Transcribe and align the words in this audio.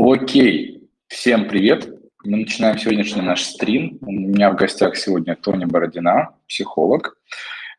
Окей, 0.00 0.88
всем 1.08 1.48
привет. 1.48 1.92
Мы 2.22 2.36
начинаем 2.36 2.78
сегодняшний 2.78 3.20
наш 3.20 3.42
стрим. 3.42 3.98
У 4.00 4.12
меня 4.12 4.52
в 4.52 4.54
гостях 4.54 4.96
сегодня 4.96 5.34
Тоня 5.34 5.66
Бородина, 5.66 6.36
психолог. 6.46 7.16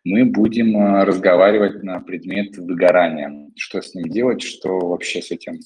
Мы 0.04 0.26
будем 0.26 0.76
э, 0.76 1.06
разговаривать 1.06 1.82
на 1.82 2.02
предмет 2.02 2.58
выгорания. 2.58 3.50
Что 3.56 3.82
с 3.82 3.96
ним 3.96 4.10
делать, 4.10 4.42
что 4.42 4.80
вообще 4.80 5.22
с 5.22 5.32
этим 5.32 5.60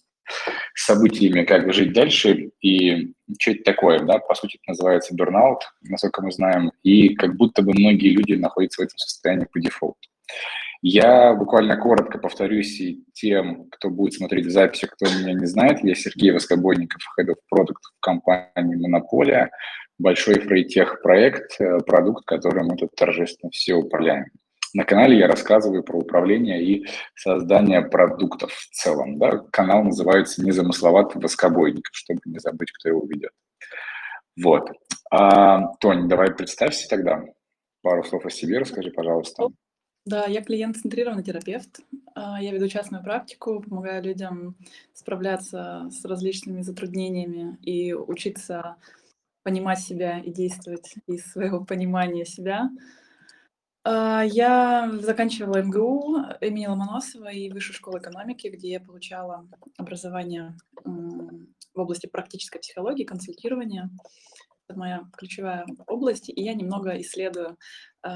событиями, 0.76 1.44
как 1.44 1.74
жить 1.74 1.92
дальше 1.92 2.52
и 2.62 3.14
что 3.40 3.50
это 3.50 3.64
такое, 3.64 4.00
да, 4.02 4.20
по 4.20 4.36
сути 4.36 4.60
это 4.62 4.74
называется 4.74 5.16
burnout, 5.16 5.62
насколько 5.82 6.22
мы 6.22 6.32
знаем, 6.32 6.72
и 6.84 7.16
как 7.16 7.36
будто 7.36 7.64
бы 7.64 7.74
многие 7.74 8.10
люди 8.10 8.34
находятся 8.34 8.84
в 8.84 8.86
этом 8.86 9.00
состоянии 9.00 9.48
по 9.52 9.60
дефолту. 9.60 10.08
Я 10.86 11.34
буквально 11.34 11.78
коротко 11.78 12.20
повторюсь 12.20 12.78
и 12.82 13.06
тем, 13.14 13.70
кто 13.70 13.90
будет 13.90 14.16
смотреть 14.16 14.52
записи, 14.52 14.86
кто 14.86 15.06
меня 15.06 15.32
не 15.32 15.46
знает. 15.46 15.80
Я 15.82 15.96
Сергей 15.96 16.32
Воскобойников, 16.32 17.02
Head 17.18 17.30
of 17.30 17.36
Product 17.50 17.80
в 17.82 18.02
компании 18.02 18.76
Монополия. 18.76 19.50
Большой 19.98 20.42
фрейтех 20.42 21.02
проект, 21.02 21.56
э, 21.62 21.80
продукт, 21.86 22.26
который 22.26 22.66
мы 22.66 22.76
тут 22.76 22.94
торжественно 22.98 23.50
все 23.52 23.76
управляем. 23.76 24.26
На 24.74 24.84
канале 24.84 25.18
я 25.18 25.28
рассказываю 25.28 25.84
про 25.84 26.00
управление 26.00 26.62
и 26.62 26.86
создание 27.16 27.82
продуктов 27.82 28.52
в 28.52 28.70
целом. 28.72 29.18
Да? 29.18 29.38
Канал 29.54 29.86
называется 29.86 30.44
«Незамысловатый 30.44 31.22
воскобойников», 31.22 31.96
чтобы 31.96 32.20
не 32.26 32.40
забыть, 32.40 32.74
кто 32.74 32.90
его 32.90 33.06
ведет. 33.08 33.32
Вот. 34.36 34.70
А, 35.10 35.76
Тонь, 35.80 36.10
давай 36.10 36.34
представься 36.34 36.90
тогда. 36.90 37.24
Пару 37.82 38.04
слов 38.04 38.26
о 38.26 38.30
себе 38.30 38.58
расскажи, 38.58 38.92
пожалуйста. 38.92 39.48
Да, 40.06 40.26
я 40.26 40.44
клиент-центрированный 40.44 41.24
терапевт. 41.24 41.80
А, 42.14 42.42
я 42.42 42.52
веду 42.52 42.68
частную 42.68 43.04
практику, 43.04 43.62
помогаю 43.62 44.04
людям 44.04 44.56
справляться 44.94 45.88
с 45.92 46.04
различными 46.04 46.62
затруднениями 46.62 47.58
и 47.62 47.94
учиться 47.94 48.76
понимать 49.44 49.80
себя 49.80 50.20
и 50.20 50.32
действовать 50.32 50.96
из 51.08 51.32
своего 51.32 51.64
понимания 51.64 52.26
себя. 52.26 52.70
А, 53.86 54.24
я 54.26 54.92
заканчивала 55.00 55.62
МГУ 55.62 56.18
имени 56.42 56.68
Ломоносова 56.68 57.32
и 57.32 57.50
Высшую 57.50 57.76
школу 57.76 57.98
экономики, 57.98 58.50
где 58.50 58.72
я 58.72 58.82
получала 58.82 59.48
образование 59.78 60.58
в 60.84 61.80
области 61.80 62.08
практической 62.08 62.60
психологии, 62.60 63.06
консультирования 63.06 63.90
это 64.74 64.80
моя 64.80 65.04
ключевая 65.18 65.66
область, 65.88 66.30
и 66.30 66.42
я 66.42 66.54
немного 66.54 67.00
исследую, 67.00 67.58
э, 68.04 68.10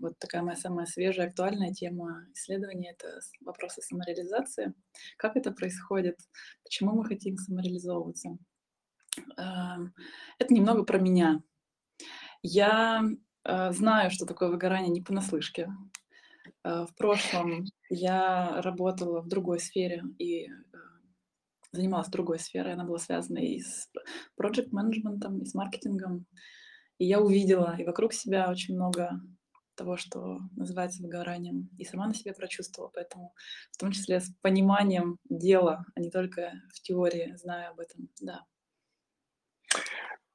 вот 0.00 0.18
такая 0.18 0.42
моя 0.42 0.56
самая 0.56 0.86
свежая, 0.86 1.28
актуальная 1.28 1.72
тема 1.72 2.26
исследования— 2.34 2.92
это 2.98 3.20
вопросы 3.44 3.82
самореализации. 3.82 4.74
Как 5.16 5.36
это 5.36 5.50
происходит, 5.50 6.16
почему 6.64 6.92
мы 6.92 7.04
хотим 7.04 7.36
самореализовываться. 7.36 8.38
Э, 9.36 9.76
это 10.38 10.54
немного 10.54 10.84
про 10.84 10.98
меня. 10.98 11.42
Я 12.42 13.02
э, 13.44 13.72
знаю, 13.72 14.10
что 14.10 14.26
такое 14.26 14.48
выгорание 14.50 14.90
не 14.90 15.02
понаслышке. 15.02 15.68
Э, 16.64 16.86
в 16.86 16.94
прошлом 16.94 17.64
я 17.90 18.62
работала 18.62 19.20
в 19.20 19.28
другой 19.28 19.58
сфере 19.58 20.04
и 20.18 20.48
занималась 21.72 22.08
другой 22.08 22.38
сферой, 22.38 22.74
она 22.74 22.84
была 22.84 22.98
связана 22.98 23.38
и 23.38 23.60
с 23.60 23.90
project 24.40 24.68
менеджментом 24.72 25.40
и 25.40 25.44
с 25.44 25.54
маркетингом. 25.54 26.26
И 26.98 27.06
я 27.06 27.20
увидела 27.20 27.76
и 27.78 27.84
вокруг 27.84 28.12
себя 28.12 28.50
очень 28.50 28.74
много 28.74 29.20
того, 29.76 29.96
что 29.96 30.40
называется 30.56 31.02
выгоранием, 31.02 31.70
и 31.78 31.84
сама 31.84 32.08
на 32.08 32.14
себе 32.14 32.34
прочувствовала, 32.34 32.90
поэтому 32.92 33.32
в 33.70 33.78
том 33.78 33.92
числе 33.92 34.20
с 34.20 34.30
пониманием 34.42 35.18
дела, 35.30 35.84
а 35.94 36.00
не 36.00 36.10
только 36.10 36.52
в 36.74 36.82
теории, 36.82 37.34
знаю 37.36 37.70
об 37.70 37.80
этом, 37.80 38.08
да. 38.20 38.44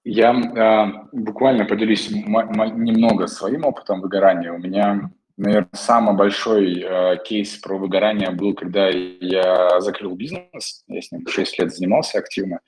Я 0.06 0.32
э, 0.32 1.08
буквально 1.14 1.66
поделюсь 1.66 2.10
немного 2.12 3.28
своим 3.28 3.66
опытом 3.66 4.02
выгорания. 4.02 4.52
У 4.52 4.58
меня 4.58 5.12
Наверное, 5.36 5.70
самый 5.74 6.16
большой 6.16 6.80
э, 6.80 7.18
кейс 7.26 7.56
про 7.58 7.78
выгорание 7.78 8.30
был, 8.30 8.54
когда 8.54 8.90
я 8.90 9.80
закрыл 9.80 10.16
бизнес. 10.16 10.84
Я 10.88 11.02
с 11.02 11.12
ним 11.12 11.28
6 11.28 11.60
лет 11.60 11.74
занимался 11.74 12.20
активно. 12.20 12.60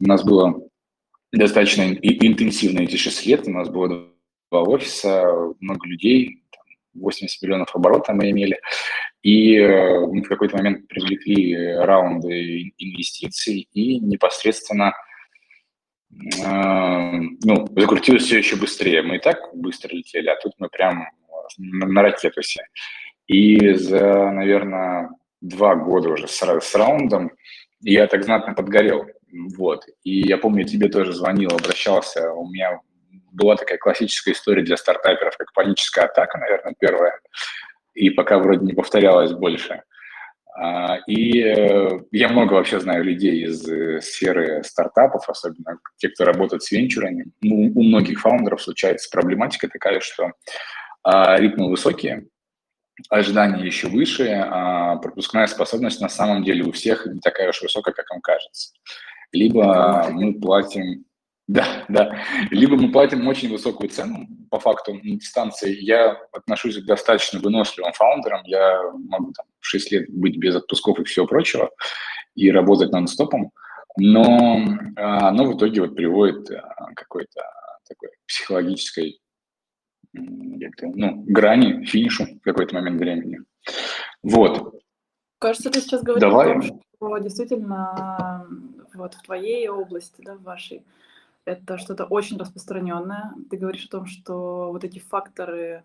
У 0.00 0.06
нас 0.06 0.24
было 0.24 0.60
достаточно 1.30 1.82
интенсивно 1.82 2.80
эти 2.80 2.96
6 2.96 3.26
лет. 3.26 3.46
У 3.46 3.52
нас 3.52 3.68
было 3.68 4.08
два 4.50 4.62
офиса, 4.62 5.24
много 5.60 5.86
людей, 5.86 6.42
80 6.94 7.42
миллионов 7.42 7.74
оборотов 7.76 8.16
мы 8.16 8.30
имели. 8.30 8.58
И 9.22 9.56
э, 9.56 10.00
мы 10.00 10.22
в 10.22 10.28
какой-то 10.28 10.56
момент 10.56 10.88
привлекли 10.88 11.76
раунды 11.76 12.72
инвестиций 12.76 13.68
и 13.72 14.00
непосредственно 14.00 14.94
э, 16.12 17.20
ну, 17.44 17.68
закрутилось 17.76 18.24
все 18.24 18.38
еще 18.38 18.56
быстрее. 18.56 19.02
Мы 19.02 19.16
и 19.16 19.20
так 19.20 19.38
быстро 19.54 19.94
летели, 19.94 20.26
а 20.26 20.40
тут 20.42 20.54
мы 20.58 20.68
прям 20.68 21.06
на, 21.58 21.86
на 21.86 22.02
ракетусе. 22.02 22.66
И 23.26 23.72
за, 23.74 24.30
наверное, 24.30 25.10
два 25.40 25.74
года 25.74 26.10
уже 26.10 26.28
с, 26.28 26.40
с 26.42 26.74
раундом 26.74 27.32
я 27.80 28.06
так 28.06 28.24
знатно 28.24 28.54
подгорел. 28.54 29.06
Вот. 29.56 29.84
И 30.04 30.26
я 30.26 30.38
помню, 30.38 30.64
тебе 30.64 30.88
тоже 30.88 31.12
звонил, 31.12 31.50
обращался. 31.50 32.32
У 32.32 32.48
меня 32.48 32.80
была 33.32 33.56
такая 33.56 33.78
классическая 33.78 34.32
история 34.32 34.62
для 34.62 34.76
стартаперов, 34.76 35.36
как 35.36 35.52
паническая 35.52 36.06
атака, 36.06 36.38
наверное, 36.38 36.74
первая. 36.78 37.18
И 37.94 38.10
пока 38.10 38.38
вроде 38.38 38.64
не 38.64 38.72
повторялась 38.72 39.32
больше. 39.32 39.82
А, 40.56 40.98
и 41.08 41.42
э, 41.42 41.88
я 42.12 42.28
много 42.28 42.54
вообще 42.54 42.78
знаю 42.78 43.02
людей 43.02 43.44
из 43.44 43.68
э, 43.68 44.00
сферы 44.00 44.62
стартапов, 44.62 45.28
особенно 45.28 45.78
те, 45.96 46.08
кто 46.08 46.24
работает 46.24 46.62
с 46.62 46.70
венчурами. 46.70 47.26
Ну, 47.42 47.72
у 47.74 47.82
многих 47.82 48.20
фаундеров 48.20 48.62
случается 48.62 49.10
проблематика 49.10 49.68
такая, 49.68 49.98
что 49.98 50.30
ритмы 51.04 51.70
высокие, 51.70 52.26
ожидания 53.10 53.64
еще 53.64 53.88
выше, 53.88 54.28
а 54.28 54.96
пропускная 54.96 55.46
способность 55.46 56.00
на 56.00 56.08
самом 56.08 56.44
деле 56.44 56.64
у 56.64 56.72
всех 56.72 57.06
не 57.06 57.20
такая 57.20 57.50
уж 57.50 57.62
высокая, 57.62 57.94
как 57.94 58.06
им 58.14 58.20
кажется. 58.20 58.72
Либо 59.32 60.08
мы 60.10 60.38
платим, 60.38 61.04
да, 61.48 61.84
да, 61.88 62.16
либо 62.50 62.76
мы 62.76 62.92
платим 62.92 63.26
очень 63.26 63.50
высокую 63.50 63.90
цену 63.90 64.28
по 64.50 64.60
факту 64.60 64.94
на 64.94 65.00
дистанции. 65.00 65.76
Я 65.80 66.12
отношусь 66.32 66.78
к 66.78 66.86
достаточно 66.86 67.40
выносливым 67.40 67.92
фаундерам, 67.92 68.42
я 68.44 68.80
могу 69.08 69.32
там 69.32 69.46
6 69.60 69.92
лет 69.92 70.10
быть 70.10 70.36
без 70.36 70.54
отпусков 70.54 71.00
и 71.00 71.04
всего 71.04 71.26
прочего 71.26 71.70
и 72.36 72.50
работать 72.50 72.92
нон-стопом, 72.92 73.50
но 73.96 74.60
а, 74.96 75.28
оно 75.28 75.44
в 75.44 75.56
итоге 75.56 75.82
вот 75.82 75.94
приводит 75.94 76.48
к 76.48 76.94
какой-то 76.94 77.42
такой 77.88 78.10
психологической 78.26 79.20
ну, 80.14 81.24
грани, 81.26 81.84
финишу 81.84 82.24
в 82.24 82.40
какой-то 82.40 82.74
момент 82.74 83.00
времени. 83.00 83.40
Вот. 84.22 84.80
Кажется, 85.38 85.70
ты 85.70 85.80
сейчас 85.80 86.02
говоришь 86.02 86.22
Давай. 86.22 86.50
о 86.50 86.52
том, 86.52 86.62
что 86.62 87.18
действительно 87.18 88.46
вот 88.94 89.14
в 89.14 89.22
твоей 89.22 89.68
области, 89.68 90.22
да, 90.24 90.34
в 90.34 90.42
вашей, 90.42 90.84
это 91.44 91.76
что-то 91.76 92.04
очень 92.04 92.38
распространенное. 92.38 93.34
Ты 93.50 93.58
говоришь 93.58 93.86
о 93.86 93.90
том, 93.90 94.06
что 94.06 94.70
вот 94.72 94.84
эти 94.84 94.98
факторы, 94.98 95.82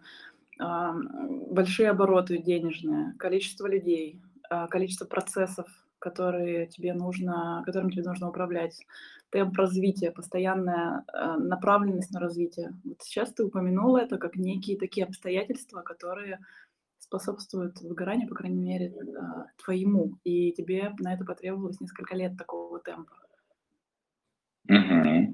большие 0.57 1.89
обороты 1.89 2.37
денежные, 2.37 3.13
количество 3.17 3.67
людей, 3.67 4.21
а, 4.49 4.67
количество 4.67 5.05
процессов, 5.05 5.67
которые 5.99 6.67
тебе 6.67 6.93
нужно, 6.93 7.61
которым 7.65 7.91
тебе 7.91 8.03
нужно 8.03 8.29
управлять, 8.29 8.85
темп 9.31 9.57
развития, 9.57 10.11
постоянная 10.11 11.03
э, 11.13 11.35
направленность 11.37 12.11
на 12.11 12.19
развитие. 12.19 12.73
Вот 12.83 13.01
сейчас 13.01 13.33
ты 13.33 13.43
упомянула 13.43 13.99
это 13.99 14.17
как 14.17 14.35
некие 14.35 14.77
такие 14.77 15.05
обстоятельства, 15.05 15.81
которые 15.81 16.39
способствуют 16.99 17.81
выгоранию, 17.81 18.27
по 18.27 18.35
крайней 18.35 18.59
мере, 18.59 18.87
э, 18.87 19.63
твоему, 19.63 20.17
и 20.23 20.51
тебе 20.53 20.93
на 20.99 21.13
это 21.13 21.25
потребовалось 21.25 21.79
несколько 21.81 22.15
лет 22.15 22.37
такого 22.37 22.79
темпа. 22.79 23.13
Угу. 24.67 25.33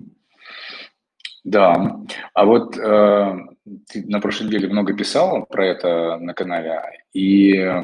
Да, 1.44 2.02
а 2.34 2.46
вот 2.46 2.78
э, 2.78 3.38
ты 3.88 4.06
на 4.08 4.19
прошлой 4.19 4.48
неделе 4.48 4.68
много 4.68 4.96
писал 4.96 5.46
про 5.46 5.68
это 5.68 6.18
на 6.18 6.34
канале, 6.34 6.81
и 7.14 7.54
э, 7.56 7.84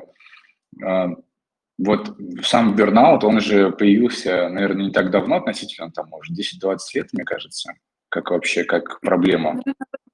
вот 1.86 2.16
сам 2.44 2.76
бернаут, 2.76 3.24
он 3.24 3.40
же 3.40 3.72
появился, 3.72 4.50
наверное, 4.50 4.86
не 4.86 4.92
так 4.92 5.12
давно 5.12 5.38
относительно, 5.38 5.92
там, 5.92 6.10
может, 6.10 6.38
10-20 6.38 6.78
лет, 6.94 7.14
мне 7.14 7.24
кажется, 7.24 7.74
как 8.10 8.32
вообще, 8.32 8.64
как 8.64 9.00
проблема. 9.02 9.60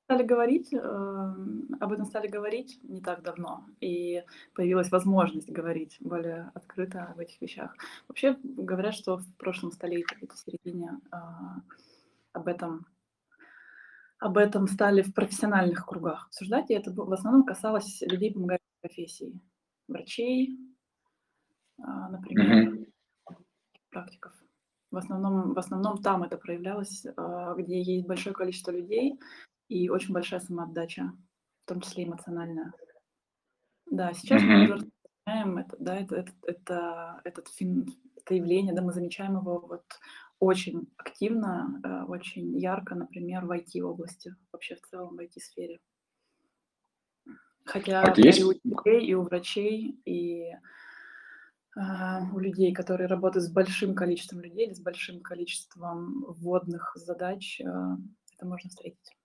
Стали 0.06 0.24
говорить, 0.24 0.74
э, 0.74 0.78
об 0.78 1.92
этом 1.92 2.06
стали 2.06 2.28
говорить 2.28 2.80
не 2.84 3.02
так 3.02 3.24
давно, 3.24 3.66
и 3.82 4.24
появилась 4.56 4.90
возможность 4.90 5.52
говорить 5.52 5.98
более 6.00 6.50
открыто 6.54 7.04
об 7.04 7.20
этих 7.20 7.42
вещах. 7.42 7.76
Вообще 8.08 8.38
говорят, 8.42 8.94
что 8.94 9.18
в 9.18 9.36
прошлом 9.36 9.72
столетии, 9.72 10.30
в 10.34 10.38
середине, 10.38 10.92
э, 11.12 11.18
об 12.32 12.48
этом 12.48 12.86
об 14.20 14.38
этом 14.38 14.68
стали 14.68 15.04
в 15.04 15.14
профессиональных 15.14 15.86
кругах 15.86 16.28
обсуждать, 16.28 16.72
и 16.72 16.74
это 16.74 16.92
в 16.92 17.14
основном 17.14 17.44
касалось 17.44 18.02
людей, 18.02 18.34
помогающих 18.34 18.66
профессии, 18.82 19.40
врачей, 19.88 20.58
например, 21.78 22.74
mm-hmm. 22.74 23.36
практиков. 23.90 24.34
В 24.92 24.98
основном, 24.98 25.54
в 25.54 25.60
основном 25.60 26.02
там 26.02 26.24
это 26.24 26.38
проявлялось, 26.38 27.06
а, 27.18 27.54
где 27.56 27.82
есть 27.82 28.08
большое 28.08 28.34
количество 28.34 28.72
людей 28.72 29.20
и 29.68 29.90
очень 29.90 30.14
большая 30.14 30.40
самоотдача, 30.40 31.12
в 31.66 31.68
том 31.68 31.82
числе 31.82 32.06
эмоциональная. 32.06 32.74
Да, 33.90 34.14
сейчас 34.14 34.42
мы 34.42 34.64
уже 34.64 34.78
замечаем 34.78 35.58
это, 35.58 35.78
да, 35.80 35.98
это, 35.98 36.16
это, 36.16 36.32
это, 36.44 37.22
этот 37.26 37.48
фин, 37.50 37.86
это 38.16 38.34
явление, 38.34 38.74
да, 38.74 38.82
мы 38.82 38.94
замечаем 38.94 39.38
его 39.38 39.60
вот 39.60 39.84
очень 40.40 40.88
активно, 40.98 41.82
э, 41.84 42.04
очень 42.06 42.58
ярко, 42.58 42.96
например, 42.96 43.46
в 43.46 43.52
IT-области, 43.52 44.36
вообще 44.52 44.76
в 44.76 44.82
целом 44.82 45.16
в 45.16 45.20
IT-сфере. 45.20 45.80
Хотя 47.66 48.02
А 48.04 48.14
есть? 48.16 48.40
и 48.40 48.44
у 48.44 48.52
людей, 48.52 49.06
и 49.06 49.14
у 49.14 49.24
врачей, 49.24 50.00
и 50.06 50.52
а, 50.52 50.60
у 52.34 52.40
людей, 52.40 52.74
которые 52.74 53.08
работают 53.08 53.46
с 53.46 53.52
большим 53.52 53.94
количеством 53.94 54.42
людей 54.42 54.68
или 54.68 54.74
с 54.74 54.80
большим 54.80 55.22
количеством 55.22 56.26
вводных 56.28 56.94
задач, 56.96 57.62
а, 57.62 57.98
это 58.36 58.46
можно 58.46 58.70
встретить. 58.70 59.16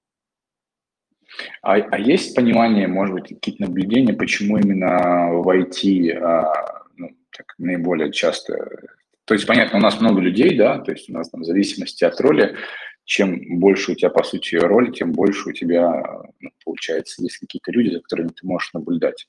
А, 1.63 1.75
а 1.75 1.99
есть 1.99 2.35
понимание, 2.35 2.89
может 2.89 3.15
быть, 3.15 3.29
какие-то 3.29 3.63
наблюдения, 3.63 4.13
почему 4.13 4.59
именно 4.59 5.33
в 5.33 5.49
IT 5.49 6.13
а, 6.19 6.85
ну, 6.97 7.11
так, 7.31 7.55
наиболее 7.59 8.13
часто... 8.13 8.55
То 9.25 9.35
есть, 9.35 9.47
понятно, 9.47 9.79
у 9.79 9.83
нас 9.83 10.01
много 10.01 10.21
людей, 10.21 10.57
да, 10.57 10.79
то 10.79 10.93
есть 10.93 11.09
у 11.09 11.13
нас 11.15 11.31
там 11.31 11.43
в 11.43 11.45
зависимости 11.45 12.05
от 12.05 12.21
роли, 12.21 12.57
чем 13.05 13.61
больше 13.61 13.93
у 13.93 13.95
тебя, 13.95 14.11
по 14.11 14.25
сути, 14.25 14.57
роль, 14.57 14.93
тем 14.93 15.13
больше 15.13 15.49
у 15.49 15.53
тебя, 15.53 16.03
ну, 16.41 16.51
получается, 16.65 17.23
есть 17.23 17.39
какие-то 17.39 17.73
люди, 17.73 17.95
за 17.95 18.01
которыми 18.01 18.29
ты 18.29 18.47
можешь 18.47 18.73
наблюдать. 18.75 19.29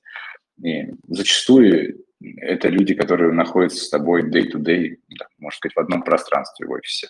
И 0.62 0.92
зачастую 1.08 2.04
это 2.38 2.70
люди, 2.70 2.94
которые 2.94 3.34
находятся 3.34 3.84
с 3.84 3.90
тобой 3.90 4.30
day-to-day, 4.30 4.98
можно 5.38 5.58
сказать, 5.58 5.76
в 5.76 5.80
одном 5.80 6.04
пространстве 6.04 6.68
в 6.68 6.72
офисе. 6.72 7.10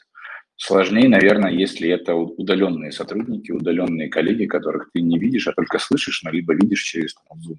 Сложнее, 0.56 1.10
наверное, 1.10 1.52
если 1.52 1.90
это 1.90 2.16
удаленные 2.16 2.92
сотрудники, 2.92 3.52
удаленные 3.52 4.10
коллеги, 4.10 4.46
которых 4.46 4.92
ты 4.94 5.02
не 5.02 5.18
видишь, 5.18 5.48
а 5.48 5.54
только 5.54 5.80
слышишь, 5.80 6.24
но 6.24 6.32
либо 6.32 6.54
видишь 6.54 6.84
через 6.84 7.16
там, 7.16 7.40
Zoom. 7.40 7.58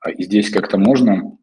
А 0.00 0.10
и 0.10 0.22
здесь 0.24 0.50
как-то 0.50 0.76
можно, 0.76 1.36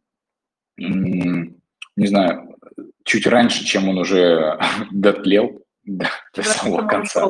не 0.78 2.08
знаю, 2.08 2.56
чуть 3.04 3.26
раньше, 3.28 3.66
чем 3.66 3.90
он 3.90 3.98
уже 3.98 4.60
дотлел 4.92 5.66
до, 5.84 6.08
до 6.36 6.44
самого 6.44 6.88
конца. 6.88 7.30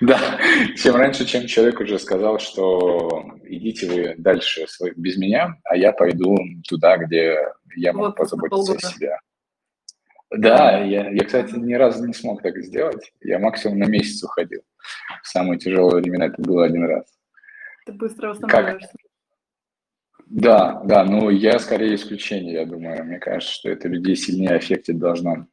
Да, 0.00 0.38
чем 0.76 0.96
раньше, 0.96 1.24
чем 1.24 1.46
человек 1.46 1.80
уже 1.80 1.98
сказал, 1.98 2.38
что 2.38 3.24
идите 3.44 3.86
вы 3.86 4.14
дальше 4.18 4.66
без 4.96 5.16
меня, 5.16 5.56
а 5.64 5.76
я 5.76 5.92
пойду 5.92 6.36
туда, 6.68 6.96
где 6.96 7.38
я 7.76 7.92
могу 7.92 8.06
вот, 8.06 8.16
позаботиться 8.16 8.74
о 8.74 8.78
себе. 8.78 9.18
Да, 10.30 10.80
я, 10.80 11.10
я, 11.10 11.24
кстати, 11.24 11.54
ни 11.54 11.74
разу 11.74 12.04
не 12.04 12.12
смог 12.12 12.42
так 12.42 12.58
сделать. 12.58 13.12
Я 13.20 13.38
максимум 13.38 13.78
на 13.78 13.84
месяц 13.84 14.22
уходил. 14.24 14.62
В 15.22 15.28
самые 15.28 15.58
тяжелые 15.58 16.02
времена 16.02 16.26
это 16.26 16.42
было 16.42 16.64
один 16.64 16.84
раз. 16.84 17.04
Ты 17.86 17.92
быстро 17.92 18.30
восстанавливаешься. 18.30 18.88
Как? 18.88 19.00
Да, 20.26 20.82
да, 20.84 21.04
но 21.04 21.30
я 21.30 21.58
скорее 21.60 21.94
исключение, 21.94 22.54
я 22.54 22.66
думаю. 22.66 23.04
Мне 23.04 23.18
кажется, 23.18 23.54
что 23.54 23.70
это 23.70 23.86
людей 23.86 24.16
сильнее 24.16 24.56
аффектит 24.56 24.98
должно 24.98 25.46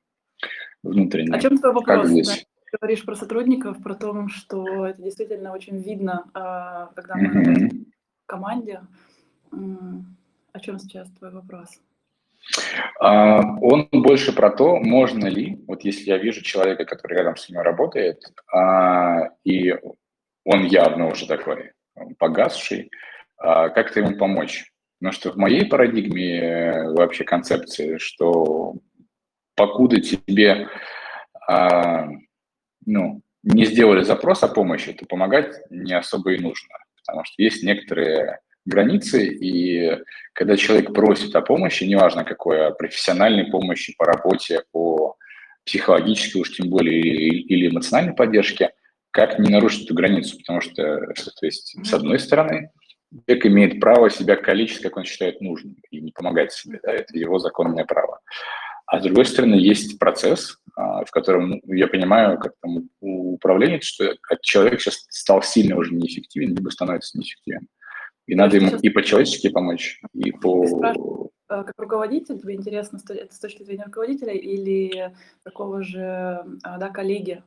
внутренне. 0.81 1.35
О 1.35 1.39
чем 1.39 1.57
твой 1.59 1.73
вопрос? 1.73 1.85
Как 1.85 2.07
здесь? 2.07 2.47
Говоришь 2.79 3.05
про 3.05 3.15
сотрудников, 3.15 3.83
про 3.83 3.93
то, 3.93 4.27
что 4.29 4.87
это 4.87 4.99
действительно 4.99 5.53
очень 5.53 5.79
видно, 5.79 6.25
а, 6.33 6.87
когда 6.95 7.15
мы 7.15 7.27
mm-hmm. 7.27 7.69
в 7.69 8.25
команде. 8.25 8.81
О 9.51 10.59
чем 10.59 10.79
сейчас 10.79 11.07
твой 11.11 11.29
вопрос? 11.29 11.69
А, 12.99 13.41
он 13.61 13.87
больше 13.91 14.33
про 14.33 14.49
то, 14.49 14.77
можно 14.79 15.27
ли, 15.27 15.63
вот 15.67 15.83
если 15.83 16.05
я 16.09 16.17
вижу 16.17 16.41
человека, 16.41 16.85
который 16.85 17.19
рядом 17.19 17.35
с 17.35 17.47
ним 17.47 17.59
работает, 17.59 18.23
а, 18.51 19.29
и 19.43 19.75
он 20.43 20.65
явно 20.65 21.09
уже 21.09 21.27
такой 21.27 21.73
погасший, 22.17 22.89
как-то 23.37 23.99
ему 23.99 24.17
помочь. 24.17 24.71
Потому 24.99 25.13
что 25.13 25.31
в 25.31 25.35
моей 25.35 25.65
парадигме 25.65 26.39
э, 26.39 26.93
вообще 26.93 27.23
концепции, 27.23 27.97
что 27.97 28.75
покуда 29.55 29.99
тебе 29.99 30.69
ну, 32.85 33.21
не 33.43 33.65
сделали 33.65 34.03
запрос 34.03 34.43
о 34.43 34.47
помощи, 34.47 34.93
то 34.93 35.05
помогать 35.05 35.55
не 35.69 35.93
особо 35.93 36.33
и 36.33 36.39
нужно, 36.39 36.69
потому 37.01 37.25
что 37.25 37.41
есть 37.41 37.63
некоторые 37.63 38.39
границы, 38.65 39.27
и 39.27 39.99
когда 40.33 40.55
человек 40.55 40.93
просит 40.93 41.35
о 41.35 41.41
помощи, 41.41 41.83
неважно 41.83 42.23
какой, 42.23 42.67
о 42.67 42.71
профессиональной 42.71 43.51
помощи 43.51 43.93
по 43.97 44.05
работе, 44.05 44.63
о 44.71 45.15
психологической, 45.65 46.41
уж 46.41 46.55
тем 46.55 46.69
более, 46.69 46.99
или 47.01 47.69
эмоциональной 47.69 48.13
поддержке, 48.13 48.71
как 49.11 49.39
не 49.39 49.49
нарушить 49.49 49.85
эту 49.85 49.93
границу, 49.93 50.37
потому 50.37 50.61
что, 50.61 50.73
то 50.73 51.45
есть, 51.45 51.75
с 51.85 51.93
одной 51.93 52.19
стороны, 52.19 52.71
человек 53.25 53.45
имеет 53.45 53.79
право 53.79 54.09
себя 54.09 54.35
калечить, 54.35 54.81
как 54.81 54.97
он 54.97 55.03
считает 55.03 55.39
нужным, 55.39 55.75
и 55.91 56.01
не 56.01 56.11
помогать 56.11 56.51
себе, 56.51 56.79
да, 56.81 56.91
это 56.91 57.17
его 57.17 57.39
законное 57.39 57.85
право. 57.85 58.19
А 58.85 58.99
с 58.99 59.03
другой 59.03 59.25
стороны, 59.25 59.55
есть 59.55 59.97
процесс, 59.97 60.57
а, 60.75 61.05
в 61.05 61.11
котором 61.11 61.61
ну, 61.63 61.73
я 61.73 61.87
понимаю, 61.87 62.37
как 62.37 62.53
там 62.61 62.89
управление, 62.99 63.81
что 63.81 64.15
человек 64.41 64.81
сейчас 64.81 65.05
стал 65.09 65.41
сильно 65.41 65.77
уже 65.77 65.93
неэффективен, 65.93 66.55
либо 66.55 66.69
становится 66.69 67.17
неэффективен. 67.17 67.67
И 68.25 68.35
надо 68.35 68.57
ему 68.57 68.77
и 68.77 68.89
по-человечески 68.89 69.49
помочь, 69.49 70.01
и 70.13 70.31
по... 70.31 70.65
Э, 70.65 71.63
как 71.63 71.73
руководитель, 71.77 72.39
тебе 72.39 72.55
интересно, 72.55 72.99
это 73.09 73.33
с 73.33 73.39
точки 73.39 73.63
зрения 73.63 73.83
руководителя 73.85 74.33
или 74.33 75.13
такого 75.43 75.83
же, 75.83 76.01
а, 76.63 76.77
да, 76.77 76.89
коллеги, 76.89 77.43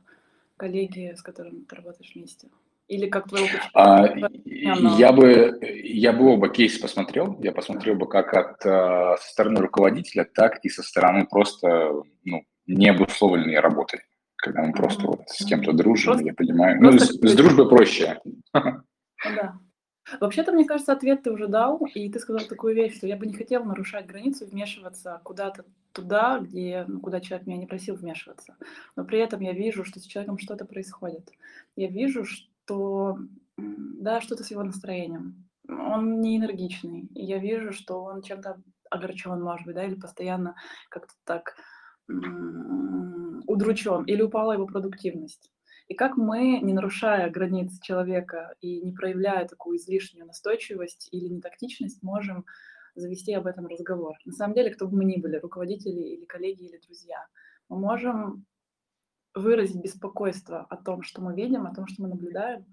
коллеги, 0.55 1.15
с 1.17 1.21
которыми 1.21 1.63
ты 1.63 1.75
работаешь 1.75 2.11
вместе? 2.13 2.49
Или 2.87 3.07
как 3.07 3.27
твоего 3.27 3.47
а, 3.73 4.07
я 4.45 5.11
бы 5.11 5.59
я 5.61 6.13
бы 6.13 6.31
оба 6.31 6.49
кейса 6.49 6.79
посмотрел. 6.79 7.37
Я 7.41 7.51
посмотрел 7.51 7.95
бы 7.95 8.07
как 8.07 8.33
от 8.33 8.65
э, 8.65 9.15
со 9.19 9.29
стороны 9.29 9.59
руководителя, 9.59 10.23
так 10.23 10.63
и 10.63 10.69
со 10.69 10.83
стороны 10.83 11.27
просто 11.29 12.03
ну, 12.23 12.43
необусловленной 12.65 13.59
работы. 13.59 14.03
Когда 14.37 14.63
мы 14.63 14.71
просто 14.71 15.03
mm-hmm. 15.03 15.07
вот 15.07 15.21
с 15.27 15.45
кем-то 15.45 15.73
дружим, 15.73 16.13
просто, 16.13 16.27
я 16.27 16.33
понимаю. 16.33 16.81
Ну, 16.81 16.97
с, 16.97 17.09
с 17.09 17.35
дружбой 17.35 17.67
проще. 17.67 18.21
Да. 18.53 18.83
Вообще-то, 20.21 20.53
мне 20.53 20.63
кажется, 20.63 20.93
ответ 20.93 21.23
ты 21.23 21.31
уже 21.31 21.47
дал, 21.47 21.85
и 21.93 22.09
ты 22.09 22.19
сказал 22.19 22.47
такую 22.47 22.73
вещь, 22.75 22.95
что 22.95 23.07
я 23.07 23.17
бы 23.17 23.25
не 23.25 23.33
хотел 23.33 23.65
нарушать 23.65 24.07
границу, 24.07 24.45
вмешиваться 24.45 25.19
куда-то 25.23 25.65
туда, 25.91 26.39
где, 26.39 26.85
ну, 26.87 27.01
куда 27.01 27.19
человек 27.19 27.45
меня 27.47 27.57
не 27.57 27.65
просил 27.65 27.95
вмешиваться. 27.95 28.55
Но 28.95 29.03
при 29.03 29.19
этом 29.19 29.41
я 29.41 29.51
вижу, 29.51 29.83
что 29.83 29.99
с 29.99 30.03
человеком 30.03 30.37
что-то 30.37 30.65
происходит. 30.65 31.29
Я 31.75 31.87
вижу, 31.87 32.23
что 32.23 32.47
что 32.67 33.17
да, 33.57 34.19
что-то 34.21 34.43
с 34.43 34.51
его 34.51 34.61
настроением. 34.63 35.47
Он 35.69 36.19
не 36.19 36.37
энергичный. 36.37 37.09
И 37.15 37.25
я 37.25 37.39
вижу, 37.39 37.71
что 37.71 38.03
он 38.03 38.21
чем-то 38.21 38.61
огорчен, 38.89 39.41
может 39.41 39.65
быть, 39.65 39.75
да, 39.75 39.85
или 39.85 39.95
постоянно 39.95 40.55
как-то 40.89 41.13
так 41.25 41.55
удручен, 43.47 44.03
или 44.03 44.21
упала 44.21 44.53
его 44.53 44.65
продуктивность. 44.65 45.51
И 45.87 45.93
как 45.93 46.17
мы, 46.17 46.59
не 46.61 46.73
нарушая 46.73 47.29
границ 47.29 47.79
человека 47.81 48.53
и 48.59 48.81
не 48.81 48.91
проявляя 48.91 49.47
такую 49.47 49.77
излишнюю 49.77 50.25
настойчивость 50.25 51.07
или 51.11 51.27
нетактичность, 51.27 52.03
можем 52.03 52.45
завести 52.95 53.33
об 53.33 53.47
этом 53.47 53.67
разговор. 53.67 54.15
На 54.25 54.33
самом 54.33 54.53
деле, 54.53 54.73
кто 54.73 54.87
бы 54.87 54.97
мы 54.97 55.05
ни 55.05 55.19
были, 55.19 55.37
руководители 55.37 56.15
или 56.15 56.25
коллеги 56.25 56.65
или 56.65 56.79
друзья, 56.85 57.25
мы 57.69 57.79
можем 57.79 58.45
выразить 59.37 59.81
беспокойство 59.81 60.65
о 60.69 60.77
том, 60.77 61.01
что 61.03 61.21
мы 61.21 61.35
видим, 61.35 61.65
о 61.65 61.73
том, 61.73 61.87
что 61.87 62.03
мы 62.03 62.09
наблюдаем, 62.09 62.65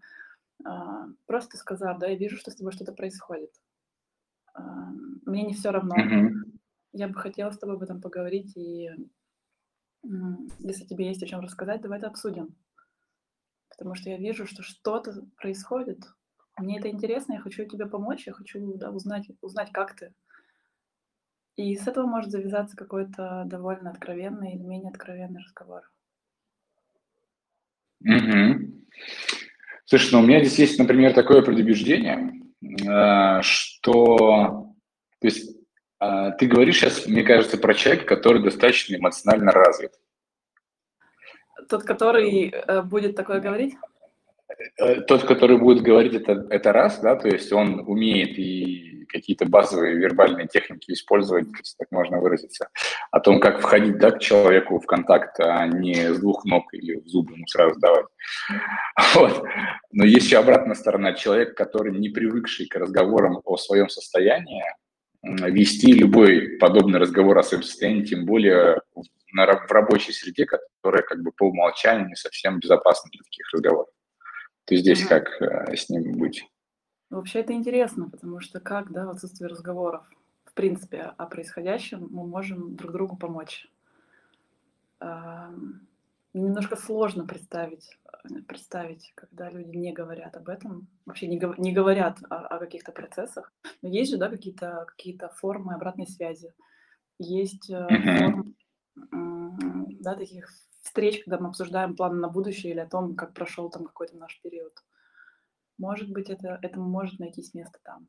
а, 0.64 1.06
просто 1.26 1.56
сказав, 1.56 1.98
да, 1.98 2.08
я 2.08 2.16
вижу, 2.16 2.36
что 2.36 2.50
с 2.50 2.56
тобой 2.56 2.72
что-то 2.72 2.92
происходит. 2.92 3.50
А, 4.54 4.90
мне 5.26 5.42
не 5.42 5.54
все 5.54 5.70
равно. 5.70 5.94
Mm-hmm. 5.96 6.58
Я 6.92 7.08
бы 7.08 7.14
хотела 7.14 7.50
с 7.50 7.58
тобой 7.58 7.76
об 7.76 7.82
этом 7.82 8.00
поговорить, 8.00 8.56
и 8.56 8.88
если 10.58 10.84
тебе 10.84 11.08
есть 11.08 11.22
о 11.22 11.26
чем 11.26 11.40
рассказать, 11.40 11.80
давай 11.80 11.98
это 11.98 12.08
обсудим. 12.08 12.54
Потому 13.70 13.94
что 13.94 14.10
я 14.10 14.18
вижу, 14.18 14.46
что 14.46 14.62
что-то 14.62 15.26
происходит. 15.36 16.04
Мне 16.56 16.78
это 16.78 16.88
интересно, 16.88 17.32
я 17.32 17.40
хочу 17.40 17.64
тебе 17.64 17.86
помочь, 17.86 18.26
я 18.26 18.32
хочу 18.32 18.76
да, 18.76 18.90
узнать, 18.90 19.26
узнать, 19.40 19.72
как 19.72 19.96
ты. 19.96 20.14
И 21.56 21.74
с 21.76 21.86
этого 21.86 22.06
может 22.06 22.30
завязаться 22.30 22.76
какой-то 22.76 23.44
довольно 23.46 23.90
откровенный 23.90 24.54
или 24.54 24.62
менее 24.62 24.90
откровенный 24.90 25.42
разговор. 25.42 25.90
Угу. 28.04 28.84
Слушай, 29.86 30.08
ну 30.12 30.20
у 30.20 30.22
меня 30.22 30.40
здесь 30.44 30.58
есть, 30.58 30.78
например, 30.78 31.12
такое 31.12 31.42
предубеждение, 31.42 32.32
э, 32.62 33.42
что 33.42 34.64
то 35.24 35.28
есть, 35.28 35.56
э, 36.00 36.32
ты 36.38 36.46
говоришь 36.46 36.80
сейчас, 36.80 37.06
мне 37.06 37.22
кажется, 37.22 37.56
про 37.56 37.72
человека, 37.72 38.04
который 38.04 38.42
достаточно 38.42 38.94
эмоционально 38.94 39.52
развит. 39.52 39.92
Тот, 41.70 41.84
который 41.84 42.50
э, 42.50 42.82
будет 42.82 43.16
такое 43.16 43.40
говорить? 43.40 43.74
Э, 44.78 45.00
тот, 45.02 45.24
который 45.24 45.58
будет 45.58 45.82
говорить 45.82 46.14
это, 46.14 46.46
это 46.50 46.72
раз, 46.72 47.00
да, 47.00 47.16
то 47.16 47.28
есть 47.28 47.52
он 47.52 47.80
умеет 47.86 48.38
и 48.38 49.06
какие-то 49.08 49.46
базовые 49.46 49.96
вербальные 49.96 50.48
техники 50.48 50.90
использовать, 50.92 51.46
если 51.46 51.76
так 51.78 51.88
можно 51.92 52.18
выразиться, 52.18 52.68
о 53.10 53.20
том, 53.20 53.40
как 53.40 53.60
входить 53.60 53.98
да, 53.98 54.10
к 54.10 54.20
человеку 54.20 54.80
в 54.80 54.86
контакт, 54.86 55.38
а 55.38 55.66
не 55.66 55.94
с 55.94 56.18
двух 56.18 56.44
ног 56.44 56.72
или 56.74 57.00
в 57.00 57.06
зубы 57.06 57.34
ему 57.34 57.46
сразу 57.46 57.78
давать. 57.78 58.06
Вот. 59.14 59.44
Но 59.92 60.04
есть 60.04 60.26
еще 60.26 60.38
обратная 60.38 60.74
сторона. 60.74 61.12
Человек, 61.12 61.56
который 61.56 61.96
не 61.96 62.08
привыкший 62.08 62.66
к 62.66 62.74
разговорам 62.74 63.40
о 63.44 63.56
своем 63.56 63.88
состоянии, 63.88 64.64
вести 65.22 65.92
любой 65.92 66.58
подобный 66.58 66.98
разговор 66.98 67.38
о 67.38 67.42
своем 67.42 67.62
состоянии, 67.62 68.04
тем 68.04 68.26
более 68.26 68.80
в, 68.94 69.02
на, 69.32 69.46
в 69.46 69.70
рабочей 69.70 70.12
среде, 70.12 70.46
которая 70.46 71.02
как 71.02 71.22
бы 71.22 71.32
по 71.32 71.44
умолчанию 71.44 72.08
не 72.08 72.16
совсем 72.16 72.58
безопасна 72.58 73.10
для 73.10 73.22
таких 73.22 73.52
разговоров. 73.52 73.88
То 74.64 74.76
здесь 74.76 75.02
угу. 75.02 75.08
как 75.08 75.42
э, 75.42 75.76
с 75.76 75.88
ним 75.88 76.18
быть? 76.18 76.46
Вообще 77.10 77.40
это 77.40 77.52
интересно, 77.52 78.08
потому 78.08 78.40
что 78.40 78.60
как, 78.60 78.90
да, 78.90 79.06
в 79.06 79.10
отсутствии 79.10 79.46
разговоров, 79.46 80.04
в 80.44 80.54
принципе, 80.54 81.02
о 81.02 81.26
происходящем 81.26 82.08
мы 82.10 82.26
можем 82.26 82.74
друг 82.76 82.92
другу 82.92 83.16
помочь. 83.16 83.70
Э, 85.00 85.50
немножко 86.32 86.76
сложно 86.76 87.26
представить, 87.26 87.90
э, 88.24 88.42
представить, 88.48 89.12
когда 89.14 89.50
люди 89.50 89.76
не 89.76 89.92
говорят 89.92 90.36
об 90.36 90.48
этом, 90.48 90.88
вообще 91.04 91.26
не, 91.26 91.40
не 91.58 91.72
говорят 91.72 92.18
о, 92.30 92.46
о 92.46 92.58
каких-то 92.58 92.92
процессах. 92.92 93.52
Но 93.82 93.88
есть 93.88 94.10
же, 94.10 94.16
да, 94.16 94.28
какие-то 94.30 94.86
какие 94.88 95.18
формы 95.36 95.74
обратной 95.74 96.06
связи. 96.06 96.54
Есть 97.18 97.70
э, 97.70 97.86
формы, 97.86 98.54
да, 100.00 100.14
таких 100.14 100.48
встреч, 100.94 101.24
когда 101.24 101.38
мы 101.38 101.48
обсуждаем 101.48 101.96
планы 101.96 102.20
на 102.20 102.28
будущее 102.28 102.72
или 102.72 102.78
о 102.78 102.88
том, 102.88 103.16
как 103.16 103.34
прошел 103.34 103.68
там 103.68 103.84
какой-то 103.84 104.16
наш 104.16 104.40
период. 104.42 104.72
Может 105.76 106.08
быть, 106.12 106.30
это, 106.30 106.56
этому 106.62 106.88
может 106.88 107.18
найтись 107.18 107.52
место 107.52 107.80
там. 107.82 108.06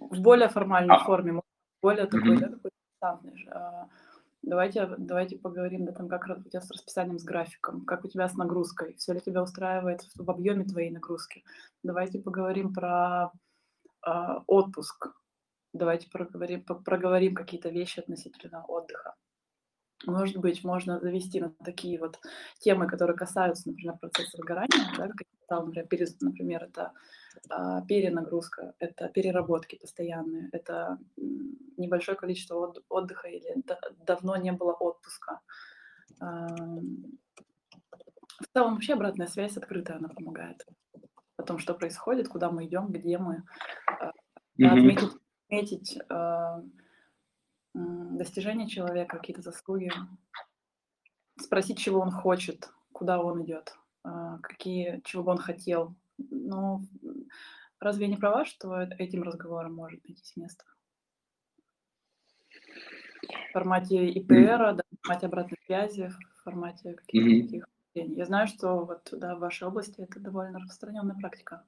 В 0.00 0.20
более 0.20 0.48
формальной 0.48 0.96
а. 0.96 1.04
форме, 1.04 1.40
более 1.80 2.06
такой, 2.06 2.36
mm-hmm. 2.36 2.40
да, 2.40 2.48
такой 2.48 2.70
стандартный. 2.96 3.48
А, 3.52 3.88
давайте, 4.42 4.92
давайте 4.98 5.38
поговорим, 5.38 5.86
да, 5.86 5.92
там, 5.92 6.08
как 6.08 6.26
у 6.28 6.42
тебя 6.42 6.60
с 6.60 6.70
расписанием, 6.70 7.20
с 7.20 7.24
графиком, 7.24 7.84
как 7.84 8.04
у 8.04 8.08
тебя 8.08 8.28
с 8.28 8.34
нагрузкой, 8.34 8.94
все 8.94 9.12
ли 9.12 9.20
тебя 9.20 9.40
устраивает 9.40 10.02
в 10.16 10.28
объеме 10.28 10.64
твоей 10.64 10.90
нагрузки. 10.90 11.44
Давайте 11.84 12.18
поговорим 12.18 12.74
про 12.74 13.30
э, 14.04 14.10
отпуск. 14.48 15.12
Давайте 15.72 16.10
проговорим, 16.10 16.64
проговорим 16.64 17.36
какие-то 17.36 17.68
вещи 17.68 18.00
относительно 18.00 18.64
отдыха. 18.64 19.14
Может 20.04 20.36
быть, 20.36 20.62
можно 20.62 21.00
завести 21.00 21.40
на 21.40 21.50
такие 21.64 21.98
вот 21.98 22.18
темы, 22.58 22.86
которые 22.86 23.16
касаются, 23.16 23.68
например, 23.68 23.96
процесса 23.98 24.36
выгорания, 24.36 24.68
да, 24.98 25.08
как 25.08 25.20
я 25.20 25.44
сказала, 25.44 25.66
например, 25.66 25.88
перез, 25.88 26.20
например, 26.20 26.64
это 26.64 26.92
а, 27.48 27.80
перенагрузка, 27.82 28.74
это 28.78 29.08
переработки 29.08 29.76
постоянные, 29.76 30.50
это 30.52 30.98
небольшое 31.76 32.16
количество 32.16 32.68
от, 32.68 32.84
отдыха 32.88 33.28
или 33.28 33.54
да, 33.64 33.78
давно 34.04 34.36
не 34.36 34.52
было 34.52 34.72
отпуска. 34.72 35.40
А, 36.20 36.46
в 38.40 38.46
целом 38.52 38.74
вообще 38.74 38.94
обратная 38.94 39.28
связь 39.28 39.56
открытая, 39.56 39.96
она 39.96 40.08
помогает 40.08 40.66
о 41.36 41.42
том, 41.42 41.58
что 41.58 41.74
происходит, 41.74 42.28
куда 42.28 42.50
мы 42.50 42.66
идем, 42.66 42.88
где 42.88 43.16
мы. 43.18 43.44
А, 43.86 44.12
mm-hmm. 44.60 44.66
Отметить, 44.66 45.12
отметить 45.46 45.98
а, 46.10 46.62
достижения 47.76 48.68
человека, 48.68 49.18
какие-то 49.18 49.42
заслуги, 49.42 49.90
спросить, 51.38 51.78
чего 51.78 52.00
он 52.00 52.10
хочет, 52.10 52.70
куда 52.92 53.20
он 53.20 53.44
идет, 53.44 53.76
а, 54.02 54.38
какие, 54.38 55.00
чего 55.04 55.22
бы 55.22 55.32
он 55.32 55.38
хотел. 55.38 55.94
Ну, 56.18 56.82
разве 57.78 58.06
я 58.06 58.10
не 58.10 58.16
права, 58.16 58.44
что 58.44 58.80
этим 58.98 59.22
разговором 59.22 59.74
может 59.74 60.02
найтись 60.04 60.36
место? 60.36 60.64
В 63.50 63.52
формате 63.52 64.08
ИПР, 64.10 64.76
да, 64.76 64.82
в 64.90 65.06
формате 65.06 65.26
обратной 65.26 65.58
связи, 65.66 66.08
в 66.08 66.42
формате 66.42 66.94
каких-то 66.94 67.28
mm-hmm. 67.28 67.42
таких. 67.42 67.68
Я 67.94 68.26
знаю, 68.26 68.46
что 68.46 68.84
вот 68.84 69.08
да, 69.12 69.36
в 69.36 69.40
вашей 69.40 69.66
области 69.66 70.00
это 70.00 70.20
довольно 70.20 70.58
распространенная 70.58 71.16
практика. 71.16 71.64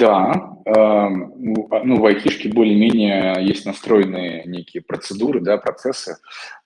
Да, 0.00 0.56
эм, 0.64 1.34
ну, 1.36 1.68
а, 1.70 1.84
ну, 1.84 2.00
в 2.00 2.06
айтишке 2.06 2.48
более-менее 2.48 3.36
есть 3.40 3.66
настроенные 3.66 4.44
некие 4.46 4.82
процедуры, 4.82 5.40
да, 5.40 5.58
процессы, 5.58 6.16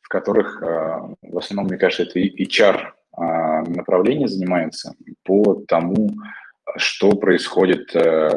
в 0.03 0.09
которых 0.09 0.63
э, 0.63 0.67
в 1.23 1.39
основном, 1.39 1.67
мне 1.67 1.77
кажется, 1.77 2.05
это 2.05 2.21
HR 2.21 2.93
а, 3.17 3.63
направление 3.63 4.29
занимается 4.29 4.95
по 5.25 5.55
тому, 5.67 6.11
что 6.77 7.11
происходит 7.17 7.95
э, 7.97 8.31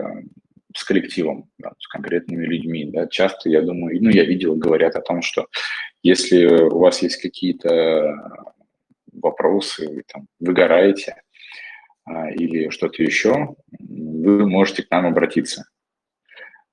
с 0.75 0.83
коллективом, 0.83 1.47
да, 1.59 1.73
с 1.77 1.87
конкретными 1.87 2.45
людьми. 2.45 2.89
Да. 2.91 3.05
Часто, 3.07 3.49
я 3.49 3.61
думаю, 3.61 3.99
ну, 4.01 4.09
я 4.09 4.23
видел, 4.23 4.55
говорят 4.55 4.95
о 4.95 5.01
том, 5.01 5.21
что 5.21 5.45
если 6.01 6.45
у 6.45 6.79
вас 6.79 7.03
есть 7.03 7.21
какие-то 7.21 8.15
вопросы, 9.13 9.87
вы 9.87 10.03
там 10.11 10.27
выгораете, 10.39 11.21
или 12.07 12.69
что-то 12.69 13.03
еще, 13.03 13.55
вы 13.79 14.47
можете 14.47 14.83
к 14.83 14.91
нам 14.91 15.05
обратиться. 15.05 15.65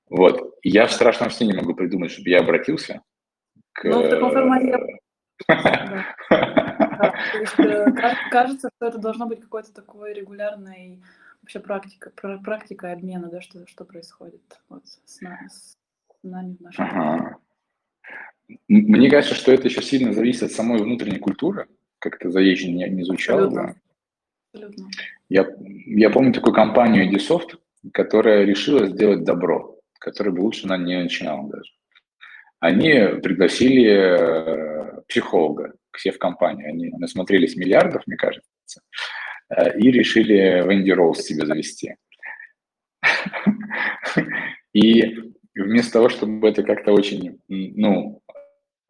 Вот. 0.09 0.55
Я 0.63 0.87
в 0.87 0.91
страшном 0.91 1.29
сне 1.29 1.47
не 1.47 1.53
могу 1.53 1.73
придумать, 1.73 2.11
чтобы 2.11 2.29
я 2.29 2.39
обратился 2.39 3.01
к... 3.73 3.85
Ну, 3.85 4.03
в 4.03 4.09
таком 4.09 4.31
формате 4.31 4.99
э, 5.49 5.53
кажется, 8.31 8.69
что 8.75 8.87
это 8.87 8.97
должно 8.97 9.27
быть 9.27 9.41
какой-то 9.41 9.73
такой 9.73 10.13
регулярной 10.13 11.03
вообще 11.41 11.59
практика, 11.59 12.11
практика 12.43 12.93
обмена, 12.93 13.29
да, 13.29 13.41
что, 13.41 13.67
что 13.67 13.83
происходит 13.83 14.41
вот 14.69 14.87
с, 14.87 15.19
нами, 15.21 15.49
с 15.49 15.77
нами 16.23 16.55
в 16.57 16.61
нашем 16.61 16.85
ага. 16.85 17.37
Мне 18.67 19.09
кажется, 19.09 19.35
что 19.35 19.51
это 19.51 19.67
еще 19.67 19.81
сильно 19.81 20.13
зависит 20.13 20.43
от 20.43 20.51
самой 20.51 20.81
внутренней 20.81 21.19
культуры, 21.19 21.67
как 21.99 22.15
это 22.15 22.29
заезжен 22.29 22.75
не, 22.75 22.87
не 22.89 23.03
звучало. 23.03 23.51
Да. 23.51 23.75
Абсолютно. 24.53 24.87
Я, 25.29 25.47
я 25.59 26.09
помню 26.09 26.33
такую 26.33 26.53
компанию 26.53 27.09
Edisoft, 27.09 27.57
которая 27.93 28.45
решила 28.45 28.87
сделать 28.87 29.23
добро, 29.23 29.79
которая 29.99 30.33
бы 30.33 30.41
лучше 30.41 30.65
она 30.65 30.77
не 30.77 31.01
начинала 31.01 31.49
даже. 31.49 31.71
Они 32.59 33.19
пригласили 33.21 33.85
э, 33.85 35.01
психолога 35.07 35.73
к 35.91 35.99
себе 35.99 36.13
в 36.13 36.19
компанию. 36.19 36.69
Они 36.69 36.89
насмотрелись 36.89 37.55
миллиардов, 37.55 38.03
мне 38.07 38.17
кажется, 38.17 38.81
э, 39.49 39.77
и 39.79 39.91
решили 39.91 40.63
Венди 40.67 40.91
Роуз 40.91 41.19
себе 41.19 41.45
завести. 41.45 41.95
И 44.73 45.15
вместо 45.55 45.93
того, 45.93 46.09
чтобы 46.09 46.47
это 46.49 46.63
как-то 46.63 46.91
очень, 46.91 47.39
ну, 47.47 48.21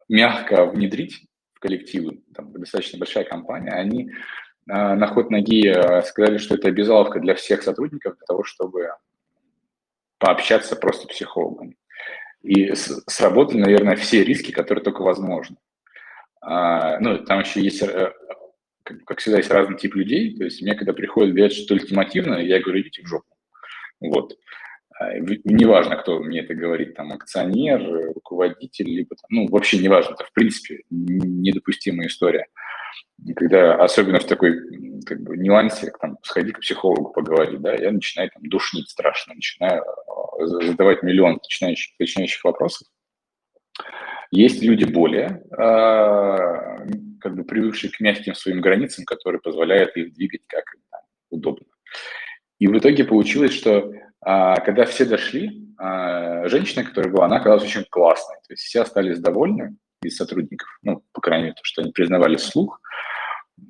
мягко 0.08 0.66
внедрить 0.66 1.26
в 1.54 1.60
коллективы, 1.60 2.22
там 2.34 2.52
достаточно 2.52 2.98
большая 2.98 3.24
компания, 3.24 3.70
они 3.70 4.10
на 4.66 5.06
ход 5.06 5.30
ноги 5.30 5.68
э, 5.68 6.02
сказали, 6.02 6.38
что 6.38 6.56
это 6.56 6.68
обязаловка 6.68 7.20
для 7.20 7.34
всех 7.34 7.62
сотрудников 7.62 8.16
для 8.16 8.26
того, 8.26 8.42
чтобы 8.42 8.90
пообщаться 10.18 10.74
просто 10.74 11.06
психологом. 11.06 11.76
И 12.42 12.74
сработали, 12.74 13.60
наверное, 13.60 13.96
все 13.96 14.24
риски, 14.24 14.50
которые 14.50 14.82
только 14.82 15.02
возможны. 15.02 15.56
А, 16.40 16.98
ну, 17.00 17.18
там 17.24 17.40
еще 17.40 17.60
есть, 17.60 17.82
э, 17.82 18.12
как 18.82 19.18
всегда, 19.18 19.38
есть 19.38 19.50
разный 19.50 19.76
тип 19.76 19.94
людей. 19.94 20.36
То 20.36 20.44
есть 20.44 20.62
мне, 20.62 20.74
когда 20.74 20.92
приходят 20.92 21.34
говорят 21.34 21.52
что 21.52 21.74
ультимативно, 21.74 22.36
я 22.36 22.60
говорю, 22.60 22.80
идите 22.80 23.02
в 23.02 23.06
жопу. 23.06 23.36
Вот. 24.00 24.36
А, 24.98 25.14
неважно, 25.44 25.96
кто 25.96 26.18
мне 26.18 26.40
это 26.40 26.54
говорит, 26.54 26.94
там, 26.94 27.12
акционер, 27.12 28.14
руководитель, 28.14 28.88
либо, 28.88 29.14
ну, 29.28 29.46
вообще 29.48 29.78
неважно, 29.78 30.14
это, 30.14 30.24
в 30.24 30.32
принципе, 30.32 30.82
недопустимая 30.90 32.08
история 32.08 32.46
когда, 33.34 33.74
особенно 33.76 34.20
в 34.20 34.26
такой 34.26 34.58
как 35.04 35.20
бы, 35.22 35.36
нюансе, 35.36 35.92
там, 36.00 36.18
сходи 36.22 36.52
к 36.52 36.60
психологу 36.60 37.12
поговорить, 37.12 37.60
да, 37.60 37.74
я 37.74 37.90
начинаю 37.90 38.30
там 38.30 38.42
душнить 38.44 38.90
страшно, 38.90 39.34
начинаю 39.34 39.82
э, 39.82 40.46
задавать 40.46 41.02
миллион 41.02 41.34
начинающих, 41.34 41.94
начинающих 41.98 42.44
вопросов. 42.44 42.88
Есть 44.30 44.62
люди 44.62 44.84
более 44.84 45.42
э, 45.56 46.76
как 47.20 47.34
бы 47.36 47.44
привыкшие 47.44 47.90
к 47.90 48.00
мягким 48.00 48.34
своим 48.34 48.60
границам, 48.60 49.04
которые 49.04 49.40
позволяют 49.40 49.96
их 49.96 50.14
двигать 50.14 50.42
как 50.46 50.64
там, 50.90 51.00
удобно. 51.30 51.66
И 52.58 52.68
в 52.68 52.78
итоге 52.78 53.04
получилось, 53.04 53.52
что 53.52 53.92
а, 54.20 54.56
когда 54.60 54.86
все 54.86 55.04
дошли, 55.04 55.72
а, 55.78 56.48
женщина, 56.48 56.84
которая 56.84 57.12
была, 57.12 57.26
она 57.26 57.36
оказалась 57.36 57.64
очень 57.64 57.84
классной. 57.84 58.36
То 58.46 58.54
есть 58.54 58.62
все 58.62 58.82
остались 58.82 59.18
довольны 59.18 59.76
из 60.06 60.16
сотрудников, 60.16 60.68
ну, 60.82 61.02
по 61.12 61.20
крайней 61.20 61.44
мере, 61.44 61.54
то, 61.54 61.64
что 61.64 61.82
они 61.82 61.92
признавали 61.92 62.36
слух. 62.36 62.80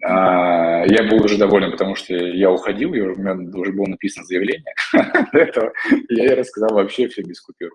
А, 0.05 0.85
я 0.87 1.09
был 1.09 1.25
уже 1.25 1.39
доволен, 1.39 1.73
потому 1.73 1.95
что 1.95 2.15
я 2.15 2.51
уходил, 2.51 2.93
и 2.95 3.01
у 3.01 3.17
меня 3.17 3.35
уже 3.59 3.73
было 3.73 3.87
написано 3.87 4.25
заявление 4.27 4.75
до 5.33 5.39
этого. 5.39 5.73
Я 6.09 6.25
ей 6.25 6.35
рассказал 6.35 6.75
вообще 6.75 7.09
все 7.09 7.23
без 7.23 7.41
купюр. 7.41 7.71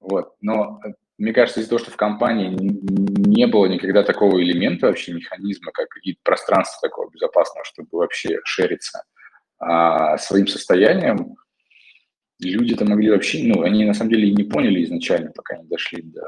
Вот. 0.00 0.34
Но 0.40 0.80
мне 1.18 1.32
кажется, 1.32 1.60
из-за 1.60 1.70
того, 1.70 1.78
что 1.78 1.90
в 1.92 1.96
компании 1.96 2.48
не 2.50 3.46
было 3.46 3.66
никогда 3.66 4.02
такого 4.02 4.42
элемента 4.42 4.88
вообще, 4.88 5.12
механизма, 5.12 5.70
как 5.72 5.88
какие-то 5.88 6.20
пространства 6.24 6.88
такого 6.88 7.10
безопасного, 7.10 7.64
чтобы 7.64 7.88
вообще 7.92 8.40
шериться 8.44 9.04
а, 9.60 10.18
своим 10.18 10.48
состоянием, 10.48 11.36
люди-то 12.40 12.84
могли 12.84 13.10
вообще, 13.10 13.44
ну, 13.44 13.62
они 13.62 13.84
на 13.84 13.94
самом 13.94 14.10
деле 14.10 14.28
и 14.28 14.34
не 14.34 14.44
поняли 14.44 14.82
изначально, 14.84 15.30
пока 15.30 15.56
не 15.56 15.68
дошли 15.68 16.02
до 16.02 16.22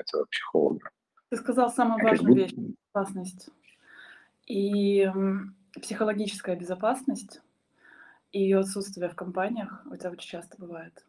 этого 0.00 0.24
психолога. 0.26 0.90
Ты 1.30 1.36
сказал 1.36 1.70
самую 1.70 2.02
важную 2.02 2.34
вещь– 2.34 2.52
безопасность. 2.54 3.50
И 4.46 5.08
психологическая 5.80 6.56
безопасность 6.56 7.40
и 8.32 8.40
ее 8.40 8.58
отсутствие 8.58 9.08
в 9.08 9.14
компаниях, 9.14 9.84
это 9.92 10.10
очень 10.10 10.28
часто 10.28 10.56
бывает, 10.58 11.04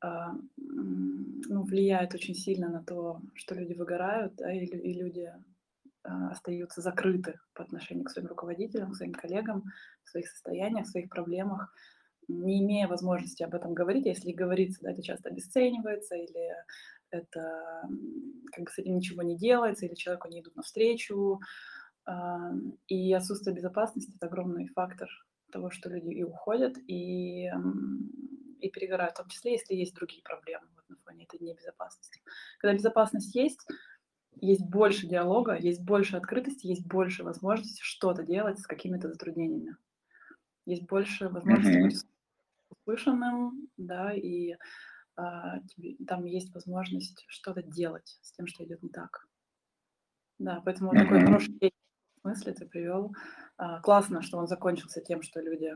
а, 0.00 0.32
ну, 0.56 1.62
влияет 1.62 2.14
очень 2.14 2.34
сильно 2.34 2.68
на 2.68 2.82
то, 2.82 3.20
что 3.34 3.54
люди 3.54 3.74
выгорают, 3.74 4.34
да, 4.36 4.52
и, 4.52 4.64
и 4.64 4.94
люди 4.94 5.32
а, 6.04 6.30
остаются 6.30 6.80
закрыты 6.80 7.40
по 7.54 7.62
отношению 7.62 8.04
к 8.04 8.10
своим 8.10 8.28
руководителям, 8.28 8.92
к 8.92 8.96
своим 8.96 9.12
коллегам, 9.12 9.64
в 10.04 10.10
своих 10.10 10.28
состояниях, 10.28 10.86
в 10.86 10.90
своих 10.90 11.08
проблемах, 11.08 11.72
не 12.28 12.62
имея 12.62 12.86
возможности 12.86 13.42
об 13.42 13.54
этом 13.54 13.74
говорить. 13.74 14.06
А 14.06 14.10
если 14.10 14.32
говорится, 14.32 14.80
да, 14.82 14.92
это 14.92 15.02
часто 15.02 15.30
обесценивается, 15.30 16.14
или 16.14 16.54
это 17.10 17.82
как 18.52 18.64
бы 18.64 18.70
с 18.70 18.78
этим 18.78 18.96
ничего 18.96 19.22
не 19.22 19.36
делается, 19.36 19.86
или 19.86 19.94
человеку 19.94 20.28
не 20.28 20.40
идут 20.40 20.56
навстречу. 20.56 21.40
И 22.88 23.12
отсутствие 23.12 23.54
безопасности– 23.54 24.12
это 24.16 24.26
огромный 24.26 24.68
фактор 24.68 25.08
того, 25.52 25.70
что 25.70 25.90
люди 25.90 26.08
и 26.08 26.22
уходят, 26.22 26.76
и 26.86 27.50
и 28.60 28.70
перегорают, 28.70 29.14
в 29.14 29.18
том 29.18 29.28
числе, 29.28 29.52
если 29.52 29.74
есть 29.74 29.94
другие 29.94 30.22
проблемы 30.22 30.66
вот, 30.76 30.88
на 30.88 30.96
фоне 31.04 31.24
этой 31.24 31.38
небезопасности. 31.40 32.20
Когда 32.58 32.76
безопасность 32.76 33.34
есть, 33.34 33.66
есть 34.40 34.64
больше 34.64 35.06
диалога, 35.06 35.56
есть 35.56 35.82
больше 35.84 36.16
открытости, 36.16 36.66
есть 36.66 36.86
больше 36.86 37.24
возможности 37.24 37.82
что-то 37.82 38.24
делать 38.24 38.58
с 38.58 38.66
какими-то 38.66 39.08
затруднениями. 39.08 39.76
Есть 40.66 40.86
больше 40.86 41.28
возможности 41.28 41.78
быть 41.78 42.04
услышанным, 42.68 43.68
да, 43.76 44.12
и 44.12 44.52
а, 44.52 44.56
там 46.06 46.24
есть 46.24 46.54
возможность 46.54 47.24
что-то 47.28 47.62
делать 47.62 48.18
с 48.22 48.32
тем, 48.32 48.46
что 48.46 48.64
идет 48.64 48.82
не 48.82 48.88
так. 48.88 49.26
Да, 50.38 50.62
поэтому 50.64 50.92
mm-hmm. 50.92 50.98
такой 50.98 51.24
хороший 51.24 51.72
смысле 52.20 52.52
ты 52.52 52.66
привел. 52.66 53.14
А, 53.56 53.80
классно, 53.80 54.22
что 54.22 54.38
он 54.38 54.46
закончился 54.46 55.00
тем, 55.00 55.22
что 55.22 55.40
люди 55.40 55.74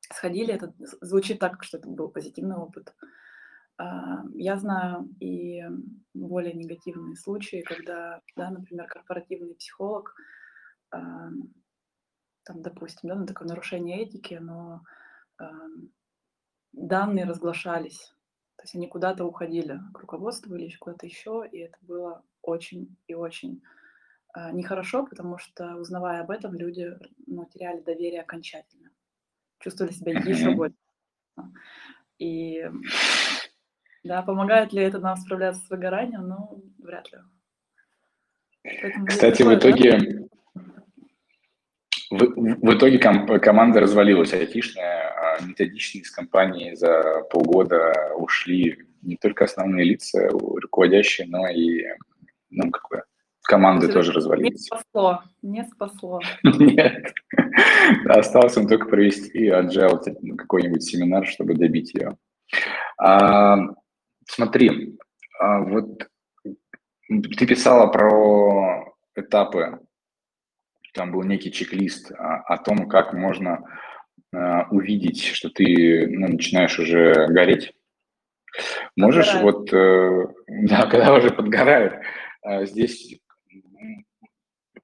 сходили. 0.00 0.54
Это 0.54 0.72
звучит 1.00 1.38
так, 1.38 1.62
что 1.64 1.78
это 1.78 1.88
был 1.88 2.08
позитивный 2.08 2.56
опыт. 2.56 2.94
А, 3.78 4.22
я 4.34 4.56
знаю 4.56 5.08
и 5.20 5.62
более 6.14 6.54
негативные 6.54 7.16
случаи, 7.16 7.62
когда, 7.62 8.20
да, 8.36 8.50
например, 8.50 8.86
корпоративный 8.86 9.54
психолог, 9.54 10.14
а, 10.90 11.30
там, 12.44 12.62
допустим, 12.62 13.08
да, 13.08 13.14
на 13.14 13.26
такое 13.26 13.48
нарушение 13.48 14.02
этики, 14.02 14.34
но 14.34 14.82
а, 15.38 15.50
данные 16.72 17.24
разглашались. 17.24 18.14
То 18.58 18.64
есть 18.64 18.74
они 18.74 18.86
куда-то 18.86 19.24
уходили 19.24 19.80
к 19.94 20.00
руководству 20.00 20.54
или 20.54 20.70
куда-то 20.76 21.06
еще, 21.06 21.48
и 21.50 21.58
это 21.58 21.78
было 21.80 22.22
очень 22.42 22.96
и 23.06 23.14
очень 23.14 23.62
нехорошо, 24.52 25.06
потому 25.06 25.38
что, 25.38 25.76
узнавая 25.76 26.20
об 26.20 26.30
этом, 26.30 26.54
люди 26.54 26.96
ну, 27.26 27.46
теряли 27.46 27.80
доверие 27.80 28.20
окончательно 28.20 28.90
чувствовали 29.60 29.92
себя 29.92 30.12
еще 30.12 30.50
больше. 30.50 30.76
И 32.18 32.68
да, 34.04 34.22
помогает 34.22 34.72
ли 34.72 34.82
это 34.82 34.98
нам 34.98 35.16
справляться 35.16 35.64
с 35.64 35.70
выгоранием? 35.70 36.28
Ну, 36.28 36.64
вряд 36.78 37.10
ли. 37.12 37.18
Поэтому 38.62 39.06
Кстати, 39.06 39.42
в 39.42 39.54
итоге, 39.54 40.28
в, 42.10 42.16
в 42.16 42.76
итоге 42.76 42.98
ком, 42.98 43.26
команда 43.40 43.80
развалилась 43.80 44.32
айтишная, 44.32 45.10
методичные 45.46 46.02
из 46.02 46.10
компании 46.10 46.74
за 46.74 47.22
полгода 47.30 48.14
ушли 48.16 48.84
не 49.02 49.16
только 49.16 49.44
основные 49.44 49.84
лица 49.84 50.28
руководящие, 50.28 51.26
но 51.28 51.48
и 51.48 51.84
ну, 52.50 52.70
какое 52.70 53.04
команды 53.42 53.86
Слушай, 53.86 53.94
тоже 53.94 54.12
развалились. 54.12 54.52
Не 54.52 54.66
спасло, 54.66 55.22
не 55.42 55.64
спасло. 55.64 56.20
Нет. 56.42 57.14
Осталось 58.06 58.56
им 58.56 58.68
только 58.68 58.86
провести 58.86 59.48
agile 59.48 60.36
какой-нибудь 60.36 60.82
семинар, 60.82 61.26
чтобы 61.26 61.54
добить 61.54 61.94
ее. 61.94 62.16
А, 62.98 63.56
смотри, 64.26 64.98
а 65.40 65.60
вот 65.60 66.08
ты 67.08 67.46
писала 67.46 67.86
про 67.90 68.94
этапы, 69.14 69.80
там 70.94 71.12
был 71.12 71.22
некий 71.22 71.50
чек-лист 71.50 72.12
а, 72.12 72.40
о 72.40 72.58
том, 72.58 72.88
как 72.88 73.12
можно 73.14 73.64
увидеть, 74.70 75.24
что 75.24 75.48
ты 75.48 76.06
ну, 76.08 76.28
начинаешь 76.28 76.78
уже 76.78 77.26
гореть. 77.28 77.72
Можешь 78.96 79.32
подгорает. 79.32 79.54
вот, 79.54 79.72
э, 79.72 80.26
да, 80.68 80.86
когда 80.86 81.14
уже 81.14 81.30
подгорает, 81.30 81.94
а, 82.42 82.64
здесь 82.66 83.18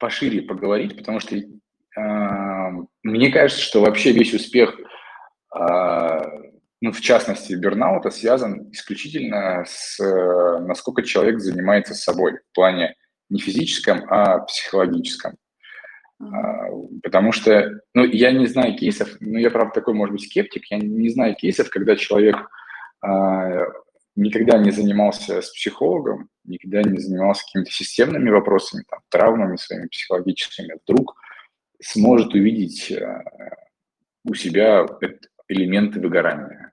пошире 0.04 0.42
поговорить, 0.42 0.96
потому 0.98 1.18
что 1.18 1.34
э, 1.34 1.40
мне 3.02 3.32
кажется, 3.32 3.62
что 3.62 3.80
вообще 3.80 4.12
весь 4.12 4.34
успех, 4.34 4.78
э, 4.78 6.18
ну, 6.82 6.92
в 6.92 7.00
частности, 7.00 7.54
бернаута, 7.54 8.10
связан 8.10 8.70
исключительно 8.70 9.64
с 9.66 9.98
э, 10.00 10.58
насколько 10.60 11.02
человек 11.02 11.40
занимается 11.40 11.94
собой 11.94 12.34
в 12.34 12.54
плане 12.54 12.94
не 13.30 13.40
физическом, 13.40 14.04
а 14.10 14.40
психологическом. 14.40 15.36
Mm-hmm. 16.24 17.00
Потому 17.02 17.32
что, 17.32 17.80
ну, 17.94 18.04
я 18.04 18.32
не 18.32 18.46
знаю 18.46 18.76
кейсов, 18.76 19.16
ну, 19.20 19.38
я, 19.38 19.50
правда, 19.50 19.74
такой, 19.74 19.94
может 19.94 20.12
быть, 20.12 20.24
скептик, 20.24 20.64
я 20.70 20.78
не 20.78 21.08
знаю 21.10 21.34
кейсов, 21.34 21.70
когда 21.70 21.96
человек 21.96 22.36
никогда 24.16 24.58
не 24.58 24.70
занимался 24.70 25.42
с 25.42 25.50
психологом, 25.50 26.28
никогда 26.44 26.82
не 26.82 26.98
занимался 26.98 27.44
какими-то 27.44 27.70
системными 27.70 28.30
вопросами, 28.30 28.84
там, 28.88 29.00
травмами 29.08 29.56
своими 29.56 29.88
психологическими, 29.88 30.78
вдруг 30.86 31.16
сможет 31.82 32.32
увидеть 32.34 32.90
э, 32.92 33.22
у 34.24 34.34
себя 34.34 34.86
элементы 35.48 36.00
выгорания. 36.00 36.72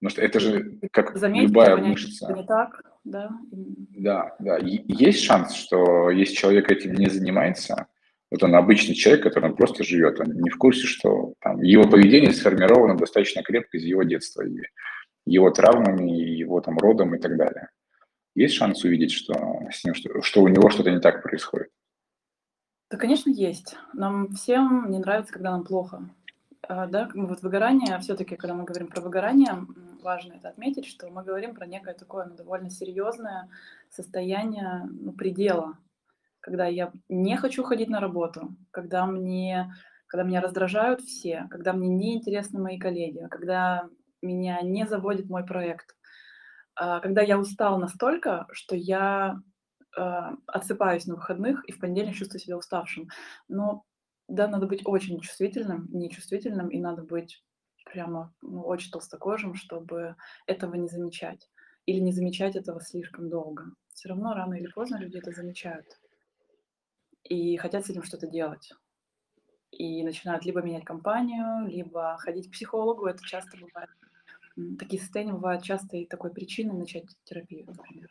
Потому 0.00 0.10
что 0.10 0.22
это 0.22 0.40
же 0.40 0.78
как 0.90 1.16
Заметьте, 1.16 1.46
любая 1.46 1.76
мышца. 1.76 2.32
Не 2.32 2.44
так, 2.44 2.82
да? 3.04 3.30
Да, 3.50 4.34
да. 4.40 4.58
есть 4.58 5.22
шанс, 5.22 5.54
что 5.54 6.10
если 6.10 6.34
человек 6.34 6.70
этим 6.70 6.94
не 6.94 7.08
занимается, 7.08 7.86
вот 8.32 8.42
он 8.42 8.54
обычный 8.54 8.94
человек, 8.94 9.24
который 9.24 9.50
он 9.50 9.56
просто 9.56 9.84
живет, 9.84 10.18
он 10.18 10.32
не 10.32 10.48
в 10.48 10.56
курсе, 10.56 10.86
что 10.86 11.34
там, 11.40 11.60
его 11.60 11.84
поведение 11.84 12.32
сформировано 12.32 12.96
достаточно 12.96 13.42
крепко 13.42 13.76
из 13.76 13.84
его 13.84 14.04
детства. 14.04 14.42
И 14.42 14.56
его 15.26 15.50
травмами, 15.50 16.10
его 16.10 16.60
там 16.62 16.78
родом 16.78 17.14
и 17.14 17.18
так 17.18 17.36
далее. 17.36 17.68
Есть 18.34 18.54
шанс 18.54 18.84
увидеть, 18.84 19.12
что 19.12 19.34
с 19.70 19.84
ним, 19.84 19.94
что, 19.94 20.22
что 20.22 20.40
у 20.40 20.48
него 20.48 20.70
что-то 20.70 20.90
не 20.90 21.00
так 21.00 21.22
происходит? 21.22 21.68
Да, 22.90 22.96
конечно, 22.96 23.28
есть. 23.28 23.76
Нам 23.92 24.32
всем 24.32 24.90
не 24.90 24.98
нравится, 24.98 25.34
когда 25.34 25.50
нам 25.50 25.64
плохо. 25.64 26.08
А, 26.62 26.86
да, 26.86 27.10
вот 27.14 27.42
выгорание, 27.42 27.98
все-таки, 27.98 28.36
когда 28.36 28.54
мы 28.54 28.64
говорим 28.64 28.88
про 28.88 29.02
выгорание, 29.02 29.66
важно 30.02 30.34
это 30.34 30.48
отметить, 30.48 30.86
что 30.86 31.10
мы 31.10 31.22
говорим 31.22 31.54
про 31.54 31.66
некое 31.66 31.92
такое 31.92 32.24
ну, 32.24 32.34
довольно 32.34 32.70
серьезное 32.70 33.50
состояние 33.90 34.88
ну, 34.90 35.12
предела, 35.12 35.76
когда 36.42 36.66
я 36.66 36.92
не 37.08 37.36
хочу 37.36 37.62
ходить 37.62 37.88
на 37.88 38.00
работу, 38.00 38.54
когда 38.70 39.06
мне, 39.06 39.72
когда 40.06 40.24
меня 40.24 40.40
раздражают 40.40 41.00
все, 41.00 41.46
когда 41.50 41.72
мне 41.72 41.88
неинтересны 41.88 42.60
мои 42.60 42.78
коллеги, 42.78 43.26
когда 43.30 43.88
меня 44.20 44.60
не 44.60 44.86
заводит 44.86 45.30
мой 45.30 45.46
проект. 45.46 45.96
А, 46.74 47.00
когда 47.00 47.22
я 47.22 47.38
устал 47.38 47.78
настолько, 47.78 48.46
что 48.52 48.76
я 48.76 49.40
а, 49.96 50.34
отсыпаюсь 50.46 51.06
на 51.06 51.14
выходных 51.14 51.64
и 51.68 51.72
в 51.72 51.78
понедельник 51.78 52.16
чувствую 52.16 52.40
себя 52.40 52.56
уставшим. 52.56 53.08
Но 53.48 53.84
да, 54.28 54.48
надо 54.48 54.66
быть 54.66 54.82
очень 54.84 55.20
чувствительным, 55.20 55.88
нечувствительным, 55.92 56.68
и 56.68 56.78
надо 56.80 57.02
быть 57.02 57.44
прямо 57.84 58.34
ну, 58.42 58.62
очень 58.62 58.90
толстокожим, 58.90 59.54
чтобы 59.54 60.16
этого 60.46 60.74
не 60.74 60.88
замечать. 60.88 61.48
Или 61.86 62.00
не 62.00 62.12
замечать 62.12 62.56
этого 62.56 62.80
слишком 62.80 63.28
долго. 63.28 63.64
Все 63.92 64.08
равно 64.08 64.34
рано 64.34 64.54
или 64.54 64.68
поздно 64.68 64.96
люди 64.96 65.18
это 65.18 65.32
замечают. 65.32 65.86
И 67.24 67.56
хотят 67.56 67.86
с 67.86 67.90
этим 67.90 68.02
что-то 68.02 68.26
делать. 68.26 68.72
И 69.70 70.02
начинают 70.02 70.44
либо 70.44 70.60
менять 70.60 70.84
компанию, 70.84 71.66
либо 71.66 72.16
ходить 72.18 72.48
к 72.48 72.52
психологу. 72.52 73.06
Это 73.06 73.22
часто 73.24 73.56
бывает 73.56 73.88
такие 74.78 75.00
состояния 75.00 75.32
бывают 75.32 75.62
часто 75.62 75.96
и 75.96 76.06
такой 76.06 76.30
причиной 76.30 76.74
начать 76.74 77.04
терапию, 77.24 77.66
например. 77.66 78.10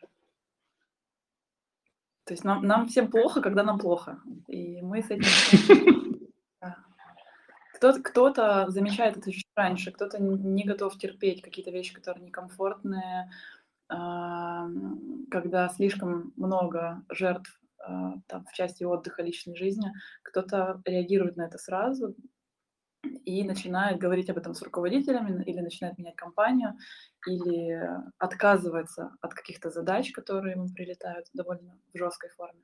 То 2.24 2.34
есть 2.34 2.44
нам, 2.44 2.64
нам 2.66 2.86
всем 2.88 3.10
плохо, 3.10 3.40
когда 3.40 3.62
нам 3.62 3.78
плохо. 3.78 4.20
И 4.48 4.80
мы 4.82 5.02
с 5.02 5.10
этим... 5.10 5.24
Кто-то, 7.74 8.00
кто-то 8.00 8.70
замечает 8.70 9.16
это 9.16 9.32
чуть 9.32 9.50
раньше, 9.56 9.90
кто-то 9.90 10.22
не 10.22 10.62
готов 10.62 10.96
терпеть 10.96 11.42
какие-то 11.42 11.72
вещи, 11.72 11.92
которые 11.92 12.24
некомфортные, 12.24 13.28
когда 13.88 15.68
слишком 15.68 16.32
много 16.36 17.02
жертв 17.08 17.60
там, 18.28 18.44
в 18.46 18.52
части 18.52 18.84
отдыха 18.84 19.22
личной 19.22 19.56
жизни, 19.56 19.90
кто-то 20.22 20.80
реагирует 20.84 21.36
на 21.36 21.46
это 21.46 21.58
сразу, 21.58 22.14
и 23.24 23.44
начинает 23.44 23.98
говорить 23.98 24.30
об 24.30 24.38
этом 24.38 24.54
с 24.54 24.62
руководителями 24.62 25.42
или 25.44 25.60
начинает 25.60 25.98
менять 25.98 26.16
компанию, 26.16 26.76
или 27.26 27.80
отказывается 28.18 29.16
от 29.20 29.34
каких-то 29.34 29.70
задач, 29.70 30.12
которые 30.12 30.54
ему 30.54 30.68
прилетают 30.68 31.26
довольно 31.32 31.78
в 31.92 31.98
жесткой 31.98 32.30
форме. 32.30 32.62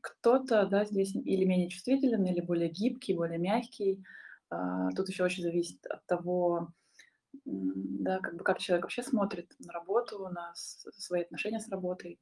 Кто-то 0.00 0.66
да, 0.66 0.84
здесь 0.84 1.14
или 1.14 1.44
менее 1.44 1.68
чувствителен, 1.68 2.24
или 2.24 2.40
более 2.40 2.70
гибкий, 2.70 3.14
более 3.14 3.38
мягкий. 3.38 4.02
А, 4.50 4.90
тут 4.90 5.08
еще 5.08 5.24
очень 5.24 5.42
зависит 5.42 5.84
от 5.86 6.06
того, 6.06 6.68
да, 7.44 8.20
как 8.20 8.36
бы 8.36 8.44
как 8.44 8.58
человек 8.58 8.84
вообще 8.84 9.02
смотрит 9.02 9.52
на 9.58 9.72
работу, 9.72 10.28
на 10.28 10.52
свои 10.54 11.22
отношения 11.22 11.60
с 11.60 11.68
работой. 11.68 12.18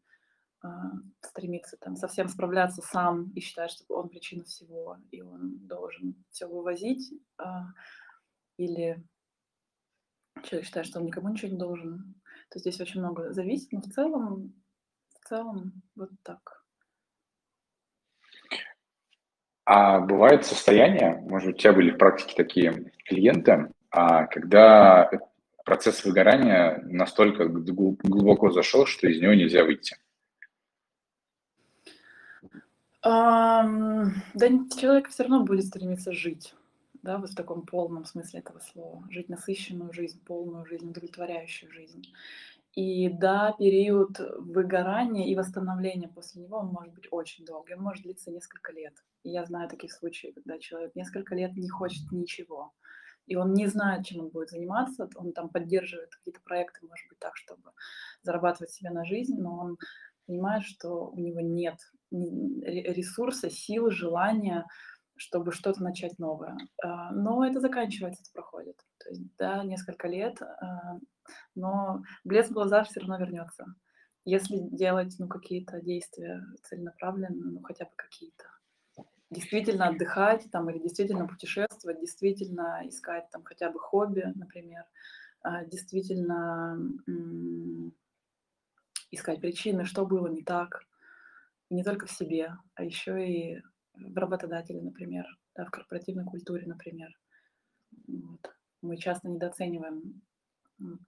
А, 0.62 0.92
стремится 1.20 1.76
там 1.76 1.96
совсем 1.96 2.28
справляться 2.28 2.82
сам 2.82 3.30
и 3.34 3.40
считает, 3.40 3.72
что 3.72 3.84
он 3.96 4.08
причина 4.08 4.44
всего, 4.44 4.96
и 5.10 5.20
он 5.20 5.58
должен 5.66 6.14
все 6.30 6.46
вывозить, 6.46 7.12
а, 7.36 7.64
или 8.58 9.02
человек 10.44 10.66
считает, 10.66 10.86
что 10.86 11.00
он 11.00 11.06
никому 11.06 11.30
ничего 11.30 11.50
не 11.50 11.58
должен, 11.58 12.14
то 12.48 12.60
здесь 12.60 12.80
очень 12.80 13.00
много 13.00 13.32
зависит, 13.32 13.72
но 13.72 13.80
в 13.80 13.86
целом, 13.86 14.54
в 15.20 15.28
целом 15.28 15.82
вот 15.96 16.10
так. 16.22 16.64
А 19.64 20.00
бывает 20.00 20.44
состояние, 20.44 21.16
может 21.28 21.48
быть, 21.48 21.56
у 21.56 21.58
тебя 21.58 21.72
были 21.72 21.90
в 21.90 21.98
практике 21.98 22.34
такие 22.36 22.92
клиенты, 23.04 23.72
а 23.90 24.26
когда 24.26 25.10
процесс 25.64 26.04
выгорания 26.04 26.80
настолько 26.84 27.46
глубоко 27.46 28.50
зашел, 28.50 28.86
что 28.86 29.08
из 29.08 29.20
него 29.20 29.34
нельзя 29.34 29.64
выйти? 29.64 29.96
Да 33.02 33.64
человек 34.78 35.08
все 35.08 35.24
равно 35.24 35.44
будет 35.44 35.66
стремиться 35.66 36.12
жить, 36.12 36.54
да, 37.02 37.18
вот 37.18 37.30
в 37.30 37.34
таком 37.34 37.62
полном 37.62 38.04
смысле 38.04 38.40
этого 38.40 38.60
слова. 38.60 39.04
Жить 39.10 39.28
насыщенную 39.28 39.92
жизнь, 39.92 40.22
полную 40.24 40.64
жизнь, 40.66 40.88
удовлетворяющую 40.88 41.70
жизнь. 41.72 42.04
И 42.74 43.10
да, 43.10 43.54
период 43.58 44.18
выгорания 44.38 45.26
и 45.26 45.34
восстановления 45.34 46.08
после 46.08 46.42
него, 46.42 46.58
он 46.58 46.68
может 46.68 46.94
быть 46.94 47.08
очень 47.10 47.44
долгий, 47.44 47.74
он 47.74 47.82
может 47.82 48.04
длиться 48.04 48.30
несколько 48.30 48.72
лет. 48.72 48.94
И 49.24 49.30
я 49.30 49.44
знаю 49.44 49.68
таких 49.68 49.92
случаев, 49.92 50.34
когда 50.34 50.58
человек 50.58 50.94
несколько 50.94 51.34
лет 51.34 51.54
не 51.54 51.68
хочет 51.68 52.10
ничего, 52.12 52.72
и 53.26 53.36
он 53.36 53.52
не 53.52 53.66
знает, 53.66 54.06
чем 54.06 54.20
он 54.20 54.28
будет 54.30 54.50
заниматься, 54.50 55.08
он 55.16 55.32
там 55.32 55.50
поддерживает 55.50 56.14
какие-то 56.14 56.40
проекты, 56.40 56.86
может 56.86 57.06
быть, 57.08 57.18
так, 57.18 57.36
чтобы 57.36 57.72
зарабатывать 58.22 58.70
себе 58.70 58.90
на 58.90 59.04
жизнь, 59.04 59.36
но 59.38 59.58
он 59.58 59.78
понимает, 60.26 60.62
что 60.62 61.08
у 61.08 61.18
него 61.18 61.40
нет 61.40 61.76
ресурса, 62.12 63.50
силы, 63.50 63.90
желания, 63.90 64.66
чтобы 65.16 65.52
что-то 65.52 65.82
начать 65.82 66.18
новое. 66.18 66.56
А, 66.82 67.12
но 67.12 67.46
это 67.46 67.60
заканчивается, 67.60 68.22
это 68.22 68.32
проходит. 68.32 68.76
То 68.98 69.10
есть, 69.10 69.22
да, 69.38 69.62
несколько 69.64 70.08
лет, 70.08 70.40
а, 70.42 70.98
но 71.54 72.02
блеск 72.24 72.50
в 72.50 72.54
глазах 72.54 72.88
все 72.88 73.00
равно 73.00 73.18
вернется. 73.18 73.66
Если 74.24 74.56
делать 74.56 75.14
ну, 75.18 75.28
какие-то 75.28 75.80
действия 75.80 76.44
целенаправленные, 76.64 77.30
ну 77.30 77.62
хотя 77.62 77.84
бы 77.84 77.90
какие-то. 77.96 78.44
Действительно 79.30 79.88
отдыхать 79.88 80.46
там, 80.52 80.68
или 80.70 80.78
действительно 80.78 81.26
путешествовать, 81.26 82.00
действительно 82.00 82.82
искать 82.84 83.30
там 83.30 83.42
хотя 83.44 83.70
бы 83.70 83.78
хобби, 83.78 84.30
например, 84.34 84.84
а, 85.42 85.64
действительно 85.64 86.78
искать 89.10 89.40
причины, 89.40 89.84
что 89.84 90.06
было 90.06 90.26
не 90.26 90.42
так, 90.42 90.84
не 91.72 91.84
только 91.84 92.06
в 92.06 92.10
себе, 92.10 92.54
а 92.74 92.84
еще 92.84 93.26
и 93.26 93.62
в 93.94 94.16
работодателе, 94.16 94.80
например, 94.80 95.24
да, 95.54 95.64
в 95.64 95.70
корпоративной 95.70 96.24
культуре, 96.24 96.66
например. 96.66 97.10
Вот. 98.06 98.40
Мы 98.82 98.96
часто 98.96 99.28
недооцениваем 99.28 100.22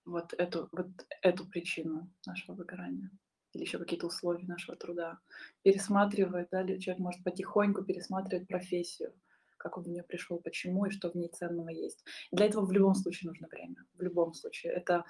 вот 0.04 0.32
эту, 0.34 0.68
вот 0.72 0.88
эту 1.22 1.46
причину 1.48 2.10
нашего 2.26 2.54
выгорания 2.54 3.10
или 3.52 3.62
еще 3.62 3.78
какие-то 3.78 4.06
условия 4.06 4.46
нашего 4.46 4.76
труда. 4.76 5.18
Пересматривает, 5.62 6.48
да, 6.50 6.66
человек 6.78 6.98
может 6.98 7.24
потихоньку 7.24 7.84
пересматривать 7.84 8.48
профессию, 8.48 9.12
как 9.56 9.78
он 9.78 9.84
в 9.84 9.88
нее 9.88 10.02
пришел, 10.02 10.38
почему 10.38 10.86
и 10.86 10.90
что 10.90 11.10
в 11.10 11.14
ней 11.14 11.28
ценного 11.28 11.68
есть. 11.68 12.04
И 12.30 12.36
для 12.36 12.46
этого 12.46 12.66
в 12.66 12.72
любом 12.72 12.94
случае 12.94 13.28
нужно 13.28 13.48
время. 13.48 13.76
В 13.94 14.02
любом 14.02 14.34
случае. 14.34 14.72
Это 14.72 15.04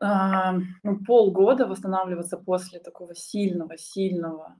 ну, 0.00 1.04
полгода 1.06 1.66
восстанавливаться 1.66 2.36
после 2.36 2.80
такого 2.80 3.14
сильного, 3.14 3.76
сильного, 3.76 4.56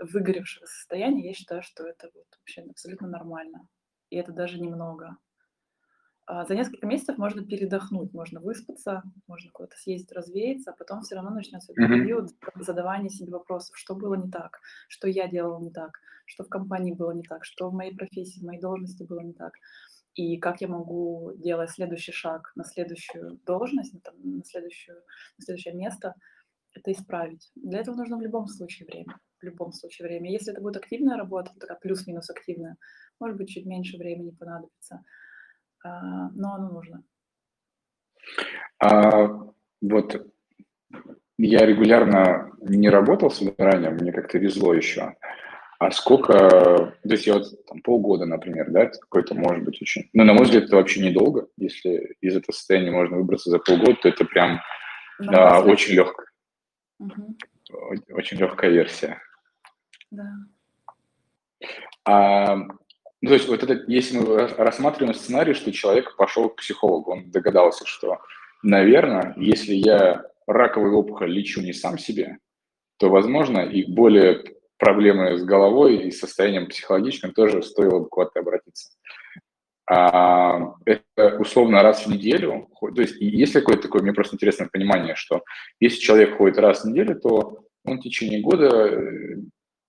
выгоревшего 0.00 0.66
состояния, 0.66 1.26
я 1.26 1.34
считаю, 1.34 1.62
что 1.62 1.84
это 1.84 2.10
вот 2.14 2.26
вообще 2.38 2.62
абсолютно 2.62 3.08
нормально. 3.08 3.68
И 4.10 4.16
это 4.16 4.32
даже 4.32 4.60
немного. 4.60 5.16
А 6.28 6.44
за 6.44 6.56
несколько 6.56 6.88
месяцев 6.88 7.18
можно 7.18 7.44
передохнуть, 7.44 8.12
можно 8.12 8.40
выспаться, 8.40 9.04
можно 9.28 9.50
куда-то 9.52 9.76
съездить, 9.76 10.10
развеяться, 10.10 10.72
а 10.72 10.74
потом 10.74 11.02
все 11.02 11.14
равно 11.14 11.30
начнется 11.30 11.72
этот 11.72 11.88
период 11.88 12.30
задавания 12.56 13.08
себе 13.10 13.30
вопросов, 13.30 13.76
что 13.76 13.94
было 13.94 14.14
не 14.14 14.28
так, 14.28 14.58
что 14.88 15.06
я 15.06 15.28
делала 15.28 15.60
не 15.60 15.70
так, 15.70 15.92
что 16.24 16.42
в 16.42 16.48
компании 16.48 16.92
было 16.92 17.12
не 17.12 17.22
так, 17.22 17.44
что 17.44 17.70
в 17.70 17.74
моей 17.74 17.94
профессии, 17.94 18.40
в 18.40 18.44
моей 18.44 18.60
должности 18.60 19.04
было 19.04 19.20
не 19.20 19.34
так 19.34 19.52
и 20.16 20.38
как 20.38 20.62
я 20.62 20.68
могу, 20.68 21.32
делать 21.36 21.70
следующий 21.70 22.12
шаг 22.12 22.50
на 22.56 22.64
следующую 22.64 23.38
должность, 23.44 23.92
на, 23.92 24.00
там, 24.00 24.14
на, 24.22 24.44
следующую, 24.44 24.96
на 25.38 25.44
следующее 25.44 25.74
место, 25.74 26.14
это 26.72 26.90
исправить. 26.90 27.50
Для 27.54 27.80
этого 27.80 27.96
нужно 27.96 28.16
в 28.16 28.22
любом 28.22 28.46
случае 28.48 28.86
время. 28.86 29.18
В 29.40 29.44
любом 29.44 29.72
случае 29.72 30.08
время. 30.08 30.32
Если 30.32 30.52
это 30.52 30.62
будет 30.62 30.78
активная 30.78 31.18
работа, 31.18 31.52
такая 31.60 31.78
плюс-минус 31.78 32.30
активная, 32.30 32.76
может 33.20 33.36
быть, 33.36 33.50
чуть 33.50 33.66
меньше 33.66 33.98
времени 33.98 34.30
понадобится, 34.30 35.04
а, 35.84 36.30
но 36.30 36.54
оно 36.54 36.70
нужно. 36.70 37.04
А, 38.82 39.52
вот 39.82 40.32
я 41.36 41.66
регулярно 41.66 42.52
не 42.60 42.88
работал 42.88 43.30
с 43.30 43.42
выгоранием, 43.42 43.96
мне 43.96 44.12
как-то 44.12 44.38
везло 44.38 44.72
еще. 44.72 45.14
А 45.78 45.90
сколько, 45.90 46.32
то 46.32 46.94
есть 47.02 47.26
я 47.26 47.34
вот 47.34 47.66
там, 47.66 47.82
полгода, 47.82 48.24
например, 48.24 48.70
да, 48.70 48.86
какой-то 48.86 49.34
может 49.34 49.64
быть 49.64 49.80
очень, 49.82 50.08
ну, 50.14 50.24
на 50.24 50.32
мой 50.32 50.44
взгляд, 50.44 50.64
это 50.64 50.76
вообще 50.76 51.02
недолго, 51.02 51.48
если 51.58 52.16
из 52.22 52.34
этого 52.34 52.52
состояния 52.52 52.90
можно 52.90 53.18
выбраться 53.18 53.50
за 53.50 53.58
полгода, 53.58 53.94
то 54.00 54.08
это 54.08 54.24
прям 54.24 54.60
да, 55.18 55.60
очень 55.60 55.94
легкая, 55.94 56.26
угу. 56.98 57.36
очень 58.10 58.38
легкая 58.38 58.70
версия. 58.70 59.20
Да. 60.10 60.24
А, 62.04 62.56
ну, 62.56 63.28
то 63.28 63.34
есть 63.34 63.48
вот 63.48 63.62
это, 63.62 63.84
если 63.86 64.18
мы 64.18 64.46
рассматриваем 64.46 65.14
сценарий, 65.14 65.52
что 65.54 65.72
человек 65.72 66.16
пошел 66.16 66.48
к 66.48 66.56
психологу, 66.56 67.12
он 67.12 67.30
догадался, 67.30 67.84
что, 67.86 68.18
наверное, 68.62 69.34
если 69.36 69.74
я 69.74 70.24
раковую 70.46 70.96
опухоль 70.96 71.32
лечу 71.32 71.60
не 71.60 71.72
сам 71.72 71.98
себе, 71.98 72.38
то, 72.98 73.10
возможно, 73.10 73.60
и 73.60 73.84
более 73.84 74.55
проблемы 74.78 75.38
с 75.38 75.44
головой 75.44 76.08
и 76.08 76.10
состоянием 76.10 76.66
психологическим, 76.66 77.32
тоже 77.32 77.62
стоило 77.62 78.00
бы 78.00 78.08
куда-то 78.08 78.40
обратиться. 78.40 78.90
А, 79.88 80.74
это 80.84 81.38
условно 81.38 81.82
раз 81.82 82.06
в 82.06 82.10
неделю. 82.10 82.68
То 82.80 83.00
есть 83.00 83.16
есть 83.20 83.52
какое-то 83.52 83.82
такое, 83.82 84.02
мне 84.02 84.12
просто 84.12 84.34
интересное 84.34 84.68
понимание, 84.68 85.14
что 85.14 85.42
если 85.80 86.00
человек 86.00 86.36
ходит 86.36 86.58
раз 86.58 86.82
в 86.82 86.88
неделю, 86.88 87.18
то 87.20 87.64
он 87.84 87.98
в 87.98 88.02
течение 88.02 88.40
года 88.40 88.66
э, 88.66 89.36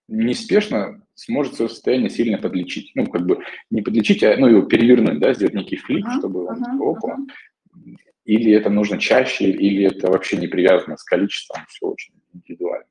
неспешно 0.08 1.04
сможет 1.16 1.56
свое 1.56 1.70
состояние 1.70 2.12
сильно 2.12 2.38
подлечить. 2.38 2.92
Ну, 2.94 3.08
как 3.08 3.26
бы 3.26 3.44
не 3.72 3.82
подлечить, 3.82 4.24
а 4.24 4.38
ну, 4.38 4.48
его 4.48 4.62
перевернуть, 4.64 5.20
да, 5.20 5.34
сделать 5.34 5.56
некий 5.56 5.78
флип, 5.78 6.06
uh-huh, 6.06 6.20
чтобы 6.20 6.46
он 6.46 6.64
uh-huh, 6.64 6.96
опа. 6.96 7.18
Uh-huh. 7.18 7.96
Или 8.26 8.52
это 8.54 8.70
нужно 8.70 9.00
чаще, 9.00 9.46
или 9.46 9.86
это 9.86 10.12
вообще 10.12 10.38
не 10.38 10.48
привязано 10.48 10.98
с 10.98 11.04
количеством, 11.04 11.64
все 11.70 11.88
очень 11.88 12.14
индивидуально. 12.34 12.86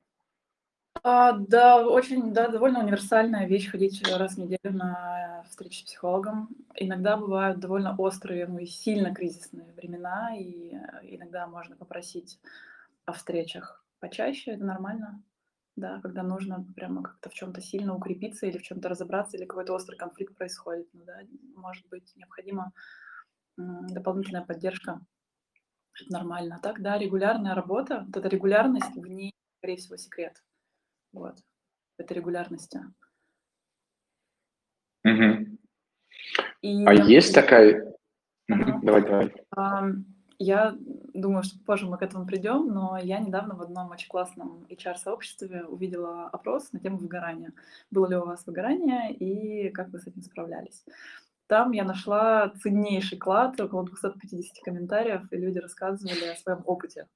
А, 1.08 1.34
да, 1.38 1.86
очень, 1.86 2.32
да, 2.32 2.48
довольно 2.48 2.80
универсальная 2.80 3.46
вещь 3.46 3.70
ходить 3.70 4.02
раз 4.08 4.34
в 4.34 4.38
неделю 4.38 4.72
на 4.76 5.44
встречи 5.48 5.82
с 5.82 5.84
психологом. 5.84 6.48
Иногда 6.74 7.16
бывают 7.16 7.60
довольно 7.60 7.94
острые, 7.94 8.48
ну 8.48 8.58
и 8.58 8.66
сильно 8.66 9.14
кризисные 9.14 9.72
времена, 9.74 10.36
и 10.36 10.72
иногда 11.02 11.46
можно 11.46 11.76
попросить 11.76 12.40
о 13.04 13.12
встречах 13.12 13.84
почаще, 14.00 14.50
это 14.50 14.64
нормально. 14.64 15.22
Да, 15.76 16.00
когда 16.00 16.24
нужно 16.24 16.66
прямо 16.74 17.04
как-то 17.04 17.30
в 17.30 17.34
чем-то 17.34 17.60
сильно 17.60 17.94
укрепиться 17.94 18.46
или 18.46 18.58
в 18.58 18.64
чем-то 18.64 18.88
разобраться, 18.88 19.36
или 19.36 19.44
какой-то 19.44 19.74
острый 19.74 19.94
конфликт 19.94 20.36
происходит. 20.36 20.88
Ну, 20.92 21.04
да, 21.04 21.20
может 21.54 21.86
быть, 21.88 22.16
необходима 22.16 22.72
дополнительная 23.56 24.44
поддержка. 24.44 25.02
Это 26.00 26.12
нормально. 26.12 26.58
Так, 26.64 26.82
да, 26.82 26.98
регулярная 26.98 27.54
работа, 27.54 28.02
вот 28.08 28.16
эта 28.16 28.28
регулярность, 28.28 28.96
в 28.96 29.06
ней, 29.06 29.32
скорее 29.60 29.76
всего, 29.76 29.96
секрет. 29.96 30.42
Вот, 31.12 31.36
это 31.98 32.14
регулярности. 32.14 32.80
Угу. 35.04 35.58
И, 36.62 36.84
а 36.84 36.92
есть 36.92 37.34
такая... 37.34 37.94
Угу. 38.48 38.80
Давай, 38.82 39.02
давай. 39.02 40.04
я 40.38 40.76
думаю, 41.14 41.42
что 41.42 41.58
позже 41.64 41.86
мы 41.86 41.98
к 41.98 42.02
этому 42.02 42.26
придем, 42.26 42.68
но 42.68 42.98
я 42.98 43.18
недавно 43.18 43.54
в 43.54 43.62
одном 43.62 43.90
очень 43.90 44.08
классном 44.08 44.66
HR-сообществе 44.68 45.64
увидела 45.64 46.28
опрос 46.28 46.72
на 46.72 46.80
тему 46.80 46.98
выгорания. 46.98 47.52
Было 47.90 48.08
ли 48.08 48.16
у 48.16 48.24
вас 48.24 48.46
выгорание 48.46 49.12
и 49.12 49.70
как 49.70 49.88
вы 49.88 49.98
с 49.98 50.06
этим 50.06 50.22
справлялись? 50.22 50.84
Там 51.46 51.70
я 51.72 51.84
нашла 51.84 52.48
ценнейший 52.62 53.18
клад, 53.18 53.60
около 53.60 53.84
250 53.84 54.64
комментариев, 54.64 55.32
и 55.32 55.36
люди 55.36 55.58
рассказывали 55.58 56.32
о 56.32 56.36
своем 56.36 56.62
опыте. 56.64 57.06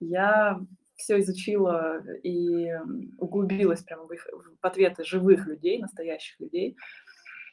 Я 0.00 0.60
все 0.96 1.20
изучила 1.20 2.02
и 2.22 2.72
углубилась 3.18 3.82
прямо 3.82 4.04
в, 4.04 4.12
их, 4.12 4.26
в 4.32 4.66
ответы 4.66 5.04
живых 5.04 5.46
людей, 5.46 5.80
настоящих 5.80 6.40
людей. 6.40 6.76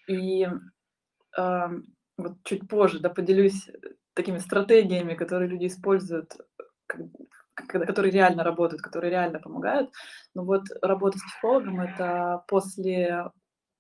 И 0.08 0.48
э, 1.38 1.68
вот 2.18 2.38
чуть 2.44 2.68
позже 2.68 3.00
да, 3.00 3.10
поделюсь 3.10 3.70
такими 4.14 4.38
стратегиями, 4.38 5.16
которые 5.16 5.50
люди 5.50 5.68
используют, 5.68 6.36
которые 7.56 8.12
реально 8.12 8.44
работают, 8.44 8.82
которые 8.82 9.12
реально 9.12 9.40
помогают. 9.40 9.92
Но 10.34 10.44
вот 10.44 10.64
работа 10.82 11.18
с 11.18 11.24
психологом– 11.24 11.82
это 11.82 12.44
после 12.48 13.30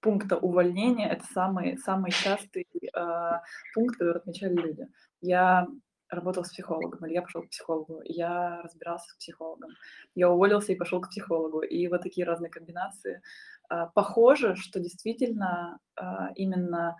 пункта 0.02 0.38
увольнения, 0.38 1.10
это 1.10 1.26
самый, 1.34 1.78
самый 1.78 2.12
частый 2.12 2.67
э, 2.73 3.32
пункт, 3.73 3.97
который 3.97 4.17
отмечали 4.17 4.54
люди. 4.54 4.88
Я 5.21 5.67
работал 6.15 6.43
с 6.43 6.49
психологом, 6.49 7.06
или 7.06 7.13
я 7.13 7.21
пошел 7.21 7.43
к 7.43 7.49
психологу, 7.49 8.02
я 8.06 8.62
разбирался 8.62 9.10
с 9.10 9.15
психологом, 9.15 9.71
я 10.15 10.30
уволился 10.30 10.71
и 10.71 10.78
пошел 10.78 11.02
к 11.02 11.10
психологу, 11.10 11.62
и 11.62 11.88
вот 11.88 12.02
такие 12.02 12.26
разные 12.26 12.49
комбинации. 12.49 13.21
Э, 13.69 13.88
похоже, 13.93 14.56
что 14.56 14.80
действительно 14.80 15.80
э, 15.99 16.04
именно 16.36 16.95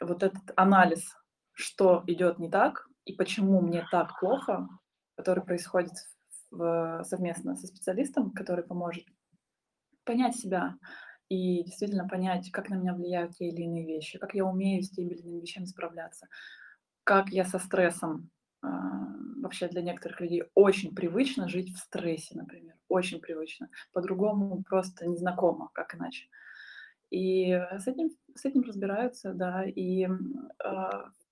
вот 0.00 0.22
этот 0.22 0.42
анализ 0.56 1.16
что 1.52 2.02
идет 2.06 2.38
не 2.38 2.50
так 2.50 2.88
и 3.04 3.14
почему 3.14 3.60
мне 3.60 3.86
так 3.90 4.18
плохо, 4.18 4.68
который 5.16 5.44
происходит 5.44 5.92
в, 6.50 7.02
совместно 7.04 7.56
со 7.56 7.66
специалистом, 7.66 8.30
который 8.32 8.64
поможет 8.64 9.04
понять 10.04 10.36
себя 10.36 10.76
и 11.28 11.62
действительно 11.64 12.08
понять, 12.08 12.50
как 12.50 12.68
на 12.68 12.74
меня 12.74 12.94
влияют 12.94 13.36
те 13.36 13.48
или 13.48 13.62
иные 13.62 13.86
вещи, 13.86 14.18
как 14.18 14.34
я 14.34 14.44
умею 14.44 14.82
с 14.82 14.90
теми 14.90 15.10
или 15.10 15.22
иными 15.22 15.40
вещами 15.40 15.64
справляться, 15.64 16.28
как 17.04 17.30
я 17.30 17.44
со 17.44 17.58
стрессом 17.58 18.30
э, 18.62 18.66
вообще 19.42 19.68
для 19.68 19.82
некоторых 19.82 20.20
людей 20.20 20.44
очень 20.54 20.94
привычно 20.94 21.48
жить 21.48 21.74
в 21.74 21.78
стрессе, 21.78 22.36
например, 22.36 22.74
очень 22.88 23.20
привычно, 23.20 23.68
по-другому 23.92 24.62
просто 24.62 25.06
незнакомо, 25.06 25.70
как 25.74 25.94
иначе. 25.94 26.26
И 27.10 27.50
с 27.52 27.86
этим, 27.86 28.10
с 28.34 28.44
этим 28.44 28.62
разбираются, 28.62 29.34
да, 29.34 29.64
и 29.64 30.06
э, 30.06 30.10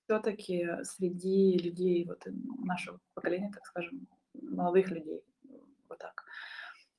все-таки 0.05 0.69
среди 0.83 1.57
людей 1.57 2.05
вот 2.05 2.23
нашего 2.65 3.01
поколения, 3.15 3.51
так 3.53 3.65
скажем, 3.65 4.07
молодых 4.43 4.91
людей, 4.91 5.23
вот 5.89 5.99
так, 5.99 6.25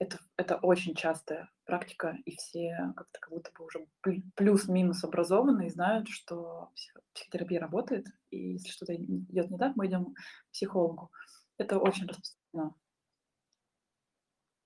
это, 0.02 0.18
это 0.36 0.56
очень 0.56 0.96
частая 0.96 1.48
практика, 1.64 2.18
и 2.26 2.36
все 2.36 2.92
как-то 2.98 3.20
как 3.20 3.30
будто 3.30 3.52
бы 3.56 3.66
уже 3.66 3.86
плюс-минус 4.36 5.04
образованы 5.04 5.68
и 5.68 5.70
знают, 5.70 6.08
что 6.10 6.72
психотерапия 7.14 7.60
работает, 7.60 8.08
и 8.32 8.54
если 8.54 8.70
что-то 8.70 8.96
идет 8.96 9.52
не 9.52 9.60
так, 9.60 9.76
мы 9.76 9.86
идем 9.86 10.06
к 10.06 10.52
психологу. 10.54 11.12
Это 11.60 11.78
очень 11.78 12.08
распространено. 12.08 12.74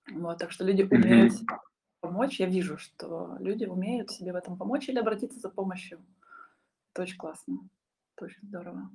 Вот, 0.09 0.37
так 0.37 0.51
что 0.51 0.63
люди 0.63 0.83
умеют 0.83 1.33
mm-hmm. 1.33 1.57
помочь. 1.99 2.39
Я 2.39 2.45
вижу, 2.45 2.77
что 2.77 3.35
люди 3.39 3.65
умеют 3.65 4.11
себе 4.11 4.31
в 4.31 4.37
этом 4.37 4.57
помочь 4.57 4.87
или 4.87 4.99
обратиться 4.99 5.39
за 5.39 5.49
помощью. 5.49 6.01
Это 6.93 7.01
очень 7.01 7.17
классно. 7.17 7.67
Это 8.15 8.25
очень 8.25 8.47
здорово. 8.47 8.89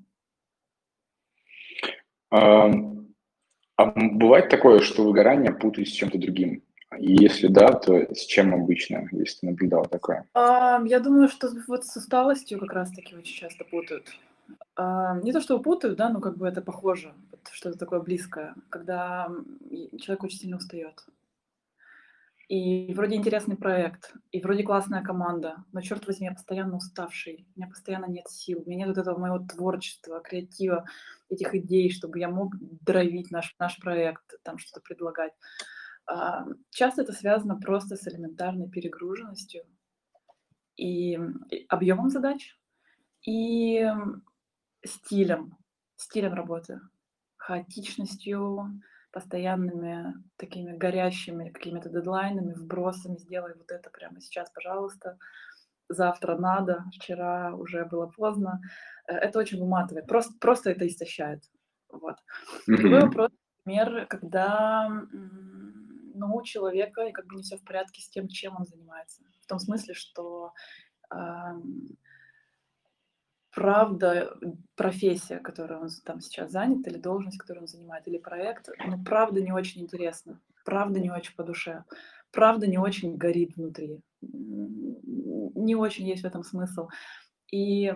А 3.81 3.93
бывает 3.95 4.51
такое, 4.51 4.81
что 4.81 5.05
выгорание 5.05 5.53
путают 5.53 5.89
с 5.89 5.93
чем-то 5.93 6.19
другим? 6.19 6.63
И 6.99 7.17
если 7.23 7.47
да, 7.47 7.69
то 7.73 8.15
с 8.15 8.27
чем 8.27 8.53
обычно, 8.53 9.09
если 9.11 9.41
ты 9.41 9.47
наблюдал 9.47 9.87
такое? 9.87 10.27
А, 10.35 10.83
я 10.85 11.01
думаю, 11.01 11.29
что 11.29 11.49
вот 11.67 11.87
с 11.87 11.97
усталостью 11.97 12.59
как 12.59 12.75
раз-таки 12.75 13.17
очень 13.17 13.35
часто 13.35 13.65
путают. 13.65 14.07
А, 14.77 15.19
не 15.23 15.33
то, 15.33 15.41
что 15.41 15.59
путают, 15.61 15.97
да, 15.97 16.11
но 16.11 16.21
как 16.21 16.37
бы 16.37 16.47
это 16.47 16.61
похоже, 16.61 17.13
что-то 17.53 17.79
такое 17.79 18.01
близкое, 18.01 18.55
когда 18.69 19.31
человек 19.99 20.25
очень 20.25 20.39
сильно 20.39 20.59
устает 20.59 21.07
и 22.51 22.93
вроде 22.95 23.15
интересный 23.15 23.57
проект, 23.57 24.13
и 24.33 24.41
вроде 24.41 24.65
классная 24.65 25.05
команда, 25.05 25.63
но, 25.71 25.81
черт 25.81 26.05
возьми, 26.09 26.27
я 26.27 26.33
постоянно 26.33 26.79
уставший, 26.79 27.47
у 27.55 27.61
меня 27.61 27.69
постоянно 27.69 28.07
нет 28.07 28.29
сил, 28.29 28.61
у 28.61 28.69
меня 28.69 28.79
нет 28.79 28.89
вот 28.89 28.99
этого 28.99 29.17
моего 29.17 29.39
творчества, 29.39 30.21
креатива, 30.21 30.85
этих 31.29 31.55
идей, 31.55 31.93
чтобы 31.93 32.19
я 32.19 32.29
мог 32.29 32.57
дровить 32.59 33.31
наш, 33.31 33.55
наш 33.61 33.79
проект, 33.79 34.43
там 34.43 34.59
что-то 34.59 34.81
предлагать. 34.81 35.33
А, 36.07 36.45
часто 36.71 37.03
это 37.03 37.13
связано 37.13 37.57
просто 37.57 37.95
с 37.95 38.09
элементарной 38.09 38.69
перегруженностью 38.69 39.63
и 40.77 41.21
объемом 41.69 42.11
задач, 42.11 42.59
и 43.25 43.87
стилем, 44.85 45.57
стилем 45.95 46.35
работы, 46.35 46.81
хаотичностью, 47.37 48.83
постоянными 49.13 50.15
такими 50.37 50.77
горящими 50.77 51.51
какими-то 51.51 51.89
дедлайнами, 51.89 52.55
вбросами, 52.55 53.17
сделай 53.19 53.55
вот 53.55 53.71
это 53.71 53.91
прямо 53.91 54.21
сейчас, 54.21 54.51
пожалуйста, 54.51 55.19
завтра 55.89 56.37
надо, 56.37 56.85
вчера 56.95 57.55
уже 57.55 57.85
было 57.85 58.07
поздно. 58.07 58.61
Э, 59.07 59.15
это 59.15 59.39
очень 59.39 59.61
выматывает, 59.61 60.07
просто, 60.07 60.35
просто 60.41 60.71
это 60.71 60.87
истощает. 60.87 61.43
Вот. 61.91 62.17
Mm-hmm. 62.69 62.77
Другой 62.77 63.01
вопрос, 63.01 63.31
например, 63.65 64.07
когда 64.07 64.89
ну, 66.15 66.35
у 66.35 66.43
человека 66.43 67.11
как 67.13 67.27
бы 67.27 67.37
не 67.37 67.43
все 67.43 67.57
в 67.57 67.65
порядке 67.65 68.01
с 68.01 68.09
тем, 68.09 68.29
чем 68.29 68.57
он 68.57 68.65
занимается. 68.65 69.23
В 69.43 69.47
том 69.47 69.59
смысле, 69.59 69.95
что 69.95 70.53
э, 71.13 71.17
правда 73.55 74.37
профессия, 74.77 75.39
которой 75.39 75.81
он 75.81 75.89
там 76.05 76.21
сейчас 76.21 76.51
занят, 76.51 76.87
или 76.87 76.99
должность, 76.99 77.39
которую 77.39 77.65
он 77.65 77.69
занимает, 77.69 78.07
или 78.07 78.19
проект, 78.19 78.69
ну, 78.87 79.03
правда 79.05 79.41
не 79.41 79.53
очень 79.53 79.83
интересно, 79.83 80.41
правда 80.65 81.01
не 81.01 81.11
очень 81.11 81.35
по 81.35 81.43
душе, 81.43 81.85
правда 82.31 82.67
не 82.67 82.79
очень 82.79 83.17
горит 83.17 83.57
внутри, 83.57 84.01
не 84.23 85.75
очень 85.75 86.07
есть 86.07 86.23
в 86.23 86.27
этом 86.27 86.43
смысл. 86.43 86.89
И 87.51 87.93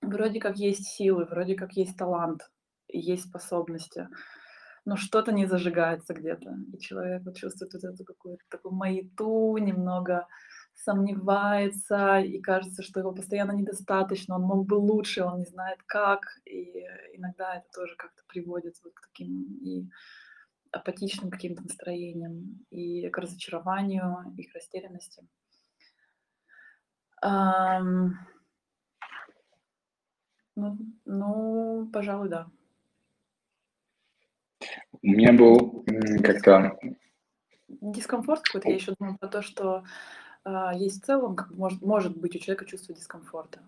вроде 0.00 0.40
как 0.40 0.56
есть 0.56 0.84
силы, 0.84 1.24
вроде 1.24 1.54
как 1.56 1.72
есть 1.72 1.96
талант, 1.96 2.50
есть 2.86 3.28
способности, 3.28 4.08
но 4.84 4.96
что-то 4.96 5.32
не 5.32 5.46
зажигается 5.46 6.14
где-то, 6.14 6.54
и 6.72 6.78
человек 6.78 7.22
вот 7.24 7.36
чувствует 7.36 7.74
вот 7.74 7.84
эту 7.84 8.04
какую-то 8.04 8.44
такую 8.48 8.74
маяту, 8.74 9.56
немного 9.58 10.26
сомневается, 10.84 12.18
и 12.18 12.40
кажется, 12.40 12.82
что 12.82 13.00
его 13.00 13.12
постоянно 13.12 13.52
недостаточно, 13.52 14.36
он 14.36 14.42
мог 14.42 14.66
бы 14.66 14.74
лучше, 14.74 15.24
он 15.24 15.38
не 15.38 15.44
знает 15.44 15.78
как, 15.86 16.20
и 16.44 16.84
иногда 17.14 17.56
это 17.56 17.66
тоже 17.72 17.94
как-то 17.96 18.22
приводит 18.26 18.74
вот 18.84 18.94
к 18.94 19.08
таким 19.08 19.58
и 19.62 19.88
апатичным 20.72 21.30
каким-то 21.30 21.62
настроениям, 21.62 22.64
и 22.70 23.08
к 23.08 23.18
разочарованию, 23.18 24.34
и 24.36 24.44
к 24.44 24.54
растерянности. 24.54 25.26
Um, 27.22 28.12
ну, 30.56 30.78
ну, 31.04 31.90
пожалуй, 31.92 32.28
да. 32.28 32.50
У 35.02 35.06
меня 35.06 35.32
был 35.32 35.84
как-то... 36.22 36.78
Дискомфорт 37.68 38.42
какой-то. 38.42 38.68
Я 38.68 38.74
еще 38.74 38.94
думаю 38.98 39.18
про 39.18 39.28
то, 39.28 39.42
что 39.42 39.84
есть 40.74 41.02
в 41.02 41.06
целом, 41.06 41.36
как 41.36 41.50
может, 41.50 41.82
может 41.82 42.16
быть 42.16 42.34
у 42.34 42.38
человека 42.38 42.64
чувство 42.64 42.94
дискомфорта. 42.94 43.60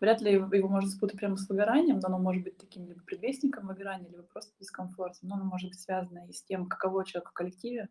Вряд 0.00 0.20
ли 0.20 0.32
его 0.32 0.68
можно 0.68 0.90
спутать 0.90 1.18
прямо 1.18 1.36
с 1.36 1.48
выгоранием, 1.48 1.98
но 1.98 2.08
оно 2.08 2.18
может 2.18 2.44
быть 2.44 2.58
таким 2.58 2.86
либо 2.86 3.00
предвестником 3.02 3.66
выгорания, 3.66 4.08
либо 4.08 4.22
просто 4.24 4.52
дискомфортом. 4.60 5.28
Но 5.28 5.36
оно 5.36 5.44
может 5.44 5.70
быть 5.70 5.80
связано 5.80 6.26
и 6.28 6.32
с 6.32 6.42
тем, 6.42 6.66
каково 6.66 7.04
человеку 7.04 7.30
в 7.30 7.34
коллективе, 7.34 7.88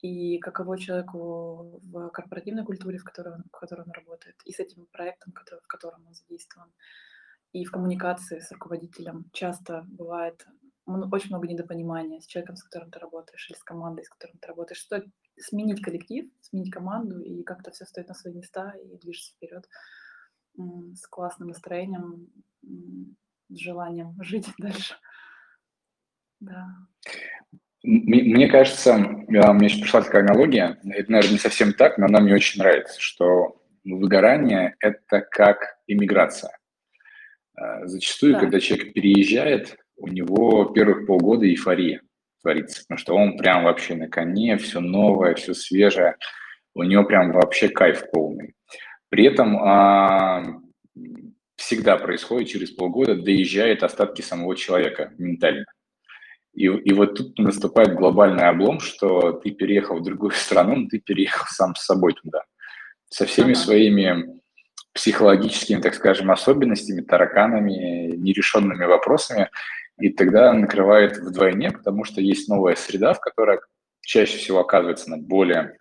и 0.00 0.38
каково 0.38 0.78
человеку 0.78 1.80
в 1.82 2.10
корпоративной 2.10 2.64
культуре, 2.64 2.98
в 2.98 3.04
которой 3.04 3.34
он, 3.34 3.44
в 3.44 3.58
которой 3.58 3.82
он 3.82 3.92
работает, 3.92 4.36
и 4.44 4.52
с 4.52 4.60
этим 4.60 4.86
проектом, 4.92 5.32
который, 5.32 5.60
в 5.60 5.66
котором 5.66 6.06
он 6.06 6.14
задействован. 6.14 6.70
И 7.52 7.64
в 7.64 7.70
коммуникации 7.70 8.40
с 8.40 8.52
руководителем 8.52 9.24
часто 9.32 9.84
бывает 9.88 10.46
очень 10.86 11.30
много 11.30 11.48
недопонимания 11.48 12.20
с 12.20 12.26
человеком, 12.26 12.56
с 12.56 12.62
которым 12.62 12.90
ты 12.90 12.98
работаешь, 12.98 13.48
или 13.48 13.56
с 13.56 13.62
командой, 13.62 14.04
с 14.04 14.08
которой 14.08 14.36
ты 14.38 14.48
работаешь. 14.48 14.80
Стоит 14.80 15.06
сменить 15.38 15.82
коллектив, 15.82 16.30
сменить 16.40 16.72
команду, 16.72 17.20
и 17.20 17.42
как-то 17.42 17.70
все 17.70 17.84
стоит 17.84 18.08
на 18.08 18.14
свои 18.14 18.34
места 18.34 18.74
и 18.82 18.98
движется 18.98 19.32
вперед 19.34 19.66
с 20.56 21.06
классным 21.08 21.48
настроением, 21.48 22.28
с 23.48 23.58
желанием 23.58 24.14
жить 24.22 24.48
дальше. 24.58 24.94
Да. 26.40 26.66
Мне 27.82 28.48
кажется, 28.48 28.96
мне 28.96 29.68
сейчас 29.68 29.80
пришла 29.80 30.02
такая 30.02 30.22
аналогия, 30.22 30.78
это, 30.84 31.12
наверное, 31.12 31.32
не 31.32 31.38
совсем 31.38 31.74
так, 31.74 31.98
но 31.98 32.06
она 32.06 32.20
мне 32.20 32.34
очень 32.34 32.60
нравится, 32.60 32.98
что 32.98 33.62
выгорание– 33.84 34.74
это 34.80 35.20
как 35.20 35.78
иммиграция. 35.86 36.58
А, 37.56 37.86
зачастую, 37.86 38.34
да. 38.34 38.40
когда 38.40 38.58
человек 38.58 38.94
переезжает, 38.94 39.76
у 39.96 40.08
него 40.08 40.66
первых 40.66 41.06
полгода 41.06 41.46
эйфория 41.46 42.02
творится, 42.42 42.82
потому 42.82 42.98
что 42.98 43.16
он 43.16 43.36
прям 43.36 43.64
вообще 43.64 43.94
на 43.94 44.08
коне, 44.08 44.56
все 44.58 44.80
новое, 44.80 45.34
все 45.34 45.54
свежее, 45.54 46.16
у 46.74 46.82
него 46.82 47.04
прям 47.04 47.32
вообще 47.32 47.68
кайф 47.68 48.10
полный. 48.12 48.54
При 49.08 49.24
этом 49.26 49.56
а, 49.58 50.60
всегда 51.56 51.96
происходит 51.96 52.48
через 52.48 52.70
полгода, 52.70 53.14
доезжает 53.14 53.82
остатки 53.82 54.22
самого 54.22 54.56
человека 54.56 55.12
ментально. 55.18 55.66
И, 56.52 56.66
и 56.66 56.92
вот 56.92 57.14
тут 57.16 57.38
наступает 57.38 57.94
глобальный 57.94 58.48
облом, 58.48 58.80
что 58.80 59.32
ты 59.32 59.50
переехал 59.50 59.98
в 59.98 60.02
другую 60.02 60.32
страну, 60.32 60.76
но 60.76 60.88
ты 60.88 61.00
переехал 61.00 61.46
сам 61.48 61.74
с 61.74 61.84
собой 61.84 62.12
туда, 62.14 62.42
со 63.08 63.26
всеми 63.26 63.52
ага. 63.52 63.60
своими 63.60 64.40
психологическими, 64.92 65.80
так 65.80 65.94
скажем, 65.94 66.30
особенностями, 66.30 67.00
тараканами, 67.00 68.14
нерешенными 68.16 68.84
вопросами, 68.84 69.50
и 69.98 70.10
тогда 70.10 70.52
накрывает 70.52 71.16
вдвойне, 71.16 71.70
потому 71.70 72.04
что 72.04 72.20
есть 72.20 72.48
новая 72.48 72.74
среда, 72.74 73.14
в 73.14 73.20
которой 73.20 73.60
чаще 74.00 74.38
всего 74.38 74.60
оказывается 74.60 75.10
на 75.10 75.18
более 75.18 75.78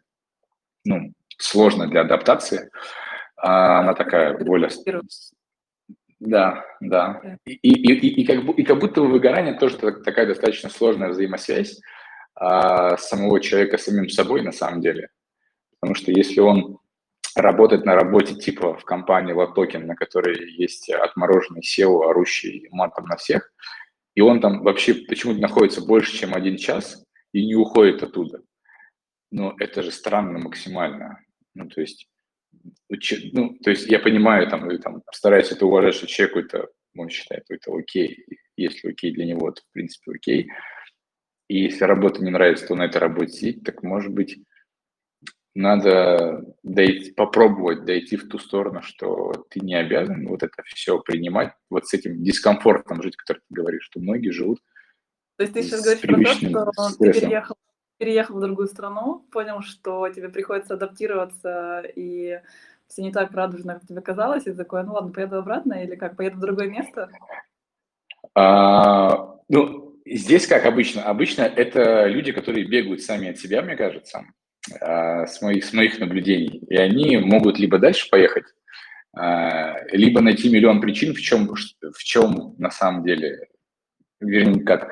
ну, 0.86 1.14
сложно 1.38 1.88
для 1.88 2.02
адаптации. 2.02 2.70
А 3.38 3.80
она 3.80 3.94
такая 3.94 4.38
более 4.38 4.70
да, 6.20 6.64
да. 6.80 7.22
И, 7.46 7.52
и, 7.52 7.94
и, 7.94 8.22
и, 8.22 8.26
как, 8.26 8.58
и 8.58 8.64
как 8.64 8.80
будто 8.80 9.02
выгорание 9.02 9.56
тоже 9.56 9.78
такая 9.78 10.26
достаточно 10.26 10.70
сложная 10.70 11.10
взаимосвязь 11.10 11.82
а, 12.36 12.96
самого 12.96 13.42
человека 13.42 13.78
с 13.78 13.84
самим 13.84 14.08
собой 14.08 14.42
на 14.42 14.54
самом 14.54 14.80
деле. 14.80 15.10
Потому 15.80 15.96
что 15.96 16.12
если 16.12 16.40
он 16.40 16.80
работает 17.36 17.84
на 17.84 17.96
работе 17.96 18.36
типа 18.36 18.78
в 18.78 18.86
компании 18.86 19.34
Latoken, 19.34 19.86
на 19.86 19.96
которой 19.96 20.50
есть 20.54 20.90
отмороженный 20.90 21.62
CEO, 21.62 22.10
орущий 22.10 22.70
матом 22.72 23.06
на 23.06 23.18
всех, 23.18 23.52
и 24.16 24.22
он 24.22 24.42
там 24.42 24.62
вообще 24.64 24.94
почему-то 24.94 25.40
находится 25.40 25.86
больше, 25.86 26.18
чем 26.18 26.34
один 26.34 26.58
час 26.58 27.04
и 27.32 27.46
не 27.46 27.56
уходит 27.56 28.04
оттуда. 28.04 28.42
Но 29.32 29.56
это 29.60 29.82
же 29.82 29.92
странно 29.92 30.40
максимально. 30.40 31.20
Ну, 31.56 31.68
то 31.68 31.82
есть 31.82 32.08
ну, 33.34 33.58
то 33.64 33.72
есть 33.72 33.88
я 33.88 34.00
понимаю, 34.00 34.48
там, 34.48 34.70
и, 34.70 34.78
там, 34.78 35.02
стараюсь 35.12 35.52
это 35.52 35.66
уважать, 35.66 35.96
что 35.96 36.08
человеку 36.08 36.40
это, 36.40 36.68
он 36.96 37.10
считает, 37.10 37.46
это 37.50 37.76
окей, 37.76 38.26
если 38.56 38.92
окей 38.92 39.12
для 39.12 39.26
него, 39.26 39.52
то 39.52 39.62
в 39.62 39.74
принципе 39.74 40.12
окей. 40.12 40.50
И 41.48 41.64
если 41.64 41.84
работа 41.84 42.24
не 42.24 42.32
нравится, 42.32 42.68
то 42.68 42.76
на 42.76 42.84
этой 42.84 42.98
работе 42.98 43.34
сидеть, 43.34 43.64
так 43.64 43.84
может 43.84 44.14
быть 44.14 44.38
надо 45.56 46.44
дойти, 46.64 47.12
попробовать 47.12 47.86
дойти 47.86 48.18
в 48.18 48.28
ту 48.28 48.40
сторону, 48.40 48.82
что 48.82 49.46
ты 49.50 49.60
не 49.60 49.76
обязан 49.76 50.28
вот 50.28 50.44
это 50.44 50.64
все 50.66 51.00
принимать, 51.00 51.54
вот 51.70 51.88
с 51.88 51.94
этим 51.94 52.24
дискомфортом 52.24 53.04
жить, 53.04 53.16
который 53.16 53.40
ты 53.40 53.54
говоришь, 53.54 53.84
что 53.84 54.00
многие 54.00 54.32
живут. 54.32 54.60
То 55.38 55.44
есть 55.44 55.54
ты 55.54 55.64
сейчас 55.64 55.84
говоришь 55.84 56.02
про 56.02 56.66
то, 56.66 56.90
что 56.90 56.98
ты 56.98 57.14
переехал 57.14 57.56
переехал 57.98 58.36
в 58.36 58.42
другую 58.42 58.68
страну, 58.68 59.26
понял, 59.32 59.62
что 59.62 60.10
тебе 60.10 60.28
приходится 60.28 60.74
адаптироваться, 60.74 61.84
и 61.96 62.42
все 62.88 63.02
не 63.02 63.12
так 63.12 63.32
радужно, 63.32 63.76
как 63.76 63.88
тебе 63.88 64.02
казалось, 64.02 64.46
и 64.46 64.54
такой, 64.54 64.84
ну 64.84 64.94
ладно, 64.94 65.12
поеду 65.14 65.38
обратно, 65.38 65.74
или 65.84 65.96
как, 65.96 66.18
поеду 66.18 66.38
в 66.38 66.42
другое 66.42 66.68
место? 66.68 67.10
А, 68.36 69.38
ну, 69.48 70.02
здесь 70.06 70.48
как 70.48 70.66
обычно. 70.66 71.04
Обычно 71.04 71.44
это 71.44 72.08
люди, 72.08 72.32
которые 72.32 72.68
бегают 72.68 73.02
сами 73.02 73.30
от 73.30 73.38
себя, 73.38 73.62
мне 73.62 73.76
кажется, 73.76 74.26
с, 74.70 75.42
моих, 75.42 75.66
с 75.66 75.74
моих 75.74 76.00
наблюдений. 76.00 76.62
И 76.70 76.76
они 76.76 77.18
могут 77.18 77.60
либо 77.60 77.80
дальше 77.80 78.10
поехать, 78.10 78.46
а, 79.16 79.76
либо 79.92 80.22
найти 80.22 80.50
миллион 80.50 80.82
причин, 80.82 81.14
в 81.14 81.22
чем, 81.22 81.48
в 81.48 82.04
чем 82.04 82.56
на 82.58 82.72
самом 82.72 83.04
деле, 83.04 83.48
вернее, 84.20 84.64
как, 84.64 84.90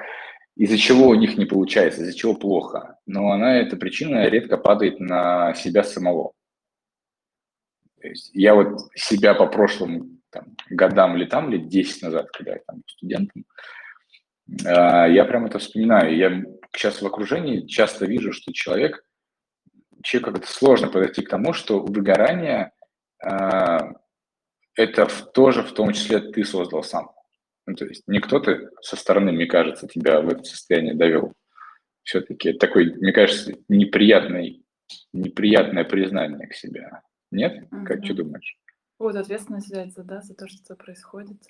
из-за 0.55 0.77
чего 0.77 1.07
у 1.07 1.15
них 1.15 1.37
не 1.37 1.45
получается, 1.45 2.01
из-за 2.01 2.13
чего 2.13 2.35
плохо. 2.35 2.97
Но 3.05 3.31
она, 3.31 3.57
эта 3.57 3.77
причина 3.77 4.27
редко 4.27 4.57
падает 4.57 4.99
на 4.99 5.53
себя 5.55 5.83
самого. 5.83 6.33
То 7.99 8.07
есть 8.07 8.31
я 8.33 8.55
вот 8.55 8.79
себя 8.95 9.33
по 9.33 9.47
прошлым 9.47 10.21
там, 10.29 10.55
годам 10.69 11.27
там, 11.27 11.49
лет 11.49 11.67
10 11.67 12.03
назад, 12.03 12.29
когда 12.31 12.53
я 12.53 12.59
там 12.67 12.81
студентом, 12.87 13.45
э, 14.49 15.13
я 15.13 15.25
прям 15.25 15.45
это 15.45 15.59
вспоминаю. 15.59 16.15
Я 16.15 16.43
сейчас 16.75 17.01
в 17.01 17.07
окружении 17.07 17.65
часто 17.67 18.05
вижу, 18.05 18.33
что 18.33 18.53
человек, 18.53 19.03
человеку 20.03 20.33
как-то 20.33 20.51
сложно 20.51 20.87
подойти 20.87 21.21
к 21.21 21.29
тому, 21.29 21.53
что 21.53 21.79
выгорание 21.79 22.71
э, 23.23 23.79
это 24.75 25.07
тоже 25.33 25.63
в 25.63 25.73
том 25.73 25.93
числе 25.93 26.19
ты 26.19 26.43
создал 26.43 26.83
сам. 26.83 27.11
Ну, 27.67 27.75
то 27.75 27.85
есть 27.85 28.03
не 28.07 28.19
кто-то 28.19 28.69
со 28.81 28.95
стороны, 28.95 29.31
мне 29.31 29.45
кажется, 29.45 29.87
тебя 29.87 30.21
в 30.21 30.29
это 30.29 30.43
состояние 30.43 30.95
довел. 30.95 31.33
Все-таки 32.03 32.53
такой, 32.53 32.93
мне 32.95 33.13
кажется, 33.13 33.53
неприятный, 33.69 34.65
неприятное 35.13 35.83
признание 35.83 36.47
к 36.47 36.53
себе. 36.53 36.89
Нет? 37.31 37.67
Угу. 37.71 37.85
Как 37.85 38.01
ты 38.01 38.13
думаешь? 38.13 38.57
Вот 38.97 39.15
ответственность 39.15 39.67
взять 39.67 39.93
за, 39.93 40.03
да, 40.03 40.21
за 40.21 40.35
то, 40.35 40.47
что 40.47 40.75
происходит. 40.75 41.41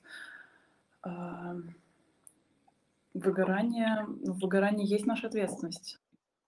Выгорание, 3.14 4.06
ну, 4.08 4.34
в 4.34 4.40
выгорании 4.40 4.88
есть 4.88 5.06
наша 5.06 5.28
ответственность. 5.28 6.00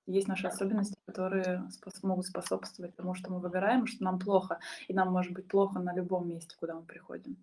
Есть 0.06 0.28
наши 0.28 0.48
особенности, 0.48 0.93
которые 1.06 1.68
спос- 1.70 2.00
могут 2.04 2.26
способствовать 2.26 2.96
тому, 2.96 3.14
что 3.14 3.32
мы 3.32 3.40
выгораем, 3.40 3.88
что 3.88 4.04
нам 4.04 4.20
плохо. 4.20 4.60
И 4.88 4.94
нам 4.94 5.12
может 5.12 5.34
быть 5.34 5.48
плохо 5.48 5.80
на 5.80 5.94
любом 5.94 6.28
месте, 6.28 6.56
куда 6.60 6.76
мы 6.76 6.84
приходим 6.84 7.38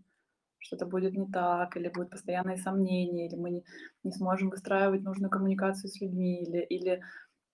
что-то 0.60 0.86
будет 0.86 1.14
не 1.14 1.26
так, 1.26 1.76
или 1.76 1.88
будут 1.88 2.10
постоянные 2.10 2.56
сомнения, 2.56 3.26
или 3.26 3.34
мы 3.34 3.50
не, 3.50 3.64
не 4.04 4.12
сможем 4.12 4.50
выстраивать 4.50 5.02
нужную 5.02 5.30
коммуникацию 5.30 5.90
с 5.90 6.00
людьми, 6.00 6.42
или, 6.42 6.60
или 6.60 7.02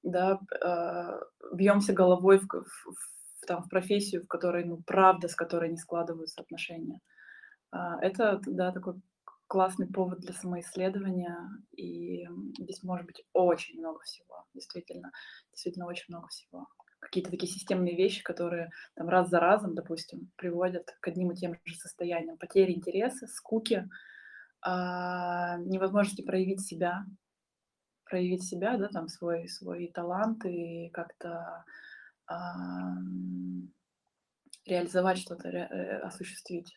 да, 0.03 0.39
э, 0.61 1.21
бьемся 1.55 1.93
головой 1.93 2.39
в, 2.39 2.47
в, 2.47 2.65
в, 2.65 3.47
там, 3.47 3.63
в 3.63 3.69
профессию, 3.69 4.23
в 4.23 4.29
которой, 4.29 4.65
ну, 4.65 4.83
правда, 4.85 5.29
с 5.29 5.35
которой 5.35 5.71
не 5.71 5.79
складываются 5.79 6.43
отношения. 6.43 7.01
Э, 7.73 7.97
это, 8.03 8.41
да, 8.47 8.73
такой 8.73 9.01
классный 9.47 9.87
повод 9.87 10.21
для 10.21 10.33
самоисследования, 10.33 11.37
и 11.77 12.27
здесь 12.59 12.83
может 12.83 13.07
быть 13.07 13.25
очень 13.33 13.79
много 13.79 14.01
всего, 14.01 14.45
действительно, 14.55 15.11
действительно 15.53 15.87
очень 15.87 16.07
много 16.09 16.29
всего 16.29 16.67
какие-то 17.07 17.31
такие 17.31 17.53
системные 17.53 17.97
вещи, 17.97 18.23
которые 18.23 18.71
там 18.95 19.09
раз 19.09 19.29
за 19.29 19.39
разом, 19.39 19.75
допустим, 19.75 20.31
приводят 20.37 20.97
к 21.01 21.09
одним 21.09 21.31
и 21.33 21.37
тем 21.37 21.55
же 21.65 21.75
состояниям. 21.77 22.37
Потери 22.37 22.73
интереса, 22.73 23.27
скуки, 23.27 23.89
а, 24.61 25.57
невозможности 25.59 26.23
проявить 26.23 26.67
себя, 26.67 27.05
проявить 28.05 28.45
себя, 28.45 28.77
да, 28.77 28.89
там 28.89 29.09
свой, 29.09 29.49
свой 29.49 29.91
талант 29.95 30.45
и 30.45 30.91
как-то 30.91 31.65
а, 32.27 32.97
реализовать 34.65 35.19
что-то, 35.19 35.49
э, 35.49 35.99
осуществить. 36.01 36.77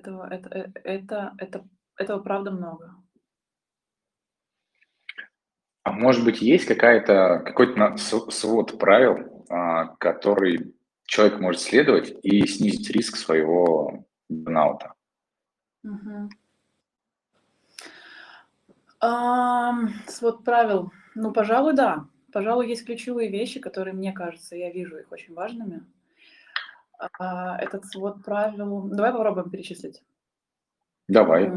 Этого, 0.00 0.26
это, 0.32 0.48
э, 0.48 0.70
это, 0.84 1.34
это, 1.36 1.68
этого 1.98 2.20
правда 2.20 2.50
много. 2.50 2.94
А 5.82 5.92
может 5.92 6.24
быть, 6.24 6.40
есть 6.40 6.64
какая-то, 6.64 7.42
какой-то 7.44 7.96
свод 7.98 8.78
правил, 8.78 9.44
а, 9.50 9.88
который 9.96 10.74
человек 11.04 11.38
может 11.40 11.60
следовать 11.60 12.14
и 12.22 12.46
снизить 12.46 12.90
риск 12.90 13.16
своего 13.16 14.06
бурнаута? 14.30 14.94
Угу. 15.84 16.30
А, 19.00 19.74
свод 20.06 20.44
правил. 20.44 20.92
Ну, 21.14 21.30
пожалуй, 21.32 21.74
да. 21.74 22.06
Пожалуй, 22.32 22.68
есть 22.68 22.86
ключевые 22.86 23.28
вещи, 23.28 23.60
которые, 23.60 23.92
мне 23.92 24.12
кажется, 24.12 24.56
я 24.56 24.70
вижу 24.72 24.96
их 24.96 25.12
очень 25.12 25.34
важными. 25.34 25.84
А, 27.18 27.58
этот 27.58 27.86
свод 27.86 28.22
правил... 28.24 28.88
Давай 28.88 29.12
попробуем 29.12 29.50
перечислить. 29.50 30.02
Давай. 31.08 31.50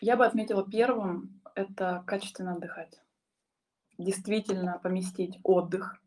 Я 0.00 0.16
бы 0.16 0.24
отметила 0.24 0.68
первым 0.68 1.42
это 1.54 2.02
качественно 2.06 2.54
отдыхать. 2.54 3.00
Действительно 3.98 4.78
поместить 4.78 5.38
отдых 5.42 6.02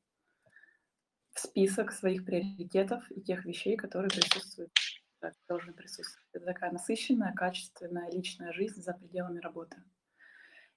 в 1.34 1.40
список 1.40 1.92
своих 1.92 2.26
приоритетов 2.26 3.10
и 3.12 3.22
тех 3.22 3.46
вещей, 3.46 3.78
которые 3.78 4.10
присутствуют, 4.10 4.72
должны 5.48 5.74
присутствовать. 5.74 6.28
Это 6.34 6.46
такая 6.46 6.72
насыщенная, 6.72 7.34
качественная 7.34 8.10
личная 8.12 8.52
жизнь 8.54 8.82
за 8.82 8.94
пределами 8.94 9.40
работы. 9.40 9.78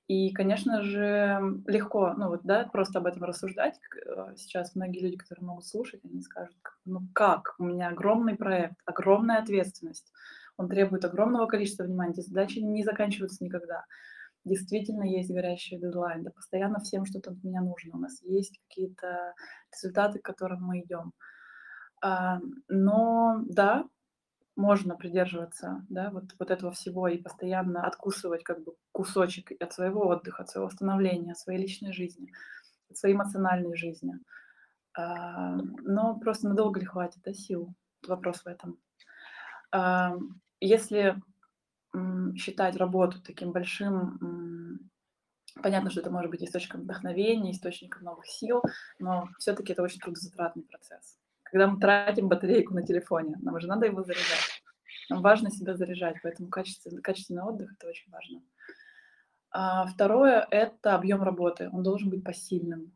И, 0.09 0.33
конечно 0.33 0.83
же, 0.83 1.41
легко, 1.67 2.15
ну 2.17 2.29
вот, 2.29 2.43
да, 2.45 2.69
просто 2.73 3.01
об 3.01 3.07
этом 3.07 3.25
рассуждать. 3.25 3.81
Э, 4.07 4.35
сейчас 4.37 4.77
многие 4.77 5.01
люди, 5.01 5.17
которые 5.17 5.45
могут 5.47 5.67
слушать, 5.67 6.01
они 6.05 6.23
скажут, 6.23 6.57
ну 6.85 7.01
как, 7.13 7.57
у 7.59 7.65
меня 7.65 7.89
огромный 7.89 8.37
проект, 8.37 8.77
огромная 8.85 9.39
ответственность, 9.39 10.13
он 10.57 10.69
требует 10.69 11.05
огромного 11.05 11.47
количества 11.47 11.83
внимания, 11.85 12.13
эти 12.13 12.21
задачи 12.21 12.61
не 12.61 12.85
заканчиваются 12.85 13.43
никогда. 13.43 13.85
Действительно 14.45 15.03
есть 15.03 15.33
горящий 15.33 15.77
дедлайн, 15.77 16.23
да 16.23 16.31
постоянно 16.31 16.79
всем 16.79 17.05
что-то 17.05 17.33
от 17.33 17.43
меня 17.43 17.61
нужно, 17.61 17.97
у 17.97 18.01
нас 18.01 18.23
есть 18.23 18.61
какие-то 18.69 19.35
результаты, 19.73 20.21
к 20.21 20.25
которым 20.25 20.63
мы 20.63 20.83
идем. 20.83 21.13
Но 22.69 23.41
да, 23.49 23.87
можно 24.57 24.97
придерживаться, 24.97 25.85
да, 25.91 26.11
вот, 26.11 26.35
вот 26.39 26.51
этого 26.51 26.73
всего 26.73 27.09
и 27.09 27.19
постоянно 27.19 27.87
откусывать 27.87 28.43
как 28.43 28.65
бы 28.65 28.75
кусочек 28.91 29.53
от 29.61 29.73
своего 29.73 30.07
отдыха, 30.09 30.43
от 30.43 30.51
своего 30.51 30.69
восстановления, 30.69 31.33
от 31.33 31.39
своей 31.39 31.61
личной 31.61 31.93
жизни, 31.93 32.33
от 32.91 32.97
своей 32.97 33.15
эмоциональной 33.15 33.77
жизни. 33.77 34.19
А, 34.97 35.57
но 35.57 36.19
просто 36.19 36.49
надолго 36.49 36.81
ли 36.81 36.87
хватит, 36.87 37.21
да, 37.23 37.35
сил? 37.35 37.75
Вопрос 38.07 38.43
в 38.43 38.47
этом. 38.47 38.79
А, 39.71 40.17
если 40.61 41.17
считать 42.37 42.77
работу 42.77 43.23
таким 43.23 43.53
большим, 43.53 44.91
понятно, 45.63 45.91
что 45.91 46.01
это 46.01 46.11
может 46.11 46.31
быть 46.31 46.43
источником 46.43 46.83
вдохновения, 46.83 47.53
источником 47.53 48.05
новых 48.05 48.27
сил, 48.27 48.63
но 48.99 49.29
все-таки 49.39 49.73
это 49.73 49.83
очень 49.83 50.01
трудозатратный 50.01 50.65
процесс. 50.65 51.19
Когда 51.51 51.69
мы 51.69 51.79
тратим 51.79 52.29
батарейку 52.29 52.75
на 52.75 52.85
телефоне, 52.85 53.37
нам 53.41 53.59
же 53.61 53.69
надо 53.69 53.87
его 53.87 54.03
заряжать. 54.03 54.63
Нам 55.09 55.23
важно 55.23 55.51
себя 55.51 55.75
заряжать, 55.75 56.17
поэтому 56.23 56.49
качественный, 56.49 57.01
качественный 57.01 57.45
отдых– 57.45 57.73
это 57.79 57.89
очень 57.89 58.11
важно. 58.11 58.43
А 59.51 59.87
второе– 59.87 60.47
это 60.51 60.95
объем 60.95 61.23
работы. 61.23 61.71
Он 61.73 61.83
должен 61.83 62.11
быть 62.11 62.25
посильным. 62.25 62.93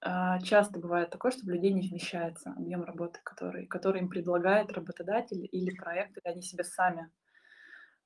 А, 0.00 0.40
часто 0.40 0.78
бывает 0.78 1.10
такое, 1.10 1.32
что 1.32 1.44
в 1.44 1.48
людей 1.48 1.72
не 1.72 1.88
вмещается 1.88 2.52
объем 2.56 2.84
работы, 2.84 3.20
который, 3.24 3.66
который 3.66 4.00
им 4.00 4.08
предлагает 4.08 4.72
работодатель 4.72 5.48
или 5.50 5.74
проект, 5.74 6.16
или 6.16 6.32
они 6.32 6.42
себе 6.42 6.62
сами. 6.62 7.10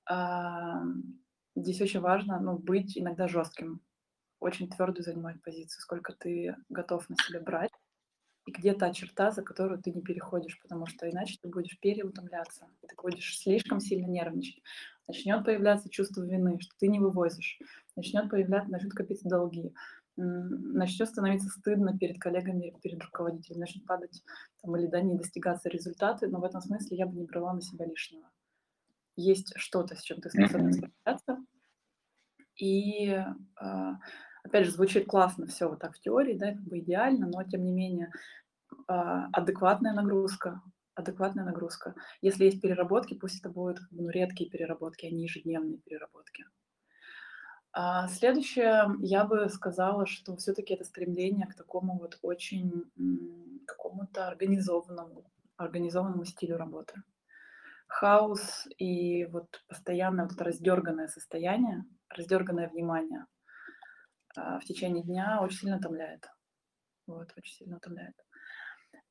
А, 0.08 0.82
здесь 1.54 1.80
очень 1.80 2.00
важно 2.00 2.40
ну, 2.40 2.58
быть 2.58 2.96
иногда 2.96 3.28
жестким, 3.28 3.80
очень 4.40 4.70
твердую 4.70 5.04
занимать 5.04 5.42
позицию, 5.42 5.80
сколько 5.82 6.14
ты 6.14 6.56
готов 6.68 7.08
на 7.10 7.16
себя 7.16 7.40
брать, 7.40 7.72
и 8.46 8.52
где 8.52 8.72
та 8.74 8.92
черта, 8.92 9.30
за 9.32 9.42
которую 9.42 9.82
ты 9.82 9.90
не 9.90 10.00
переходишь, 10.00 10.58
потому 10.60 10.86
что 10.86 11.10
иначе 11.10 11.36
ты 11.42 11.48
будешь 11.48 11.78
переутомляться, 11.80 12.68
ты 12.86 12.94
будешь 13.00 13.38
слишком 13.38 13.80
сильно 13.80 14.06
нервничать. 14.06 14.62
Начнет 15.08 15.44
появляться 15.44 15.90
чувство 15.90 16.22
вины, 16.22 16.58
что 16.60 16.74
ты 16.78 16.88
не 16.88 17.00
вывозишь, 17.00 17.58
начнет 17.96 18.30
появляться, 18.30 18.70
начнут 18.70 18.94
копиться 18.94 19.28
долги, 19.28 19.74
начнет 20.16 21.08
становиться 21.08 21.48
стыдно 21.48 21.96
перед 21.98 22.20
коллегами, 22.20 22.74
перед 22.82 23.02
руководителем, 23.02 23.60
начнут 23.60 23.84
падать 23.84 24.22
там, 24.62 24.76
или 24.76 24.86
да, 24.86 25.00
не 25.00 25.16
достигаться 25.16 25.68
результаты, 25.68 26.28
но 26.28 26.40
в 26.40 26.44
этом 26.44 26.60
смысле 26.60 26.96
я 26.96 27.06
бы 27.06 27.16
не 27.16 27.24
брала 27.24 27.52
на 27.52 27.60
себя 27.60 27.84
лишнего. 27.84 28.30
Есть 29.16 29.52
что-то, 29.56 29.96
с 29.96 30.02
чем 30.02 30.20
ты 30.20 30.30
способен 30.30 30.72
справляться. 30.72 31.38
И, 32.56 33.08
а, 33.56 33.94
опять 34.46 34.66
же, 34.66 34.72
звучит 34.72 35.06
классно 35.06 35.46
все 35.46 35.68
вот 35.68 35.80
так 35.80 35.94
в 35.94 36.00
теории, 36.00 36.34
да, 36.34 36.52
как 36.52 36.62
бы 36.62 36.78
идеально, 36.78 37.26
но 37.26 37.42
тем 37.44 37.64
не 37.64 37.72
менее 37.72 38.10
а, 38.88 39.26
адекватная 39.32 39.92
нагрузка, 39.92 40.62
адекватная 40.94 41.44
нагрузка. 41.44 41.94
Если 42.22 42.44
есть 42.44 42.60
переработки, 42.60 43.14
пусть 43.14 43.40
это 43.40 43.50
будут 43.50 43.80
ну, 43.90 44.08
редкие 44.08 44.48
переработки, 44.48 45.06
а 45.06 45.10
не 45.10 45.24
ежедневные 45.24 45.78
переработки. 45.78 46.44
А 47.72 48.08
следующее, 48.08 48.86
я 49.00 49.24
бы 49.24 49.50
сказала, 49.50 50.06
что 50.06 50.36
все-таки 50.36 50.72
это 50.72 50.84
стремление 50.84 51.46
к 51.46 51.54
такому 51.54 51.98
вот 51.98 52.18
очень 52.22 52.84
какому-то 53.66 54.28
организованному, 54.28 55.30
организованному 55.56 56.24
стилю 56.24 56.56
работы. 56.56 56.94
Хаос 57.88 58.66
и 58.78 59.26
вот 59.26 59.62
постоянное 59.68 60.24
вот 60.24 60.34
это 60.34 60.44
раздерганное 60.44 61.08
состояние, 61.08 61.84
раздерганное 62.08 62.68
внимание 62.68 63.26
в 64.36 64.64
течение 64.64 65.02
дня 65.02 65.40
очень 65.42 65.58
сильно 65.58 65.76
утомляет. 65.76 66.26
Вот, 67.06 67.32
очень 67.36 67.54
сильно 67.54 67.76
утомляет. 67.76 68.14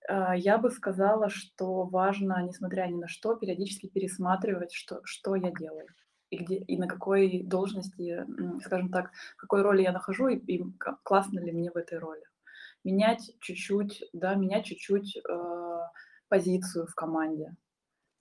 А, 0.08 0.36
я 0.36 0.58
бы 0.58 0.70
сказала, 0.70 1.30
что 1.30 1.84
важно, 1.84 2.44
несмотря 2.44 2.88
ни 2.88 2.96
на 2.96 3.08
что, 3.08 3.36
периодически 3.36 3.88
пересматривать, 3.88 4.74
что, 4.74 5.02
что 5.04 5.36
я 5.36 5.52
делаю 5.52 5.88
и, 6.30 6.38
где, 6.38 6.58
и 6.58 6.78
на 6.78 6.88
какой 6.88 7.44
должности, 7.44 8.26
скажем 8.64 8.90
так, 8.90 9.12
в 9.38 9.42
какой 9.42 9.62
роли 9.62 9.84
я 9.84 9.92
нахожу, 9.92 10.28
и, 10.28 10.38
и 10.38 10.64
классно 11.04 11.40
ли 11.40 11.52
мне 11.52 11.72
в 11.72 11.78
этой 11.78 11.98
роли. 11.98 12.24
Менять 12.84 13.32
чуть-чуть, 13.40 14.04
да, 14.14 14.36
менять 14.36 14.66
чуть-чуть 14.66 15.18
э, 15.18 15.80
позицию 16.28 16.88
в 16.88 16.94
команде, 16.94 17.56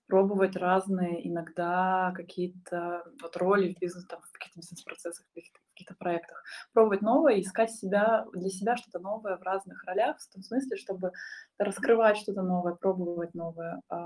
пробовать 0.07 0.57
разные 0.57 1.27
иногда 1.27 2.13
какие-то 2.15 3.05
вот 3.23 3.37
роли 3.37 3.75
в 3.75 3.81
бизнес, 3.81 4.07
там, 4.07 4.21
в 4.21 4.33
каких-то 4.33 4.61
бизнес-процессах, 4.61 5.27
в 5.27 5.35
каких-то, 5.35 5.59
каких 5.75 5.99
проектах, 5.99 6.45
пробовать 6.73 7.03
новое, 7.03 7.41
искать 7.41 7.73
себя, 7.73 8.27
для 8.33 8.51
себя 8.51 8.77
что-то 8.77 8.99
новое 8.99 9.37
в 9.37 9.43
разных 9.43 9.85
ролях, 9.85 10.19
в 10.21 10.33
том 10.33 10.43
смысле, 10.43 10.77
чтобы 10.77 11.13
раскрывать 11.59 12.19
что-то 12.19 12.43
новое, 12.43 12.75
пробовать 12.75 13.35
новое, 13.35 13.81
э, 13.91 13.97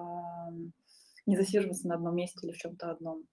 не 1.26 1.36
засиживаться 1.36 1.88
на 1.88 1.96
одном 1.96 2.16
месте 2.16 2.46
или 2.46 2.52
в 2.52 2.58
чем-то 2.58 2.90
одном. 2.90 3.24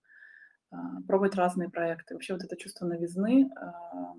А, 0.72 1.02
пробовать 1.08 1.36
разные 1.36 1.70
проекты. 1.70 2.14
Вообще 2.14 2.34
вот 2.34 2.44
это 2.44 2.58
чувство 2.58 2.86
новизны, 2.86 3.50
а, 3.56 4.14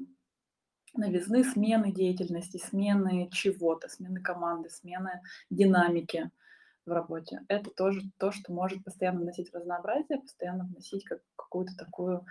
новизны, 0.95 1.45
смены 1.45 1.93
деятельности, 1.93 2.59
смены 2.59 3.29
чего-то, 3.31 3.89
смены 3.89 4.21
команды, 4.21 4.71
смены 4.71 5.21
динамики 5.51 6.31
в 6.87 6.93
работе. 6.93 7.41
Это 7.49 7.71
тоже 7.71 8.01
то, 8.19 8.33
что 8.33 8.53
может 8.53 8.85
постоянно 8.85 9.21
вносить 9.21 9.53
разнообразие, 9.53 10.21
постоянно 10.21 10.65
вносить 10.65 11.05
как, 11.05 11.21
какую-то 11.37 11.77
такую, 11.77 12.25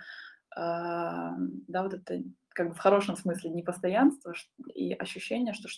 э, 0.56 0.60
да, 0.60 1.82
вот 1.82 1.94
это 1.94 2.22
как 2.48 2.70
бы 2.70 2.74
в 2.74 2.78
хорошем 2.78 3.16
смысле 3.16 3.50
непостоянство 3.50 4.32
и 4.74 4.94
ощущение, 4.94 5.52
что 5.52 5.68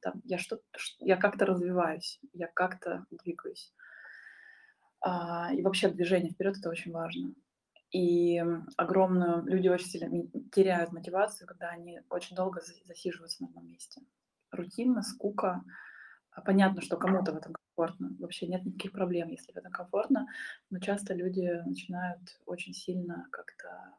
там, 0.00 0.22
я, 0.24 0.38
что 0.38 0.60
я 1.00 1.16
как-то 1.16 1.44
развиваюсь, 1.44 2.20
я 2.32 2.46
как-то 2.46 3.04
двигаюсь. 3.10 3.74
А, 5.00 5.52
и 5.52 5.62
вообще 5.62 5.88
движение 5.88 6.30
вперед 6.30 6.56
это 6.58 6.70
очень 6.70 6.92
важно. 6.92 7.34
И 7.90 8.40
огромную... 8.76 9.44
Люди 9.46 9.68
очень 9.68 9.86
сильно 9.86 10.28
теряют 10.52 10.92
мотивацию, 10.92 11.48
когда 11.48 11.70
они 11.70 12.00
очень 12.10 12.36
долго 12.36 12.60
засиживаются 12.84 13.42
на 13.42 13.48
одном 13.48 13.68
месте. 13.68 14.02
Рутинно, 14.50 15.02
скука. 15.02 15.64
А 16.30 16.40
понятно, 16.40 16.82
что 16.82 16.96
кому-то 16.96 17.32
в 17.32 17.36
этом 17.36 17.56
комфортно. 17.78 18.16
Вообще 18.18 18.46
нет 18.46 18.64
никаких 18.64 18.92
проблем, 18.92 19.28
если 19.28 19.52
в 19.52 19.56
этом 19.56 19.72
комфортно. 19.72 20.26
Но 20.70 20.78
часто 20.80 21.14
люди 21.14 21.62
начинают 21.66 22.20
очень 22.46 22.74
сильно 22.74 23.26
как-то 23.30 23.94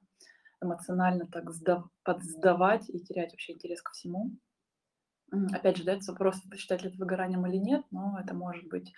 эмоционально 0.62 1.28
так 1.28 1.52
сдав, 1.52 1.86
подсдавать 2.04 2.90
и 2.90 3.00
терять 3.00 3.32
вообще 3.32 3.54
интерес 3.54 3.82
ко 3.82 3.92
всему. 3.94 4.32
Опять 5.54 5.78
же, 5.78 5.84
да, 5.84 5.94
это 5.94 6.12
вопрос, 6.12 6.42
посчитать 6.50 6.82
ли 6.84 6.90
это 6.90 6.98
выгоранием 6.98 7.46
или 7.46 7.58
нет, 7.58 7.84
но 7.92 8.20
это 8.20 8.34
может 8.34 8.68
быть 8.68 8.92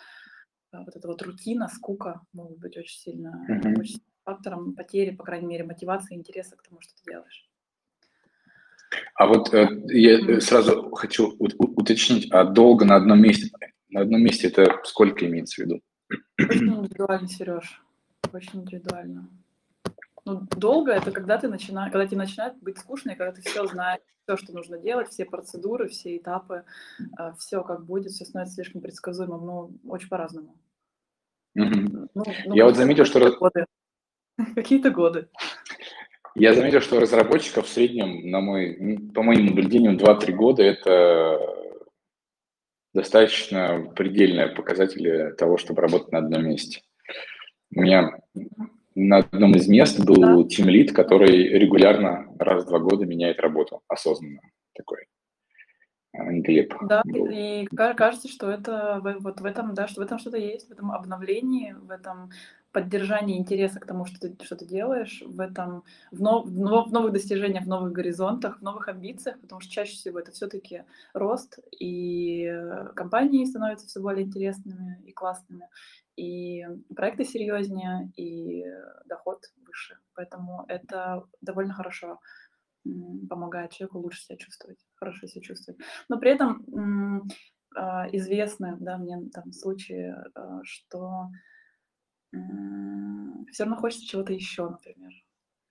а, 0.72 0.84
вот 0.84 0.96
эта 0.96 1.08
вот 1.08 1.22
рутина, 1.22 1.68
скука 1.68 2.22
могут 2.32 2.58
быть 2.60 2.78
очень 2.78 2.98
сильно, 2.98 3.46
mm-hmm. 3.50 3.78
очень 3.78 4.02
фактором 4.24 4.74
потери, 4.74 5.14
по 5.14 5.26
крайней 5.26 5.48
мере, 5.48 5.66
мотивации 5.66 6.16
интереса 6.16 6.56
к 6.56 6.64
тому, 6.64 6.80
что 6.80 6.94
ты 6.96 7.12
делаешь. 7.12 7.50
А 9.16 9.28
вот 9.28 9.54
э, 9.54 9.68
я 9.88 10.40
сразу 10.40 10.90
хочу 10.92 11.36
уточнить, 11.38 12.32
а 12.32 12.46
долго 12.46 12.86
на 12.86 12.96
одном 12.96 13.22
месте, 13.22 13.52
на 13.92 14.02
одном 14.02 14.22
месте 14.24 14.48
это 14.48 14.80
сколько 14.84 15.26
имеется 15.28 15.62
в 15.62 15.66
виду? 15.66 15.82
Очень 16.40 16.74
индивидуально, 16.76 17.28
Сереж, 17.28 17.84
очень 18.34 18.62
индивидуально. 18.62 19.30
Ну, 20.26 20.48
долго 20.56 20.92
это 20.92 21.12
когда 21.12 21.38
ты 21.38 21.48
начинаешь, 21.48 21.92
когда 21.92 22.06
тебе 22.06 22.18
начинает 22.18 22.58
быть 22.62 22.78
скучно, 22.78 23.12
и 23.12 23.16
когда 23.16 23.34
ты 23.34 23.42
все 23.42 23.66
знаешь, 23.66 24.02
все, 24.24 24.38
что 24.38 24.54
нужно 24.54 24.78
делать, 24.78 25.10
все 25.10 25.26
процедуры, 25.26 25.90
все 25.90 26.18
этапы, 26.18 26.64
э, 27.20 27.34
все 27.40 27.64
как 27.64 27.86
будет, 27.86 28.12
все 28.12 28.26
становится 28.26 28.56
слишком 28.56 28.82
предсказуемым, 28.82 29.46
ну, 29.46 29.72
очень 29.88 30.10
по-разному. 30.10 30.56
Mm-hmm. 31.58 32.10
Ну, 32.14 32.24
ну, 32.46 32.56
я 32.56 32.66
вот 32.66 32.78
заметил, 32.78 33.06
что... 33.06 33.20
Годы. 33.32 33.66
Какие-то 34.56 34.92
годы. 34.92 35.28
Я 36.36 36.54
заметил, 36.54 36.80
что 36.82 37.00
разработчиков 37.00 37.66
в 37.66 37.70
среднем, 37.70 38.30
на 38.30 38.40
мой, 38.40 39.10
по 39.14 39.22
моим 39.22 39.48
наблюдениям, 39.48 39.98
2-3 39.98 40.32
года– 40.34 40.64
это 40.64 41.40
достаточно 42.94 43.92
предельные 43.96 44.48
показатели 44.48 45.34
того, 45.38 45.58
чтобы 45.58 45.82
работать 45.82 46.12
на 46.12 46.20
одном 46.20 46.46
месте. 46.46 46.82
У 47.74 47.82
меня 47.82 48.20
на 48.96 49.18
одном 49.18 49.56
из 49.56 49.68
мест 49.68 50.04
был 50.04 50.48
тимлит, 50.48 50.94
который 50.94 51.48
регулярно 51.50 52.28
раз 52.38 52.66
в 52.66 52.68
два 52.68 52.80
года 52.80 53.06
меняет 53.06 53.40
работу 53.40 53.82
осознанно. 53.88 54.42
Такой 54.74 55.06
Глеб. 56.14 56.74
Да, 56.82 57.02
был. 57.06 57.28
и 57.32 57.66
кажется, 57.68 58.28
что 58.28 58.50
это 58.50 59.00
вот 59.20 59.40
в 59.40 59.46
этом, 59.46 59.74
да, 59.74 59.88
что 59.88 60.02
в 60.02 60.04
этом 60.04 60.20
что-то 60.20 60.38
есть, 60.38 60.68
в 60.68 60.72
этом 60.72 60.92
обновлении, 60.92 61.74
в 61.80 61.90
этом 61.90 62.32
поддержании 62.72 63.38
интереса 63.38 63.80
к 63.80 63.86
тому, 63.86 64.06
что 64.06 64.20
ты, 64.20 64.44
что 64.44 64.56
ты 64.56 64.66
делаешь, 64.66 65.24
в 65.26 65.40
этом, 65.40 65.84
в, 66.12 66.22
нов, 66.22 66.46
в 66.48 66.92
новых 66.92 67.12
достижениях, 67.12 67.66
в 67.66 67.68
новых 67.68 67.92
горизонтах, 67.92 68.60
в 68.60 68.62
новых 68.62 68.88
амбициях, 68.88 69.40
потому 69.40 69.62
что 69.62 69.72
чаще 69.72 69.94
всего 69.94 70.20
это 70.20 70.32
все-таки 70.32 70.84
рост, 71.14 71.60
и 71.80 72.52
компании 72.96 73.46
становятся 73.46 73.88
все 73.88 74.02
более 74.02 74.26
интересными 74.26 75.02
и 75.06 75.12
классными, 75.12 75.68
и 76.16 76.66
проекты 76.96 77.26
серьезнее, 77.26 78.12
и 78.16 78.66
доход 79.06 79.44
выше. 79.66 79.98
Поэтому 80.14 80.66
это 80.68 81.26
довольно 81.42 81.74
хорошо 81.74 82.20
помогает 83.30 83.72
человеку 83.72 84.00
лучше 84.00 84.24
себя 84.24 84.38
чувствовать, 84.38 84.80
хорошо 84.96 85.28
себя 85.28 85.42
чувствовать. 85.42 85.80
Но 86.10 86.20
при 86.20 86.32
этом 86.32 87.30
а, 87.76 88.08
известны, 88.12 88.78
да, 88.80 88.98
мне 88.98 89.30
там 89.34 89.52
случаи, 89.52 90.14
а, 90.36 90.62
что 90.64 91.30
все 92.32 93.64
равно 93.64 93.76
хочется 93.78 94.08
чего-то 94.08 94.34
еще, 94.34 94.70
например. 94.70 95.12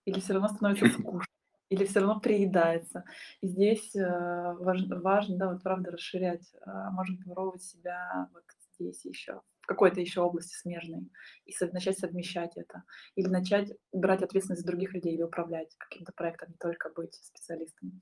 Или 0.04 0.20
все 0.20 0.32
равно 0.32 0.48
становится 0.48 0.86
скучно, 0.86 1.32
или 1.68 1.84
все 1.84 2.00
равно 2.00 2.20
приедается. 2.20 3.04
И 3.40 3.48
здесь 3.48 3.94
э, 3.94 4.54
важно, 4.58 5.00
важно, 5.00 5.36
да, 5.36 5.52
вот 5.52 5.62
правда 5.62 5.92
расширять. 5.92 6.52
А, 6.62 6.90
можно 6.90 7.16
попробовать 7.18 7.62
себя 7.62 8.28
вот 8.32 8.44
здесь 8.74 9.04
еще, 9.04 9.40
в 9.60 9.66
какой-то 9.66 10.00
еще 10.00 10.22
области 10.22 10.54
смежной, 10.54 11.10
и 11.44 11.52
начать 11.72 11.98
совмещать 11.98 12.56
это. 12.56 12.82
Или 13.14 13.28
начать 13.28 13.72
брать 13.92 14.22
ответственность 14.22 14.62
за 14.62 14.66
других 14.66 14.94
людей 14.94 15.14
или 15.14 15.22
управлять 15.22 15.74
каким-то 15.78 16.12
проектом, 16.12 16.48
не 16.50 16.56
только 16.56 16.90
быть 16.90 17.14
специалистом. 17.14 18.00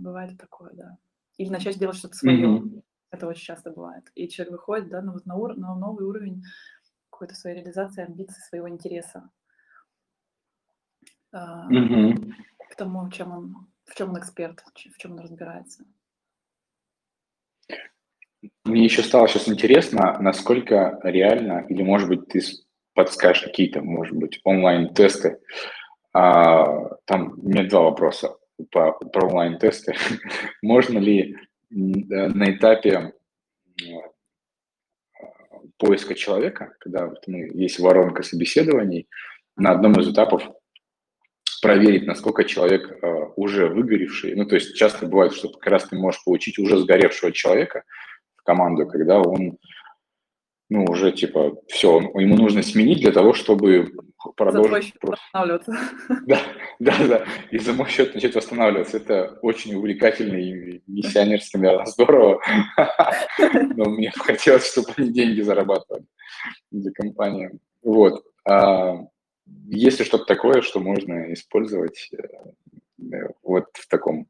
Бывает 0.00 0.32
и 0.32 0.36
такое, 0.36 0.72
да. 0.74 0.96
Или 1.36 1.50
начать 1.50 1.78
делать 1.78 1.96
что-то 1.96 2.14
свое. 2.14 2.46
Mm-hmm. 2.46 2.82
Это 3.10 3.26
очень 3.26 3.44
часто 3.44 3.70
бывает. 3.70 4.04
И 4.14 4.28
человек 4.28 4.52
выходит 4.52 4.88
да, 4.90 5.00
на, 5.02 5.12
вот 5.12 5.26
на, 5.26 5.34
ур- 5.36 5.56
на 5.56 5.74
новый 5.74 6.04
уровень 6.06 6.42
какой-то 7.18 7.34
своей 7.34 7.56
реализации, 7.56 8.04
амбиций, 8.04 8.40
своего 8.48 8.68
интереса. 8.68 9.28
Mm-hmm. 11.34 12.32
К 12.70 12.76
тому, 12.76 13.10
чем 13.10 13.32
он, 13.32 13.66
в 13.86 13.96
чем 13.96 14.10
он 14.10 14.20
эксперт, 14.20 14.62
в 14.72 14.98
чем 14.98 15.12
он 15.12 15.18
разбирается. 15.18 15.84
Мне 18.64 18.84
еще 18.84 19.02
стало 19.02 19.26
сейчас 19.26 19.48
интересно, 19.48 20.16
насколько 20.20 21.00
реально, 21.02 21.66
или, 21.68 21.82
может 21.82 22.08
быть, 22.08 22.28
ты 22.28 22.40
подскажешь 22.94 23.42
какие-то, 23.42 23.82
может 23.82 24.16
быть, 24.16 24.40
онлайн-тесты. 24.44 25.40
А, 26.12 26.94
там 27.04 27.32
у 27.32 27.48
меня 27.48 27.68
два 27.68 27.82
вопроса 27.82 28.36
по, 28.70 28.92
про 28.92 29.26
онлайн-тесты. 29.26 29.94
Можно 30.62 30.98
ли 30.98 31.36
на 31.70 32.54
этапе 32.54 33.12
поиска 35.78 36.14
человека, 36.14 36.74
когда 36.80 37.06
вот 37.06 37.26
мы, 37.26 37.50
есть 37.54 37.78
воронка 37.78 38.22
собеседований, 38.22 39.08
на 39.56 39.72
одном 39.72 39.98
из 40.00 40.08
этапов 40.08 40.42
проверить, 41.60 42.06
насколько 42.06 42.44
человек 42.44 42.90
э, 42.90 43.06
уже 43.36 43.68
выгоревший. 43.68 44.34
Ну, 44.36 44.44
то 44.44 44.54
есть 44.54 44.76
часто 44.76 45.06
бывает, 45.06 45.32
что 45.32 45.48
как 45.48 45.72
раз 45.72 45.84
ты 45.88 45.96
можешь 45.96 46.22
получить 46.24 46.58
уже 46.58 46.78
сгоревшего 46.78 47.32
человека 47.32 47.82
в 48.36 48.42
команду, 48.44 48.86
когда 48.86 49.20
он 49.20 49.58
ну, 50.70 50.84
уже 50.84 51.12
типа, 51.12 51.56
все, 51.68 51.98
ему 52.14 52.36
нужно 52.36 52.62
сменить 52.62 53.00
для 53.00 53.12
того, 53.12 53.32
чтобы 53.32 53.90
продолжить. 54.36 54.98
Просто... 55.00 55.24
восстанавливаться. 55.32 55.72
Да, 56.26 56.40
да, 56.78 57.06
да. 57.06 57.24
И 57.50 57.58
за 57.58 57.72
мой 57.72 57.88
счет 57.88 58.14
начать 58.14 58.34
восстанавливаться. 58.34 58.96
Это 58.96 59.38
очень 59.42 59.74
увлекательно 59.74 60.36
и 60.36 60.82
миссионерски, 60.86 61.56
наверное, 61.56 61.86
здорово. 61.86 62.40
Но 63.76 63.84
мне 63.90 64.10
хотелось, 64.10 64.70
чтобы 64.70 64.88
они 64.96 65.10
деньги 65.10 65.40
зарабатывали 65.40 66.04
для 66.70 66.92
компании. 66.92 67.50
Вот. 67.82 68.24
А 68.46 68.96
есть 69.66 69.98
ли 69.98 70.04
что-то 70.04 70.24
такое, 70.24 70.62
что 70.62 70.80
можно 70.80 71.32
использовать 71.32 72.10
э, 72.12 73.28
вот 73.42 73.66
в 73.74 73.88
таком 73.88 74.28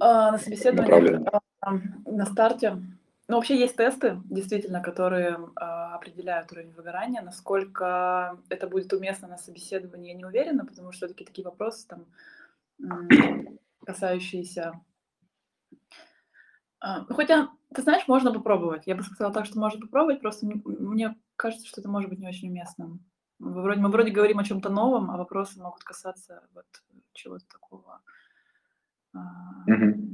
а, 0.00 0.32
на 0.32 0.38
собеседовании, 0.38 1.20
а, 1.60 1.72
на 2.06 2.26
старте 2.26 2.78
ну, 3.28 3.36
вообще 3.36 3.58
есть 3.58 3.76
тесты, 3.76 4.22
действительно, 4.24 4.80
которые 4.80 5.34
э, 5.34 5.60
определяют 5.60 6.50
уровень 6.50 6.72
выгорания. 6.72 7.20
Насколько 7.20 8.38
это 8.48 8.66
будет 8.66 8.90
уместно 8.94 9.28
на 9.28 9.36
собеседовании, 9.36 10.12
я 10.12 10.16
не 10.16 10.24
уверена, 10.24 10.64
потому 10.64 10.92
что 10.92 11.06
все-таки 11.06 11.26
такие 11.26 11.44
вопросы, 11.44 11.86
там, 11.86 12.06
касающиеся... 13.84 14.80
Э, 16.82 17.04
хотя, 17.10 17.50
ты 17.74 17.82
знаешь, 17.82 18.08
можно 18.08 18.32
попробовать. 18.32 18.86
Я 18.86 18.96
бы 18.96 19.02
сказала 19.02 19.34
так, 19.34 19.44
что 19.44 19.58
можно 19.58 19.78
попробовать, 19.78 20.22
просто 20.22 20.46
мне 20.46 21.14
кажется, 21.36 21.66
что 21.66 21.82
это 21.82 21.90
может 21.90 22.08
быть 22.08 22.20
не 22.20 22.28
очень 22.28 22.48
уместным. 22.48 23.04
Мы 23.38 23.60
вроде, 23.60 23.80
мы 23.80 23.90
вроде 23.90 24.10
говорим 24.10 24.38
о 24.38 24.44
чем-то 24.44 24.70
новом, 24.70 25.10
а 25.10 25.18
вопросы 25.18 25.60
могут 25.60 25.84
касаться 25.84 26.48
вот 26.54 26.66
чего-то 27.12 27.44
такого. 27.46 28.00
Mm-hmm 29.14 30.07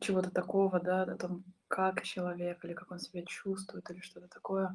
чего-то 0.00 0.30
такого, 0.30 0.80
да, 0.80 1.02
о 1.02 1.16
том, 1.16 1.44
как 1.68 2.02
человек, 2.02 2.64
или 2.64 2.74
как 2.74 2.90
он 2.90 2.98
себя 2.98 3.22
чувствует, 3.24 3.88
или 3.90 4.00
что-то 4.00 4.28
такое. 4.28 4.74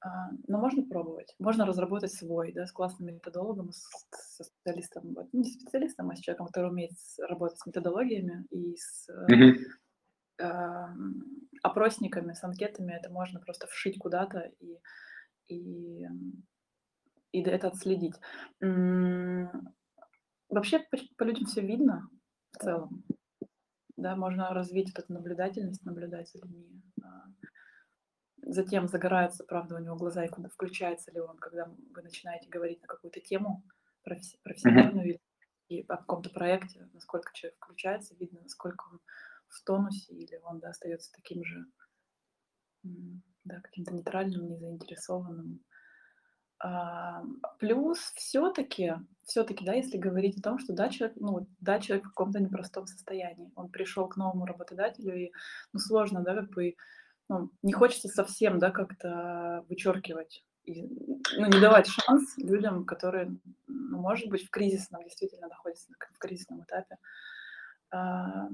А, 0.00 0.30
но 0.46 0.58
можно 0.58 0.82
пробовать. 0.84 1.34
Можно 1.38 1.64
разработать 1.66 2.12
свой, 2.12 2.52
да, 2.52 2.66
с 2.66 2.72
классным 2.72 3.14
методологом, 3.14 3.72
с, 3.72 3.88
со 4.10 4.44
специалистом, 4.44 5.14
вот, 5.14 5.32
не 5.32 5.44
специалистом, 5.44 6.10
а 6.10 6.16
с 6.16 6.20
человеком, 6.20 6.46
который 6.46 6.70
умеет 6.70 6.92
работать 7.18 7.58
с 7.58 7.66
методологиями 7.66 8.46
и 8.50 8.76
с 8.76 9.08
mm-hmm. 9.08 9.56
э, 10.38 10.86
опросниками, 11.62 12.34
с 12.34 12.44
анкетами. 12.44 12.92
Это 12.92 13.10
можно 13.10 13.40
просто 13.40 13.66
вшить 13.66 13.98
куда-то 13.98 14.50
и, 14.60 14.78
и, 15.48 16.06
и 17.32 17.42
это 17.42 17.68
отследить. 17.68 18.14
Вообще 20.48 20.78
по, 20.78 20.98
по 21.16 21.24
людям 21.24 21.46
все 21.46 21.62
видно 21.62 22.08
в 22.52 22.58
целом 22.58 23.04
да, 23.96 24.16
можно 24.16 24.50
развить 24.50 24.88
вот 24.88 25.04
эту 25.04 25.12
наблюдательность, 25.12 25.84
наблюдать 25.84 26.30
за 26.30 26.38
людьми. 26.38 26.82
А, 27.02 27.24
затем 28.42 28.88
загораются, 28.88 29.44
правда, 29.44 29.76
у 29.76 29.78
него 29.78 29.96
глаза, 29.96 30.24
и 30.24 30.28
куда 30.28 30.48
включается 30.48 31.10
ли 31.12 31.20
он, 31.20 31.38
когда 31.38 31.66
вы 31.66 32.02
начинаете 32.02 32.48
говорить 32.48 32.82
на 32.82 32.88
какую-то 32.88 33.20
тему 33.20 33.64
профессиональную 34.02 35.14
mm-hmm. 35.14 35.20
и 35.68 35.82
о 35.82 35.96
каком-то 35.96 36.30
проекте, 36.30 36.88
насколько 36.92 37.32
человек 37.34 37.56
включается, 37.58 38.14
видно, 38.14 38.40
насколько 38.42 38.84
он 38.92 39.00
в 39.48 39.64
тонусе, 39.64 40.14
или 40.14 40.38
он 40.44 40.60
да, 40.60 40.68
остается 40.70 41.10
таким 41.12 41.44
же, 41.44 41.66
да, 43.44 43.60
каким-то 43.60 43.94
нейтральным, 43.94 44.48
незаинтересованным. 44.48 45.64
А, 46.58 47.22
плюс 47.58 47.98
все-таки, 48.16 48.94
все-таки, 49.24 49.64
да, 49.64 49.74
если 49.74 49.98
говорить 49.98 50.38
о 50.38 50.42
том, 50.42 50.58
что 50.58 50.72
да, 50.72 50.88
человек, 50.88 51.16
ну, 51.20 51.46
да, 51.60 51.78
человек 51.80 52.06
в 52.06 52.08
каком-то 52.08 52.40
непростом 52.40 52.86
состоянии, 52.86 53.52
он 53.56 53.68
пришел 53.68 54.08
к 54.08 54.16
новому 54.16 54.46
работодателю, 54.46 55.14
и, 55.14 55.32
ну, 55.72 55.78
сложно, 55.80 56.22
да, 56.22 56.34
как 56.34 56.50
бы, 56.50 56.76
ну, 57.28 57.50
не 57.62 57.72
хочется 57.72 58.08
совсем, 58.08 58.58
да, 58.58 58.70
как-то 58.70 59.64
вычеркивать, 59.68 60.44
и, 60.64 60.82
ну, 61.36 61.46
не 61.46 61.60
давать 61.60 61.88
шанс 61.88 62.36
людям, 62.38 62.86
которые, 62.86 63.36
ну, 63.66 63.98
может 63.98 64.28
быть, 64.28 64.46
в 64.46 64.50
кризисном, 64.50 65.04
действительно 65.04 65.48
находятся 65.48 65.92
в 66.14 66.18
кризисном 66.18 66.62
этапе. 66.62 66.96
А, 67.90 68.48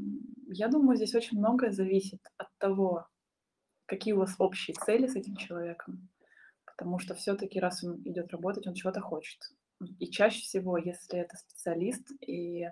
я 0.48 0.68
думаю, 0.68 0.96
здесь 0.96 1.14
очень 1.14 1.38
многое 1.38 1.70
зависит 1.70 2.20
от 2.36 2.48
того, 2.58 3.06
какие 3.86 4.12
у 4.12 4.18
вас 4.18 4.34
общие 4.38 4.74
цели 4.74 5.06
с 5.06 5.14
этим 5.14 5.36
человеком, 5.36 6.08
потому 6.82 6.98
что 6.98 7.14
все-таки 7.14 7.60
раз 7.60 7.84
он 7.84 8.02
идет 8.04 8.32
работать, 8.32 8.66
он 8.66 8.74
чего-то 8.74 9.00
хочет. 9.00 9.38
И 10.00 10.10
чаще 10.10 10.40
всего, 10.40 10.76
если 10.76 11.20
это 11.20 11.36
специалист, 11.36 12.10
и 12.26 12.62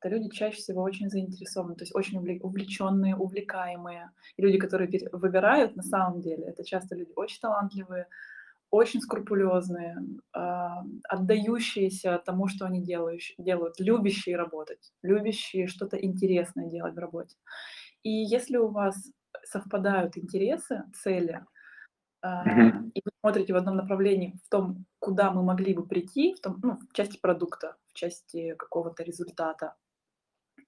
это 0.00 0.08
люди 0.08 0.28
чаще 0.28 0.56
всего 0.56 0.82
очень 0.82 1.08
заинтересованы, 1.08 1.76
то 1.76 1.84
есть 1.84 1.94
очень 1.94 2.18
увлеченные, 2.18 3.14
увлекаемые. 3.14 4.10
И 4.36 4.42
люди, 4.42 4.58
которые 4.58 4.90
выбирают, 5.12 5.76
на 5.76 5.84
самом 5.84 6.20
деле, 6.20 6.46
это 6.46 6.64
часто 6.64 6.96
люди 6.96 7.12
очень 7.14 7.38
талантливые, 7.40 8.08
очень 8.70 9.00
скрупулезные, 9.00 9.98
а, 10.32 10.82
отдающиеся 11.08 12.20
тому, 12.26 12.48
что 12.48 12.66
они 12.66 12.82
делают, 12.82 13.20
делают, 13.38 13.78
любящие 13.78 14.36
работать, 14.36 14.92
любящие 15.02 15.68
что-то 15.68 15.96
интересное 15.96 16.68
делать 16.68 16.94
в 16.96 16.98
работе. 16.98 17.36
И 18.02 18.10
если 18.10 18.56
у 18.56 18.66
вас 18.66 18.96
совпадают 19.44 20.16
интересы, 20.18 20.82
цели, 20.92 21.44
Uh-huh. 22.42 22.90
и 22.94 23.02
вы 23.04 23.10
смотрите 23.24 23.54
в 23.54 23.56
одном 23.56 23.76
направлении 23.76 24.38
в 24.44 24.50
том, 24.50 24.84
куда 24.98 25.30
мы 25.30 25.42
могли 25.42 25.72
бы 25.72 25.86
прийти, 25.86 26.34
в, 26.34 26.40
том, 26.40 26.60
ну, 26.62 26.76
в 26.76 26.92
части 26.92 27.18
продукта, 27.18 27.74
в 27.90 27.94
части 27.94 28.54
какого-то 28.54 29.02
результата. 29.02 29.76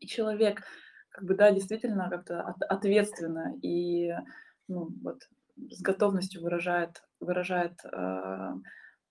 И 0.00 0.06
человек, 0.06 0.62
как 1.10 1.24
бы, 1.24 1.34
да, 1.34 1.50
действительно 1.50 2.08
как-то 2.08 2.40
ответственно 2.70 3.54
и 3.60 4.10
ну, 4.68 4.88
вот, 5.02 5.28
с 5.70 5.82
готовностью 5.82 6.40
выражает, 6.40 7.02
выражает 7.20 7.74
э, 7.84 8.52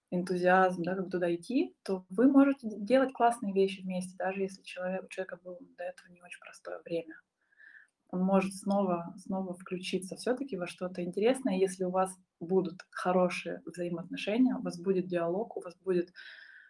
энтузиазм, 0.10 0.82
да, 0.82 0.96
как 0.96 1.12
туда 1.12 1.36
идти, 1.36 1.76
то 1.84 2.04
вы 2.10 2.32
можете 2.32 2.68
делать 2.80 3.14
классные 3.14 3.54
вещи 3.54 3.82
вместе, 3.82 4.16
даже 4.18 4.42
если 4.42 4.64
человек, 4.64 5.04
у 5.04 5.10
человека 5.10 5.38
было 5.44 5.60
до 5.78 5.84
этого 5.84 6.12
не 6.12 6.24
очень 6.24 6.40
простое 6.40 6.82
время 6.84 7.14
он 8.16 8.24
может 8.24 8.54
снова, 8.56 9.14
снова 9.18 9.54
включиться 9.54 10.16
все-таки 10.16 10.58
во 10.58 10.68
что-то 10.68 11.04
интересное. 11.04 11.58
Если 11.58 11.84
у 11.84 11.92
вас 11.92 12.10
будут 12.40 12.82
хорошие 12.92 13.62
взаимоотношения, 13.66 14.56
у 14.56 14.62
вас 14.62 14.80
будет 14.80 15.08
диалог, 15.08 15.58
у 15.58 15.62
вас 15.62 15.76
будет 15.84 16.10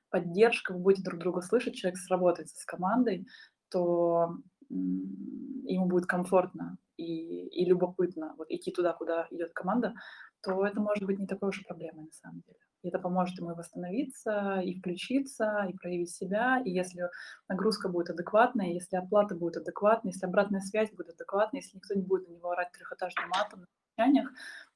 поддержка, 0.10 0.74
вы 0.74 0.80
будете 0.80 1.04
друг 1.04 1.20
друга 1.20 1.42
слышать, 1.42 1.76
человек 1.76 2.00
сработается 2.00 2.58
с 2.58 2.66
командой, 2.66 3.28
то 3.70 4.38
ему 4.70 5.86
будет 5.86 6.08
комфортно 6.08 6.78
и, 6.98 7.48
и 7.48 7.66
любопытно 7.66 8.34
вот 8.38 8.50
идти 8.50 8.72
туда, 8.72 8.94
куда 8.94 9.28
идет 9.30 9.54
команда, 9.54 9.94
то 10.42 10.66
это 10.66 10.80
может 10.80 11.04
быть 11.06 11.20
не 11.20 11.28
такой 11.28 11.50
уж 11.50 11.62
и 11.62 11.66
проблемой 11.66 12.06
на 12.06 12.12
самом 12.12 12.42
деле. 12.42 12.60
И 12.86 12.90
это 12.90 13.00
поможет 13.00 13.40
ему 13.40 13.50
и 13.50 13.56
восстановиться, 13.56 14.62
и 14.64 14.78
включиться, 14.78 15.66
и 15.68 15.74
проявить 15.74 16.12
себя. 16.12 16.62
И 16.64 16.70
если 16.70 17.10
нагрузка 17.50 17.90
будет 17.90 18.12
адекватная, 18.12 18.74
если 18.74 18.96
оплата 18.96 19.34
будет 19.34 19.58
адекватной, 19.58 20.12
если 20.12 20.28
обратная 20.28 20.62
связь 20.62 20.92
будет 20.92 21.10
адекватной, 21.10 21.62
если 21.62 21.78
никто 21.78 21.96
не 21.96 22.04
будет 22.04 22.30
на 22.30 22.34
него 22.34 22.52
орать 22.52 22.72
трехэтажным 22.74 23.28
матом 23.30 23.62
на 23.62 23.66
совещаниях, 23.66 24.30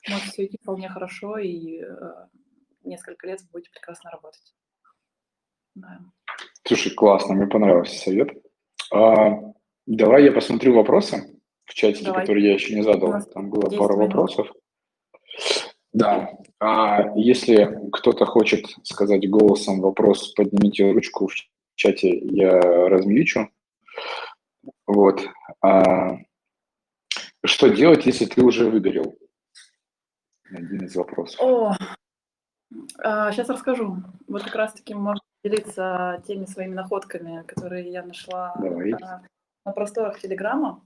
может 0.10 0.24
все 0.26 0.46
идти 0.48 0.58
вполне 0.60 0.90
хорошо, 0.90 1.38
и 1.38 1.84
э, 1.84 2.28
несколько 2.84 3.28
лет 3.28 3.42
вы 3.42 3.48
будете 3.52 3.70
прекрасно 3.70 4.10
работать. 4.10 4.56
Да. 5.76 6.00
Слушай, 6.64 6.96
классно, 6.96 7.36
мне 7.36 7.46
понравился 7.46 7.96
совет. 7.96 8.30
А, 8.92 9.54
давай 9.86 10.24
я 10.24 10.32
посмотрю 10.32 10.74
вопросы 10.74 11.40
в 11.66 11.76
чатике, 11.76 12.06
давай. 12.06 12.22
которые 12.22 12.48
я 12.48 12.54
еще 12.56 12.74
не 12.74 12.82
задал. 12.82 13.22
Там 13.36 13.52
было 13.52 13.70
пару 13.70 13.98
минут. 13.98 14.16
вопросов. 14.16 14.52
Да. 15.94 16.38
А 16.60 17.14
если 17.16 17.90
кто-то 17.92 18.26
хочет 18.26 18.66
сказать 18.84 19.30
голосом 19.30 19.82
вопрос, 19.82 20.34
поднимите 20.34 20.92
ручку 20.92 21.28
в 21.28 21.34
чате, 21.76 22.18
я 22.18 22.60
размьючу. 22.60 23.50
Вот. 24.86 25.22
А, 25.62 26.18
что 27.46 27.70
делать, 27.70 28.06
если 28.06 28.26
ты 28.26 28.44
уже 28.44 28.70
выгорел? 28.70 29.16
Один 30.52 30.86
из 30.86 30.96
вопросов. 30.96 31.40
О, 31.42 31.76
а, 33.04 33.32
сейчас 33.32 33.50
расскажу. 33.50 33.98
Вот 34.28 34.44
как 34.44 34.56
раз-таки 34.56 34.94
можно 34.94 35.22
делиться 35.44 36.22
теми 36.28 36.46
своими 36.46 36.74
находками, 36.74 37.44
которые 37.44 37.92
я 37.92 38.04
нашла 38.04 38.56
Давай. 38.60 38.92
А, 38.92 39.22
на 39.66 39.72
просторах 39.72 40.20
Телеграма. 40.20 40.82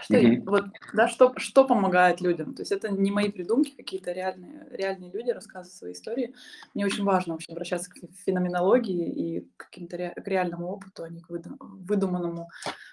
Что, 0.00 0.14
mm-hmm. 0.14 0.42
вот, 0.46 0.64
да, 0.92 1.08
что, 1.08 1.32
что 1.36 1.64
помогает 1.64 2.20
людям? 2.20 2.54
То 2.54 2.62
есть 2.62 2.72
это 2.72 2.90
не 2.90 3.12
мои 3.12 3.30
придумки, 3.30 3.76
какие-то 3.76 4.10
реальные, 4.10 4.66
реальные 4.70 5.12
люди 5.12 5.30
рассказывают 5.30 5.72
свои 5.72 5.92
истории. 5.92 6.34
Мне 6.74 6.84
очень 6.84 7.04
важно 7.04 7.34
вообще 7.34 7.52
обращаться 7.52 7.90
к 7.90 7.94
феноменологии 8.26 9.08
и 9.12 9.40
к, 9.56 9.66
каким-то 9.70 9.96
ре, 9.96 10.10
к 10.10 10.26
реальному 10.26 10.68
опыту, 10.68 11.04
а 11.04 11.08
не 11.08 11.20
к 11.20 11.28
выдуманному 11.28 12.48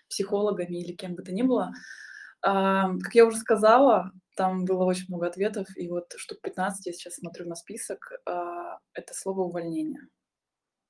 психологами 0.09 0.77
или 0.77 0.93
кем 0.93 1.15
бы 1.15 1.23
то 1.23 1.33
ни 1.33 1.41
было. 1.41 1.73
А, 2.43 2.91
как 2.99 3.15
я 3.15 3.25
уже 3.25 3.37
сказала, 3.37 4.11
там 4.35 4.65
было 4.65 4.83
очень 4.83 5.05
много 5.07 5.25
ответов, 5.25 5.67
и 5.75 5.89
вот 5.89 6.13
штук 6.17 6.39
15, 6.41 6.85
я 6.85 6.93
сейчас 6.93 7.15
смотрю 7.15 7.47
на 7.47 7.55
список, 7.55 8.11
а, 8.27 8.77
это 8.93 9.15
слово 9.15 9.41
увольнение. 9.41 10.07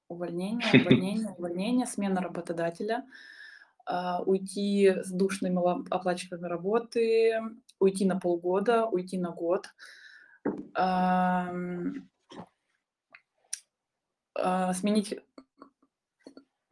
Увольнение, 0.09 0.67
увольнение, 0.73 1.29
увольнение, 1.37 1.87
смена 1.87 2.19
работодателя– 2.21 3.05
уйти 4.25 4.95
с 5.03 5.11
душной 5.11 5.51
малооплачиваемой 5.51 6.49
работы, 6.49 7.39
уйти 7.79 8.05
на 8.05 8.19
полгода, 8.19 8.85
уйти 8.85 9.17
на 9.17 9.31
год. 9.31 9.67
А, 10.73 11.53
сменить, 14.73 15.19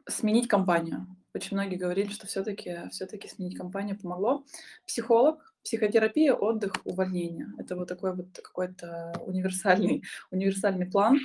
сменить 0.08 0.48
компанию. 0.48 1.06
Очень 1.34 1.56
многие 1.56 1.76
говорили, 1.76 2.08
что 2.08 2.26
все-таки 2.26 2.88
все 2.90 3.06
сменить 3.06 3.56
компанию 3.56 3.98
помогло. 3.98 4.44
Психолог, 4.86 5.54
психотерапия, 5.62 6.34
отдых, 6.34 6.72
увольнение. 6.84 7.48
Это 7.58 7.76
вот 7.76 7.88
такой 7.88 8.16
вот 8.16 8.38
какой-то 8.42 9.12
универсальный, 9.26 10.02
универсальный 10.30 10.86
план 10.86 11.18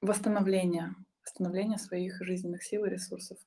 восстановления 0.00 0.94
восстановления 1.30 1.78
своих 1.78 2.22
жизненных 2.22 2.62
сил 2.64 2.84
и 2.84 2.90
ресурсов. 2.90 3.38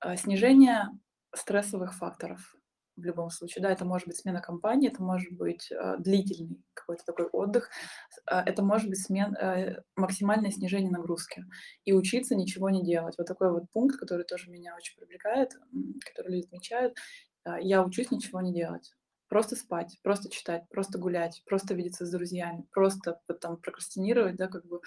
А, 0.00 0.16
снижение 0.16 0.88
стрессовых 1.34 1.94
факторов 1.94 2.54
в 2.96 3.02
любом 3.02 3.30
случае. 3.30 3.62
Да, 3.62 3.70
это 3.70 3.86
может 3.86 4.06
быть 4.06 4.18
смена 4.18 4.42
компании, 4.42 4.90
это 4.90 5.02
может 5.02 5.32
быть 5.32 5.72
э, 5.72 5.96
длительный 5.98 6.62
какой-то 6.74 7.04
такой 7.06 7.24
отдых, 7.24 7.70
э, 8.30 8.36
это 8.36 8.62
может 8.62 8.88
быть 8.90 9.02
смен, 9.02 9.34
э, 9.34 9.82
максимальное 9.96 10.50
снижение 10.50 10.90
нагрузки. 10.90 11.46
И 11.86 11.94
учиться 11.94 12.34
ничего 12.34 12.68
не 12.68 12.84
делать. 12.84 13.14
Вот 13.16 13.26
такой 13.26 13.50
вот 13.50 13.64
пункт, 13.72 13.98
который 13.98 14.26
тоже 14.26 14.50
меня 14.50 14.76
очень 14.76 14.94
привлекает, 14.98 15.52
который 16.06 16.32
люди 16.34 16.46
отмечают. 16.46 16.94
Я 17.60 17.82
учусь 17.82 18.10
ничего 18.10 18.42
не 18.42 18.52
делать. 18.52 18.92
Просто 19.32 19.56
спать, 19.56 19.98
просто 20.02 20.28
читать, 20.28 20.64
просто 20.68 20.98
гулять, 20.98 21.42
просто 21.46 21.72
видеться 21.72 22.04
с 22.04 22.10
друзьями, 22.10 22.66
просто 22.70 23.18
там 23.40 23.56
прокрастинировать, 23.56 24.36
да, 24.36 24.46
как 24.46 24.66
бы 24.66 24.82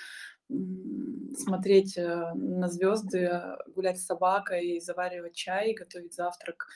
смотреть 1.35 1.97
э, 1.97 2.31
на 2.35 2.67
звезды, 2.67 3.41
гулять 3.73 3.99
с 3.99 4.05
собакой, 4.05 4.79
заваривать 4.81 5.33
чай, 5.33 5.73
готовить 5.73 6.13
завтрак, 6.13 6.67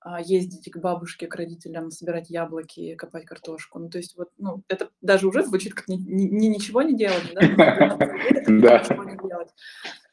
а, 0.00 0.20
ездить 0.20 0.72
к 0.72 0.78
бабушке, 0.78 1.28
к 1.28 1.36
родителям, 1.36 1.92
собирать 1.92 2.30
яблоки, 2.30 2.96
копать 2.96 3.26
картошку. 3.26 3.78
Ну, 3.78 3.90
то 3.90 3.98
есть 3.98 4.16
вот, 4.16 4.32
ну, 4.36 4.64
это 4.66 4.90
даже 5.00 5.28
уже 5.28 5.44
звучит 5.44 5.74
как 5.74 5.86
не, 5.86 5.98
не, 5.98 6.48
ничего 6.48 6.82
не 6.82 6.96
делать, 6.96 7.32
да? 7.32 7.42
Ничего 7.42 9.04
не 9.04 9.16
делать. 9.16 9.50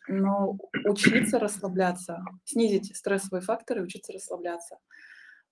Но 0.08 0.56
учиться 0.84 1.40
расслабляться, 1.40 2.24
снизить 2.44 2.96
стрессовые 2.96 3.42
факторы, 3.42 3.82
учиться 3.82 4.14
расслабляться. 4.14 4.78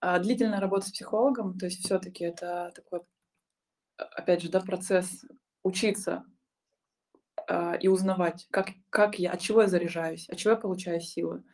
А 0.06 0.20
длительная 0.20 0.60
работа 0.60 0.88
с 0.88 0.91
психологом, 0.91 1.58
то 1.58 1.66
есть 1.68 1.86
все-таки 1.86 2.26
это 2.26 2.74
такой, 2.76 3.04
опять 3.95 4.41
же, 4.41 4.49
да, 4.49 4.60
процесс 4.60 5.24
учиться 5.64 6.26
а, 7.47 7.76
и 7.76 7.88
узнавать, 7.88 8.45
как, 8.51 8.72
как 8.89 9.18
я, 9.18 9.32
от 9.32 9.39
чего 9.39 9.62
я 9.62 9.70
заряжаюсь, 9.70 10.28
от 10.28 10.38
чего 10.38 10.56
я 10.56 10.60
получаю 10.60 10.99
силы, 10.99 11.45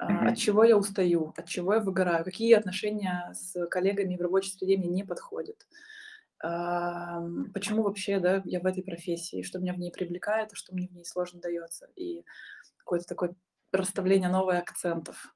mm-hmm. 0.00 0.28
от 0.28 0.38
чего 0.38 0.62
я 0.62 0.76
устаю, 0.76 1.34
от 1.36 1.48
чего 1.48 1.74
я 1.74 1.80
выгораю, 1.80 2.24
какие 2.24 2.54
отношения 2.54 3.32
с 3.34 3.66
коллегами 3.66 4.16
в 4.16 4.20
рабочей 4.20 4.52
среде 4.52 4.76
мне 4.76 4.88
не 4.88 5.02
подходят. 5.02 5.66
Почему 6.38 7.82
вообще 7.82 8.20
да, 8.20 8.42
я 8.44 8.60
в 8.60 8.66
этой 8.66 8.84
профессии, 8.84 9.42
что 9.42 9.58
меня 9.58 9.72
в 9.72 9.78
ней 9.78 9.90
привлекает, 9.90 10.52
а 10.52 10.54
что 10.54 10.72
мне 10.72 10.86
в 10.86 10.92
ней 10.92 11.04
сложно 11.04 11.40
дается. 11.40 11.88
И 11.96 12.24
какое-то 12.76 13.06
такое 13.06 13.34
расставление 13.72 14.28
новых 14.28 14.54
акцентов. 14.54 15.34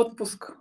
Отпуск 0.00 0.56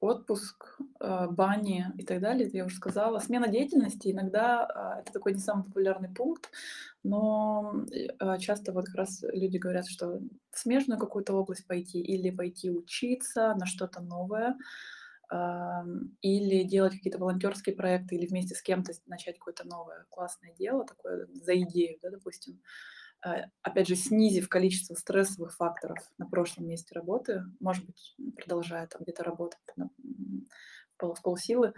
отпуск, 0.00 0.78
а, 1.00 1.28
бани 1.28 1.86
и 1.98 2.04
так 2.04 2.20
далее, 2.20 2.46
это 2.46 2.58
я 2.58 2.66
уже 2.66 2.76
сказала. 2.76 3.18
Смена 3.20 3.48
деятельности 3.48 4.12
иногда 4.12 4.64
а, 4.66 5.00
это 5.00 5.12
такой 5.12 5.32
не 5.32 5.40
самый 5.40 5.64
популярный 5.64 6.10
пункт, 6.10 6.50
но 7.02 7.74
а, 8.18 8.38
часто 8.38 8.72
вот 8.72 8.86
как 8.86 8.96
раз 8.96 9.24
люди 9.32 9.56
говорят, 9.58 9.88
что 9.88 10.20
в 10.52 10.58
смежную 10.58 11.00
какую-то 11.00 11.32
область 11.34 11.66
пойти 11.66 12.00
или 12.00 12.30
пойти 12.30 12.70
учиться 12.70 13.54
на 13.58 13.66
что-то 13.66 14.00
новое, 14.00 14.56
или 16.20 16.64
делать 16.64 16.92
какие-то 16.92 17.18
волонтерские 17.18 17.74
проекты, 17.74 18.14
или 18.14 18.26
вместе 18.26 18.54
с 18.54 18.62
кем-то 18.62 18.92
начать 19.06 19.38
какое-то 19.38 19.66
новое 19.66 20.04
классное 20.10 20.52
дело, 20.54 20.84
такое 20.84 21.26
за 21.32 21.58
идею, 21.62 21.98
да, 22.02 22.10
допустим. 22.10 22.60
Опять 23.62 23.88
же, 23.88 23.96
снизив 23.96 24.48
количество 24.48 24.94
стрессовых 24.94 25.54
факторов 25.54 25.98
на 26.18 26.26
прошлом 26.26 26.66
месте 26.68 26.94
работы, 26.94 27.42
может 27.60 27.84
быть, 27.86 28.14
продолжая 28.36 28.86
там 28.86 29.02
где-то 29.02 29.24
работать 29.24 29.60
на, 29.76 29.90
в 31.00 31.22
полсилы, 31.22 31.72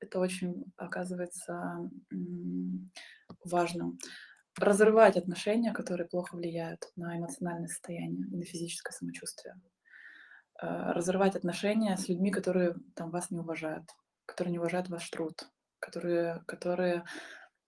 это 0.00 0.20
очень 0.20 0.64
оказывается 0.76 1.90
важным. 3.44 3.98
Разрывать 4.56 5.16
отношения, 5.16 5.72
которые 5.72 6.08
плохо 6.08 6.34
влияют 6.34 6.90
на 6.96 7.16
эмоциональное 7.16 7.68
состояние 7.68 8.26
и 8.26 8.36
на 8.36 8.44
физическое 8.44 8.92
самочувствие. 8.92 9.54
А, 10.60 10.92
разрывать 10.92 11.36
отношения 11.36 11.96
с 11.96 12.08
людьми, 12.08 12.32
которые 12.32 12.74
там, 12.94 13.10
вас 13.10 13.30
не 13.30 13.38
уважают, 13.38 13.84
которые 14.26 14.52
не 14.52 14.58
уважают 14.58 14.88
ваш 14.88 15.08
труд, 15.10 15.48
которые, 15.78 16.42
которые 16.46 17.04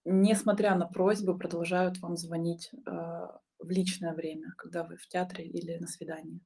несмотря 0.05 0.75
на 0.75 0.87
просьбы, 0.87 1.37
продолжают 1.37 1.99
вам 1.99 2.17
звонить 2.17 2.71
э, 2.73 2.89
в 3.59 3.69
личное 3.69 4.13
время, 4.13 4.53
когда 4.57 4.83
вы 4.83 4.97
в 4.97 5.07
театре 5.07 5.45
или 5.45 5.77
на 5.77 5.87
свидании. 5.87 6.41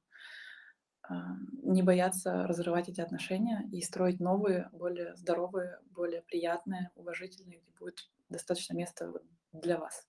Э, 1.08 1.14
не 1.62 1.82
бояться 1.82 2.46
разрывать 2.46 2.88
эти 2.88 3.00
отношения 3.00 3.68
и 3.72 3.80
строить 3.80 4.20
новые, 4.20 4.68
более 4.72 5.16
здоровые, 5.16 5.78
более 5.90 6.22
приятные, 6.22 6.90
уважительные, 6.94 7.60
где 7.60 7.72
будет 7.78 8.10
достаточно 8.28 8.74
места 8.74 9.12
для 9.52 9.78
вас. 9.78 10.06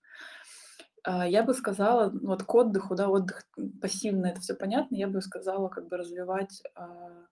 Э, 1.07 1.23
я 1.27 1.43
бы 1.43 1.53
сказала, 1.53 2.09
ну, 2.09 2.27
вот 2.29 2.43
к 2.43 2.55
отдыху, 2.55 2.95
да, 2.95 3.09
отдых 3.09 3.43
пассивный, 3.81 4.31
это 4.31 4.41
все 4.41 4.55
понятно, 4.55 4.95
я 4.95 5.07
бы 5.07 5.21
сказала, 5.21 5.69
как 5.69 5.87
бы 5.87 5.97
развивать 5.97 6.61
э, 6.75 7.25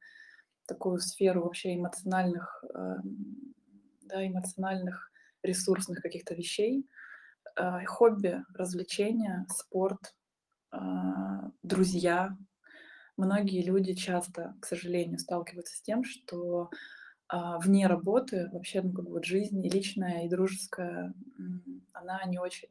такую 0.66 0.99
сферу 0.99 1.43
вообще 1.43 1.76
эмоциональных, 1.76 2.63
э, 2.74 2.95
да, 4.03 4.26
эмоциональных 4.26 5.11
ресурсных 5.45 6.01
каких-то 6.01 6.33
вещей, 6.33 6.87
а, 7.55 7.83
хобби, 7.85 8.43
развлечения, 8.53 9.45
спорт, 9.49 10.15
а, 10.71 11.51
друзья. 11.63 12.35
Многие 13.17 13.63
люди 13.63 13.93
часто, 13.93 14.55
к 14.61 14.65
сожалению, 14.65 15.19
сталкиваются 15.19 15.77
с 15.77 15.81
тем, 15.81 16.03
что 16.03 16.69
а, 17.27 17.57
вне 17.59 17.87
работы 17.87 18.49
вообще 18.51 18.81
ну, 18.81 18.93
как 18.93 19.05
бы 19.05 19.11
вот 19.11 19.25
жизнь 19.25 19.65
и 19.65 19.69
личная, 19.69 20.25
и 20.25 20.29
дружеская, 20.29 21.13
она 21.93 22.23
не 22.25 22.39
очень 22.39 22.69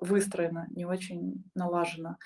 выстроена, 0.00 0.66
не 0.70 0.84
очень 0.84 1.44
налажена. 1.54 2.18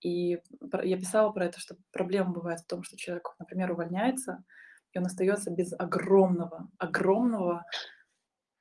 И 0.00 0.38
я 0.82 0.98
писала 0.98 1.32
про 1.32 1.46
это, 1.46 1.58
что 1.58 1.76
проблема 1.90 2.32
бывает 2.32 2.60
в 2.60 2.66
том, 2.66 2.82
что 2.82 2.96
человек, 2.96 3.34
например, 3.38 3.72
увольняется, 3.72 4.44
и 4.92 4.98
он 4.98 5.06
остается 5.06 5.50
без 5.50 5.72
огромного, 5.72 6.68
огромного 6.78 7.64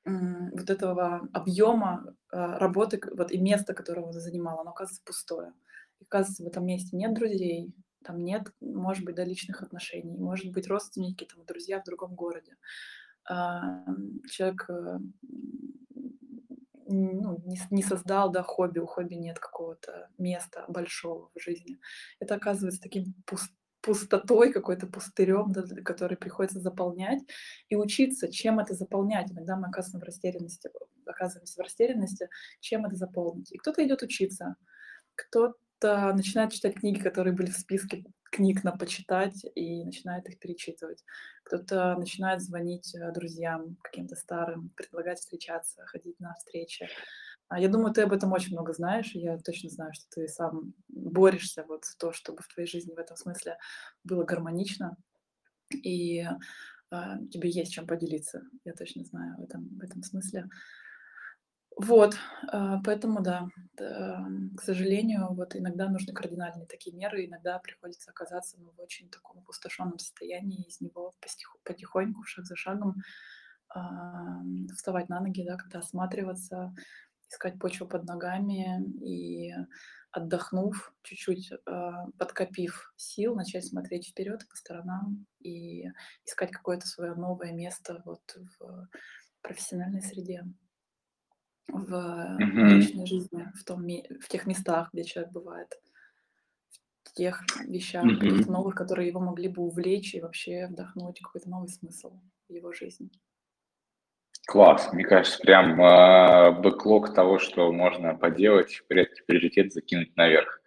вот 0.05 0.69
этого 0.69 1.27
объема 1.31 2.15
а, 2.31 2.59
работы 2.59 3.01
вот, 3.15 3.31
и 3.31 3.37
места, 3.37 3.73
которое 3.73 4.01
он 4.01 4.13
занимал, 4.13 4.59
оно 4.59 4.71
оказывается 4.71 5.03
пустое. 5.05 5.53
И, 5.99 6.03
оказывается, 6.03 6.43
в 6.43 6.47
этом 6.47 6.65
месте 6.65 6.97
нет 6.97 7.13
друзей, 7.13 7.73
там 8.03 8.23
нет, 8.23 8.51
может 8.59 9.05
быть, 9.05 9.15
до 9.15 9.23
личных 9.23 9.63
отношений, 9.63 10.17
может 10.17 10.51
быть, 10.51 10.67
родственники, 10.67 11.25
там, 11.25 11.45
друзья 11.45 11.79
в 11.79 11.85
другом 11.85 12.15
городе. 12.15 12.57
А, 13.25 13.85
человек 14.29 14.65
э, 14.69 14.99
ну, 16.87 17.41
не, 17.45 17.59
не 17.71 17.83
создал 17.83 18.31
да, 18.31 18.43
хобби, 18.43 18.79
у 18.79 18.85
хобби 18.85 19.15
нет 19.15 19.39
какого-то 19.39 20.09
места 20.17 20.65
большого 20.67 21.29
в 21.33 21.41
жизни. 21.41 21.79
Это 22.19 22.35
оказывается 22.35 22.81
таким 22.81 23.13
пуст, 23.25 23.51
пустотой, 23.83 24.53
какой-то 24.53 24.87
пустырем, 24.87 25.51
да, 25.51 25.63
который 25.83 26.17
приходится 26.17 26.59
заполнять 26.59 27.21
и 27.67 27.75
учиться, 27.75 28.31
чем 28.31 28.59
это 28.59 28.73
заполнять. 28.73 29.29
Иногда 29.31 29.57
мы 29.57 29.67
оказываемся 29.67 29.99
в 29.99 30.03
растерянности, 30.03 30.69
оказываемся 31.05 31.55
в 31.55 31.63
растерянности, 31.63 32.29
чем 32.61 32.85
это 32.85 32.95
заполнить. 32.95 33.51
И 33.51 33.57
кто-то 33.57 33.85
идет 33.85 34.01
учиться, 34.01 34.55
кто-то 35.15 36.13
начинает 36.13 36.53
читать 36.53 36.75
книги, 36.75 36.99
которые 36.99 37.35
были 37.35 37.51
в 37.51 37.57
списке 37.57 38.05
книг 38.31 38.63
на 38.63 38.71
почитать 38.71 39.45
и 39.53 39.83
начинает 39.83 40.27
их 40.27 40.39
перечитывать. 40.39 41.03
Кто-то 41.43 41.95
начинает 41.97 42.41
звонить 42.41 42.95
э, 42.95 43.11
друзьям 43.11 43.77
каким-то 43.83 44.15
старым, 44.15 44.71
предлагать 44.75 45.19
встречаться, 45.19 45.85
ходить 45.85 46.19
на 46.19 46.33
встречи. 46.33 46.87
А 47.49 47.59
я 47.59 47.67
думаю, 47.69 47.93
ты 47.93 48.01
об 48.01 48.13
этом 48.13 48.31
очень 48.31 48.53
много 48.53 48.73
знаешь, 48.73 49.13
и 49.13 49.19
я 49.19 49.37
точно 49.37 49.69
знаю, 49.69 49.93
что 49.93 50.05
ты 50.09 50.27
сам 50.27 50.73
борешься 50.87 51.63
вот 51.67 51.85
за 51.85 51.97
то, 51.97 52.11
чтобы 52.11 52.41
в 52.41 52.47
твоей 52.47 52.67
жизни 52.67 52.93
в 52.93 52.99
этом 52.99 53.15
смысле 53.15 53.57
было 54.03 54.23
гармонично, 54.23 54.97
и 55.71 56.25
э, 56.91 57.17
тебе 57.31 57.49
есть 57.49 57.73
чем 57.73 57.85
поделиться. 57.85 58.43
Я 58.65 58.73
точно 58.73 59.03
знаю 59.03 59.37
в 59.37 59.43
этом, 59.43 59.69
в 59.77 59.83
этом 59.83 60.03
смысле. 60.03 60.49
Вот, 61.75 62.15
э, 62.51 62.75
поэтому 62.83 63.21
да, 63.21 63.47
к 63.75 64.61
сожалению, 64.61 65.33
вот 65.33 65.55
иногда 65.55 65.89
нужны 65.89 66.13
кардинальные 66.13 66.67
такие 66.67 66.95
меры, 66.95 67.25
иногда 67.25 67.59
приходится 67.59 68.11
оказаться 68.11 68.57
ну, 68.59 68.71
в 68.77 68.81
очень 68.81 69.09
таком 69.09 69.39
опустошенном 69.39 69.99
состоянии, 69.99 70.65
из 70.65 70.81
него 70.81 71.15
потихоньку, 71.63 72.23
шаг 72.23 72.45
за 72.45 72.55
шагом 72.55 72.95
вставать 74.75 75.09
на 75.09 75.19
ноги, 75.19 75.43
да, 75.43 75.57
когда 75.57 75.79
осматриваться, 75.79 76.75
искать 77.33 77.59
почву 77.59 77.87
под 77.87 78.05
ногами 78.05 78.83
и 79.01 79.51
отдохнув, 80.11 80.93
чуть-чуть 81.01 81.51
э, 81.51 81.91
подкопив 82.19 82.93
сил, 82.95 83.35
начать 83.35 83.65
смотреть 83.65 84.09
вперед 84.09 84.47
по 84.47 84.55
сторонам 84.55 85.25
и 85.39 85.87
искать 86.23 86.51
какое-то 86.51 86.85
свое 86.87 87.15
новое 87.15 87.51
место 87.51 88.03
вот 88.05 88.21
в 88.59 88.87
профессиональной 89.41 90.03
среде, 90.03 90.43
в 91.67 91.93
mm-hmm. 91.93 92.67
личной 92.75 93.07
жизни, 93.07 93.51
в, 93.55 93.63
том, 93.63 93.81
в 93.81 94.27
тех 94.29 94.45
местах, 94.45 94.89
где 94.93 95.03
человек 95.03 95.33
бывает, 95.33 95.73
в 97.03 97.13
тех 97.13 97.43
вещах, 97.65 98.05
mm-hmm. 98.05 98.51
новых, 98.51 98.75
которые 98.75 99.07
его 99.07 99.19
могли 99.19 99.47
бы 99.47 99.63
увлечь 99.63 100.13
и 100.13 100.21
вообще 100.21 100.67
вдохнуть 100.67 101.19
какой-то 101.21 101.49
новый 101.49 101.69
смысл 101.69 102.21
в 102.47 102.53
его 102.53 102.71
жизни. 102.71 103.09
Класс, 104.45 104.91
мне 104.91 105.05
кажется, 105.05 105.39
прям 105.39 105.81
э, 105.81 106.51
бэклог 106.51 107.13
того, 107.13 107.39
что 107.39 107.71
можно 107.71 108.15
поделать, 108.15 108.83
приоритет 108.87 109.71
закинуть 109.71 110.15
наверх 110.17 110.61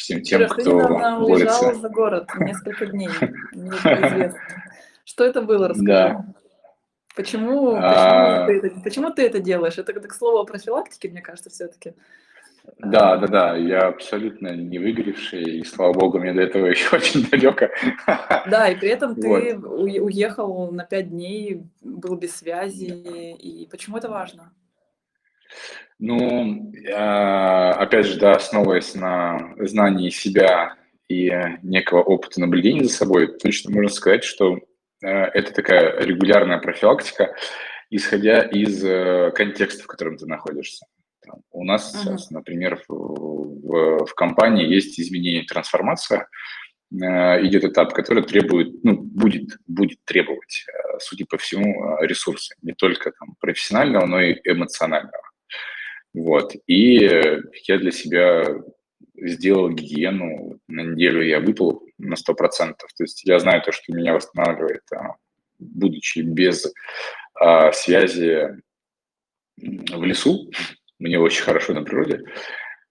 всем 0.00 0.22
тем, 0.22 0.40
Сереж, 0.40 0.52
кто 0.52 0.62
ты 0.62 0.70
уезжал 0.70 1.74
за 1.74 1.88
город 1.88 2.28
несколько 2.38 2.86
дней, 2.86 3.10
мне 3.52 3.70
известно. 3.70 4.40
Что 5.04 5.24
это 5.24 5.42
было, 5.42 5.68
расскажи. 5.68 5.86
Да. 5.86 6.24
Почему, 7.16 7.74
а... 7.76 8.46
почему, 8.46 8.60
ты 8.60 8.66
это, 8.68 8.80
почему 8.80 9.10
ты 9.10 9.26
это 9.26 9.40
делаешь? 9.40 9.76
Это, 9.76 9.92
к 9.92 10.14
слову 10.14 10.38
о 10.38 10.44
профилактике, 10.44 11.08
мне 11.08 11.20
кажется, 11.20 11.50
все-таки. 11.50 11.94
Да, 12.78 13.16
да, 13.16 13.26
да, 13.26 13.56
я 13.56 13.88
абсолютно 13.88 14.54
не 14.54 14.78
выгоревший, 14.78 15.58
и 15.58 15.64
слава 15.64 15.92
богу, 15.92 16.18
мне 16.18 16.32
до 16.32 16.42
этого 16.42 16.66
еще 16.70 16.96
очень 16.96 17.28
далеко. 17.28 17.68
Да, 18.48 18.68
и 18.68 18.76
при 18.76 18.88
этом 18.88 19.14
ты 19.14 19.56
вот. 19.56 19.78
уехал 19.78 20.70
на 20.70 20.84
пять 20.84 21.10
дней, 21.10 21.62
был 21.82 22.16
без 22.16 22.36
связи, 22.36 23.32
и 23.32 23.68
почему 23.70 23.98
это 23.98 24.08
важно? 24.08 24.52
Ну, 25.98 26.72
а, 26.94 27.72
опять 27.72 28.06
же, 28.06 28.18
да, 28.18 28.32
основываясь 28.32 28.94
на 28.94 29.54
знании 29.58 30.08
себя 30.08 30.76
и 31.08 31.30
некого 31.62 32.02
опыта 32.02 32.40
наблюдения 32.40 32.84
за 32.84 32.94
собой, 32.94 33.38
точно 33.38 33.72
можно 33.72 33.90
сказать, 33.90 34.24
что 34.24 34.58
э, 35.02 35.08
это 35.08 35.52
такая 35.52 36.00
регулярная 36.00 36.58
профилактика, 36.58 37.34
исходя 37.90 38.42
из 38.42 38.82
э, 38.84 39.32
контекста, 39.34 39.82
в 39.82 39.88
котором 39.88 40.16
ты 40.16 40.26
находишься. 40.26 40.86
У 41.50 41.64
нас 41.64 41.94
uh-huh. 41.94 41.98
сейчас, 41.98 42.30
например, 42.30 42.82
в, 42.88 42.92
в, 42.92 44.06
в 44.06 44.14
компании 44.14 44.66
есть 44.66 44.98
изменение, 45.00 45.44
трансформация, 45.44 46.28
э, 46.92 47.46
идет 47.46 47.64
этап, 47.64 47.92
который 47.92 48.22
требует, 48.22 48.82
ну, 48.84 48.96
будет, 48.96 49.58
будет 49.66 49.98
требовать, 50.04 50.64
э, 50.68 50.98
судя 50.98 51.26
по 51.26 51.38
всему, 51.38 51.98
э, 51.98 52.06
ресурсы, 52.06 52.54
не 52.62 52.72
только 52.72 53.12
там, 53.12 53.34
профессионального, 53.40 54.06
но 54.06 54.20
и 54.20 54.40
эмоционального. 54.44 55.30
Вот. 56.12 56.54
И 56.66 56.94
я 57.66 57.78
для 57.78 57.92
себя 57.92 58.44
сделал 59.16 59.70
гигиену, 59.70 60.58
на 60.68 60.80
неделю 60.82 61.22
я 61.22 61.40
выпал 61.40 61.82
на 61.98 62.14
100%. 62.14 62.74
То 62.96 63.04
есть 63.04 63.24
я 63.24 63.38
знаю 63.38 63.62
то, 63.62 63.72
что 63.72 63.92
меня 63.92 64.14
восстанавливает, 64.14 64.82
а, 64.92 65.16
будучи 65.58 66.20
без 66.20 66.72
а, 67.34 67.72
связи 67.72 68.60
в 69.56 70.04
лесу, 70.04 70.50
мне 71.00 71.18
очень 71.18 71.42
хорошо 71.42 71.72
на 71.72 71.82
природе. 71.82 72.22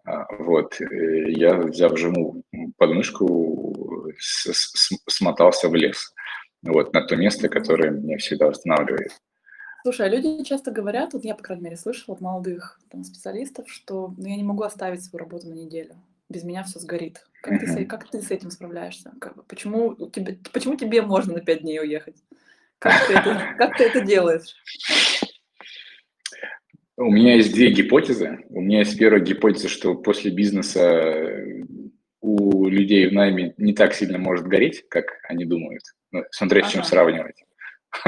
А, 0.04 0.26
вот, 0.40 0.76
я, 0.80 1.56
взяв 1.56 1.98
жену 1.98 2.44
под 2.78 2.90
мышку, 2.92 4.12
смотался 4.20 5.70
в 5.70 5.76
лес. 5.76 6.14
Вот, 6.62 6.94
на 6.94 7.06
то 7.06 7.16
место, 7.16 7.48
которое 7.48 7.92
меня 7.92 8.18
всегда 8.18 8.48
восстанавливает. 8.48 9.12
Слушай, 9.84 10.08
а 10.08 10.10
люди 10.10 10.44
часто 10.44 10.72
говорят, 10.72 11.14
вот 11.14 11.24
я, 11.24 11.36
по 11.36 11.44
крайней 11.44 11.64
мере, 11.64 11.78
слышала 11.78 12.16
от 12.16 12.22
молодых 12.22 12.82
там, 12.90 13.04
специалистов, 13.04 13.70
что 13.70 14.14
ну, 14.18 14.28
я 14.28 14.36
не 14.36 14.44
могу 14.44 14.64
оставить 14.64 15.04
свою 15.04 15.24
работу 15.24 15.48
на 15.48 15.54
неделю. 15.54 15.96
Без 16.28 16.44
меня 16.44 16.64
все 16.64 16.80
сгорит. 16.80 17.26
Как, 17.42 17.60
ты, 17.60 17.86
как 17.86 18.10
ты 18.10 18.22
с 18.22 18.30
этим 18.30 18.52
справляешься? 18.52 19.14
Как, 19.22 19.46
почему, 19.46 19.96
тебе, 19.96 20.38
почему 20.52 20.76
тебе 20.76 21.02
можно 21.02 21.36
на 21.36 21.40
пять 21.40 21.62
дней 21.62 21.80
уехать? 21.80 22.18
Как 22.78 23.08
ты 23.08 23.14
это, 23.14 23.56
как 23.58 23.78
ты 23.78 23.86
это 23.86 24.02
делаешь? 24.02 24.56
У 27.00 27.10
меня 27.10 27.36
есть 27.36 27.54
две 27.54 27.72
гипотезы. 27.72 28.40
У 28.50 28.60
меня 28.60 28.80
есть 28.80 29.00
первая 29.00 29.22
гипотеза, 29.22 29.70
что 29.70 29.96
после 29.96 30.32
бизнеса 30.32 30.82
э, 30.82 31.64
у 32.20 32.68
людей 32.68 33.08
в 33.08 33.14
найме 33.14 33.54
не 33.58 33.74
так 33.74 33.94
сильно 33.94 34.18
может 34.18 34.48
гореть, 34.48 34.84
как 34.90 35.06
они 35.24 35.46
думают. 35.46 35.82
Ну, 36.12 36.26
смотря 36.32 36.62
с 36.62 36.72
чем 36.74 36.84
сравнивать. 36.84 37.46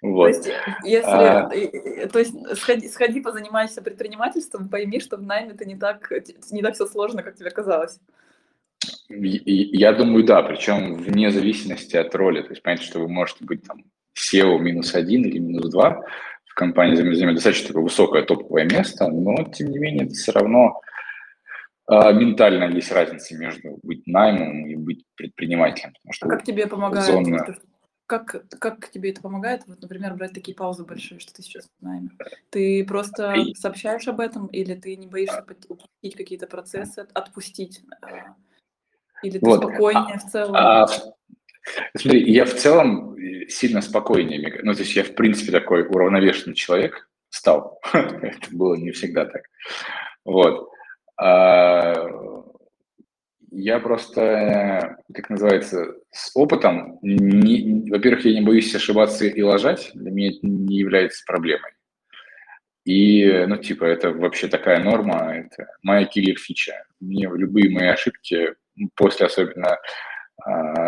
вот. 0.00 0.26
То 0.26 0.28
есть, 0.28 0.50
если, 0.84 1.10
а... 1.10 1.50
то 2.08 2.20
есть 2.20 2.34
сходи, 2.56 2.88
сходи, 2.88 3.20
позанимайся 3.20 3.82
предпринимательством, 3.82 4.68
пойми, 4.68 5.00
что 5.00 5.16
в 5.16 5.22
найме 5.22 5.50
это 5.50 5.64
не 5.64 5.74
так, 5.74 6.08
не 6.52 6.62
так 6.62 6.74
все 6.74 6.86
сложно, 6.86 7.24
как 7.24 7.34
тебе 7.34 7.50
казалось. 7.50 7.98
Я 9.08 9.92
думаю, 9.92 10.22
да, 10.22 10.40
причем 10.44 10.94
вне 10.94 11.32
зависимости 11.32 11.96
от 11.96 12.14
роли. 12.14 12.42
То 12.42 12.50
есть 12.50 12.62
понятно, 12.62 12.86
что 12.86 13.00
вы 13.00 13.08
можете 13.08 13.44
быть 13.44 13.64
там 13.64 13.82
SEO 14.16 14.60
минус 14.60 14.94
один 14.94 15.24
или 15.24 15.38
минус 15.38 15.68
два, 15.70 16.04
в 16.54 16.56
компании 16.56 16.94
занимает 16.94 17.34
достаточно 17.34 17.80
высокое 17.80 18.22
топовое 18.22 18.64
место, 18.64 19.08
но 19.08 19.42
тем 19.52 19.70
не 19.70 19.78
менее 19.78 20.04
это 20.04 20.14
все 20.14 20.30
равно 20.30 20.80
э, 21.90 22.12
ментально 22.12 22.72
есть 22.72 22.92
разница 22.92 23.36
между 23.36 23.80
быть 23.82 24.06
наймом 24.06 24.64
и 24.64 24.76
быть 24.76 25.04
предпринимателем. 25.16 25.94
Что 26.12 26.26
а 26.26 26.30
как 26.30 26.44
тебе 26.44 26.68
помогает? 26.68 27.06
Зона... 27.06 27.56
Как, 28.06 28.46
как 28.60 28.88
тебе 28.90 29.10
это 29.10 29.22
помогает, 29.22 29.62
вот, 29.66 29.80
например, 29.82 30.14
брать 30.14 30.32
такие 30.32 30.54
паузы 30.54 30.84
большие, 30.84 31.18
что 31.18 31.32
ты 31.32 31.42
сейчас 31.42 31.68
в 31.80 31.84
найме? 31.84 32.10
Ты 32.50 32.84
просто 32.84 33.32
и... 33.32 33.54
сообщаешь 33.54 34.06
об 34.06 34.20
этом, 34.20 34.46
или 34.46 34.74
ты 34.74 34.94
не 34.94 35.08
боишься 35.08 35.44
упустить 35.68 36.14
какие-то 36.14 36.46
процессы, 36.46 37.08
отпустить? 37.14 37.82
А, 38.02 38.36
или 39.24 39.38
ты 39.38 39.46
вот. 39.46 39.58
спокойнее 39.60 40.18
в 40.18 40.30
целом? 40.30 40.54
А, 40.54 40.86
Смотри, 41.96 42.30
я 42.30 42.44
в 42.44 42.54
целом 42.54 43.14
э, 43.14 43.48
сильно 43.48 43.80
спокойнее. 43.80 44.60
Ну, 44.62 44.74
то 44.74 44.80
есть 44.80 44.94
я, 44.96 45.04
в 45.04 45.14
принципе, 45.14 45.52
такой 45.52 45.82
уравновешенный 45.82 46.54
человек 46.54 47.08
стал. 47.30 47.80
Это 47.92 48.48
было 48.52 48.74
не 48.74 48.90
всегда 48.90 49.24
так. 49.26 49.42
Вот. 50.24 50.70
А, 51.16 51.94
я 53.50 53.78
просто, 53.78 54.98
как 55.12 55.30
называется, 55.30 55.94
с 56.10 56.32
опытом, 56.34 56.98
во-первых, 57.02 58.24
я 58.24 58.34
не 58.34 58.44
боюсь 58.44 58.74
ошибаться 58.74 59.26
и 59.26 59.42
лажать, 59.42 59.90
для 59.94 60.10
меня 60.10 60.30
это 60.30 60.38
не 60.42 60.76
является 60.76 61.24
проблемой. 61.24 61.70
И, 62.84 63.44
ну, 63.46 63.56
типа, 63.56 63.84
это 63.84 64.10
вообще 64.10 64.48
такая 64.48 64.82
норма, 64.82 65.34
это 65.34 65.68
моя 65.82 66.04
киллер-фича. 66.04 66.84
Мне 67.00 67.30
любые 67.32 67.70
мои 67.70 67.86
ошибки, 67.86 68.54
после 68.94 69.26
особенно 69.26 69.78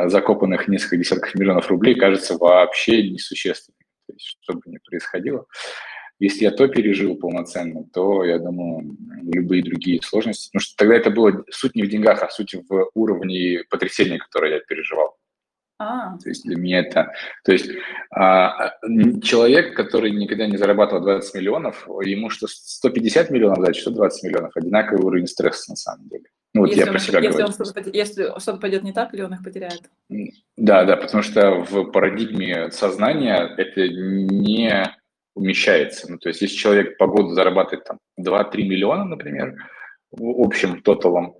закопанных 0.07 0.69
несколько 0.69 0.97
десятков 0.97 1.35
миллионов 1.35 1.69
рублей 1.69 1.95
кажется 1.95 2.37
вообще 2.37 3.11
несущественным. 3.11 3.79
То 4.07 4.13
есть, 4.13 4.39
что 4.41 4.55
бы 4.55 4.63
ни 4.67 4.79
происходило. 4.79 5.47
Если 6.19 6.45
я 6.45 6.51
то 6.51 6.67
пережил 6.67 7.17
полноценно, 7.17 7.85
то, 7.93 8.25
я 8.25 8.39
думаю, 8.39 8.97
любые 9.23 9.63
другие 9.63 10.01
сложности. 10.03 10.49
Потому 10.49 10.61
что 10.61 10.77
тогда 10.77 10.95
это 10.95 11.11
было 11.11 11.45
суть 11.51 11.75
не 11.75 11.83
в 11.83 11.89
деньгах, 11.91 12.23
а 12.23 12.31
суть 12.31 12.55
в 12.55 12.91
уровне 12.95 13.63
потрясения, 13.69 14.19
которое 14.19 14.55
я 14.55 14.61
переживал. 14.61 15.17
А. 15.79 16.17
То 16.17 16.31
есть 16.31 16.45
для 16.45 16.57
меня 16.57 16.81
это... 16.81 17.13
То 17.45 17.53
есть 17.53 17.71
а, 18.11 18.73
человек, 19.23 19.77
который 19.77 20.11
никогда 20.11 20.47
не 20.47 20.57
зарабатывал 20.57 21.03
20 21.03 21.35
миллионов, 21.35 21.87
ему 22.03 22.31
что 22.31 22.47
150 22.49 23.31
миллионов 23.31 23.63
дать, 23.63 23.77
что 23.77 23.91
20 23.91 24.25
миллионов, 24.25 24.57
одинаковый 24.57 25.05
уровень 25.05 25.27
стресса 25.27 25.73
на 25.73 25.77
самом 25.77 26.09
деле. 26.09 26.25
Ну, 26.57 26.63
вот 26.63 26.71
если 26.71 26.85
я 26.85 26.91
про 26.91 26.99
себя 26.99 27.21
если 27.21 27.39
говорю. 27.43 27.53
что-то, 27.53 27.91
если 27.93 28.23
что-то 28.39 28.57
пойдет 28.59 28.83
не 28.83 28.95
так, 28.95 29.13
или 29.13 29.21
он 29.21 29.35
их 29.35 29.45
потеряет? 29.45 29.83
Да, 30.57 30.85
да, 30.85 30.97
потому 30.97 31.23
что 31.23 31.61
в 31.61 31.91
парадигме 31.91 32.71
сознания 32.71 33.55
это 33.59 33.87
не 33.89 34.91
умещается. 35.35 36.11
Ну, 36.11 36.17
то 36.17 36.31
есть 36.31 36.41
если 36.41 36.57
человек 36.57 36.97
по 36.97 37.09
году 37.09 37.35
зарабатывает 37.35 37.85
там 37.85 37.99
2-3 38.19 38.63
миллиона, 38.63 39.05
например, 39.05 39.55
в 40.11 40.41
общем 40.41 40.81
тоталом, 40.81 41.37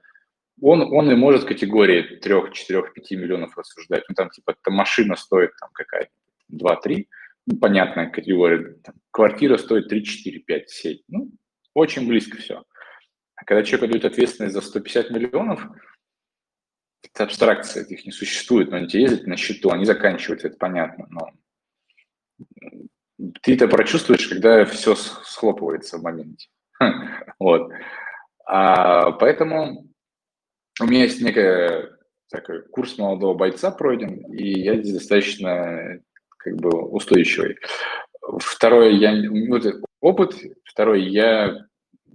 он, 0.61 0.83
он 0.83 1.11
и 1.11 1.15
может 1.15 1.45
в 1.45 1.47
категории 1.47 2.19
3, 2.19 2.53
4, 2.53 2.83
5 2.95 3.11
миллионов 3.13 3.57
рассуждать. 3.57 4.05
Ну, 4.11 4.15
там, 4.15 4.29
типа, 4.29 4.55
там 4.63 4.75
машина 4.75 5.17
стоит 5.17 5.53
там 5.59 5.71
какая-то 5.73 6.11
2-3, 6.53 7.07
ну, 7.47 7.59
понятная 7.59 8.11
категория. 8.11 8.77
Там, 8.85 8.97
квартира 9.11 9.57
стоит 9.57 9.89
3, 9.89 10.05
4, 10.05 10.41
5, 10.41 10.69
7. 10.69 10.99
Ну, 11.09 11.31
очень 11.73 12.07
близко 12.07 12.37
все. 12.37 12.65
А 13.37 13.45
когда 13.45 13.63
человек 13.63 13.91
дают 13.91 14.05
ответственность 14.05 14.55
за 14.55 14.61
150 14.61 15.11
миллионов, 15.11 15.63
это 17.03 17.25
абстракция, 17.25 17.85
их 17.85 18.05
не 18.05 18.13
существует, 18.13 18.71
но 18.71 18.79
они 18.79 18.89
тебе 18.89 19.03
ездят 19.03 19.27
на 19.27 19.37
счету, 19.37 19.71
они 19.71 19.85
заканчиваются, 19.85 20.49
это 20.49 20.57
понятно, 20.57 21.07
но 21.11 21.31
ты 23.43 23.55
это 23.55 23.69
прочувствуешь, 23.69 24.27
когда 24.27 24.65
все 24.65 24.95
схлопывается 24.95 25.99
в 25.99 26.03
моменте. 26.03 26.49
Вот. 27.39 27.71
А, 28.47 29.13
поэтому 29.13 29.89
у 30.81 30.85
меня 30.85 31.05
есть 31.05 31.21
некий 31.21 31.91
такой 32.31 32.63
курс 32.69 32.99
молодого 32.99 33.35
бойца 33.35 33.71
пройден, 33.71 34.33
и 34.33 34.61
я 34.61 34.77
здесь 34.77 34.95
достаточно 34.95 36.01
как 36.39 36.57
бы 36.57 36.71
устойчивый. 36.71 37.57
Второе, 38.39 38.91
я, 38.91 39.15
вот 39.49 39.65
опыт. 40.01 40.35
Второе, 40.65 40.99
я 40.99 41.67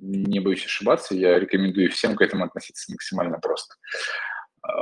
не 0.01 0.39
боюсь 0.39 0.65
ошибаться, 0.65 1.15
я 1.15 1.39
рекомендую 1.39 1.89
всем 1.91 2.15
к 2.15 2.21
этому 2.21 2.43
относиться 2.43 2.91
максимально 2.91 3.39
просто. 3.39 3.75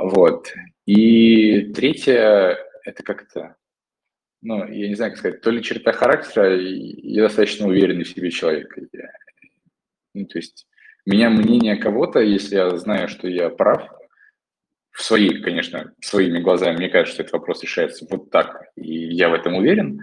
Вот. 0.02 0.52
И 0.86 1.72
третье, 1.72 2.58
это 2.84 3.02
как-то, 3.02 3.56
ну, 4.42 4.66
я 4.66 4.88
не 4.88 4.94
знаю, 4.94 5.12
как 5.12 5.18
сказать, 5.18 5.40
то 5.42 5.50
ли 5.50 5.62
черта 5.62 5.92
характера, 5.92 6.56
я 6.58 7.22
достаточно 7.22 7.66
уверенный 7.66 8.04
в 8.04 8.08
себе 8.08 8.30
человек. 8.30 8.76
Я, 8.92 9.10
ну, 10.14 10.26
то 10.26 10.38
есть 10.38 10.66
меня 11.06 11.30
мнение 11.30 11.76
кого-то, 11.76 12.20
если 12.20 12.56
я 12.56 12.76
знаю, 12.76 13.08
что 13.08 13.28
я 13.28 13.50
прав, 13.50 13.88
в 14.92 15.02
своей, 15.02 15.40
конечно, 15.40 15.94
своими 16.00 16.40
глазами, 16.40 16.76
мне 16.76 16.88
кажется, 16.88 17.14
что 17.14 17.22
этот 17.22 17.32
вопрос 17.34 17.62
решается 17.62 18.06
вот 18.10 18.30
так, 18.30 18.64
и 18.76 19.14
я 19.14 19.28
в 19.28 19.34
этом 19.34 19.54
уверен, 19.54 20.00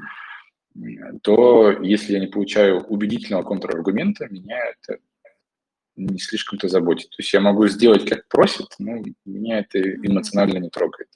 то 1.22 1.72
если 1.82 2.14
я 2.14 2.20
не 2.20 2.28
получаю 2.28 2.82
убедительного 2.82 3.44
контраргумента, 3.44 4.28
меня 4.30 4.58
это 4.58 5.00
не 5.96 6.20
слишком-то 6.20 6.68
заботит. 6.68 7.10
То 7.10 7.18
есть 7.20 7.34
я 7.34 7.42
могу 7.42 7.68
сделать, 7.68 8.08
как 8.08 8.28
просит, 8.28 8.68
но 8.80 9.02
меня 9.26 9.60
это 9.60 9.80
эмоционально 9.80 10.60
не 10.60 10.70
трогает. 10.70 11.10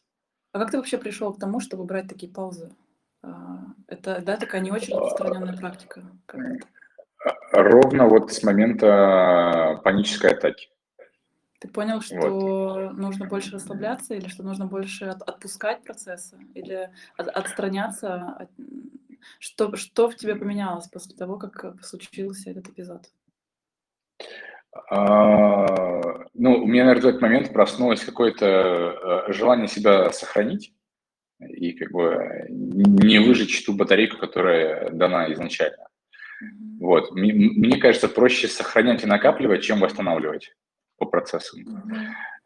А 0.51 0.59
как 0.59 0.72
ты 0.72 0.78
вообще 0.78 0.97
пришел 0.97 1.34
к 1.34 1.39
тому, 1.39 1.59
чтобы 1.59 1.86
брать 1.86 2.07
такие 2.07 2.32
паузы? 2.32 2.72
А, 3.24 3.59
это, 3.88 4.22
да, 4.22 4.38
такая 4.38 4.62
не 4.62 4.72
очень 4.72 4.97
распространенная 4.97 5.55
практика. 5.55 6.03
Ровно 7.51 8.07
вот 8.07 8.34
с 8.34 8.43
момента 8.43 9.80
панической 9.84 10.32
атаки. 10.32 10.70
Ты 11.59 11.68
понял, 11.68 12.01
что 12.01 12.16
вот. 12.16 12.97
нужно 12.97 13.28
больше 13.28 13.51
расслабляться 13.51 14.16
или 14.16 14.28
что 14.28 14.41
нужно 14.41 14.66
больше 14.66 15.05
от, 15.05 15.22
отпускать 15.22 15.84
процессы 15.84 16.36
или 16.55 16.89
от, 17.18 17.28
отстраняться? 17.28 18.16
От, 18.16 18.49
что, 19.40 19.76
что 19.76 20.10
в 20.10 20.16
тебе 20.16 20.36
поменялось 20.36 20.88
после 20.88 21.16
того, 21.16 21.38
как 21.38 21.84
случился 21.84 22.52
этот 22.52 22.70
эпизод? 22.70 23.02
А, 24.90 25.66
ну, 26.34 26.64
у 26.64 26.66
меня, 26.66 26.86
наверное, 26.86 27.04
в 27.04 27.08
этот 27.08 27.22
момент 27.22 27.54
проснулось 27.54 28.04
какое-то 28.04 29.26
э, 29.28 29.34
желание 29.34 29.68
себя 29.68 30.12
сохранить 30.12 30.74
и 31.40 31.74
как 31.74 31.92
бы 31.92 32.46
не 32.50 33.20
выжечь 33.20 33.66
ту 33.66 33.74
батарейку, 33.74 34.18
которая 34.18 34.90
дана 34.92 35.32
изначально. 35.34 35.88
Вот. 36.80 37.12
Мне, 37.12 37.34
мне 37.34 37.78
кажется, 37.78 38.08
проще 38.08 38.48
сохранять 38.48 39.04
и 39.04 39.08
накапливать, 39.08 39.64
чем 39.64 39.80
восстанавливать 39.80 40.56
по 40.98 41.06
процессу. 41.06 41.58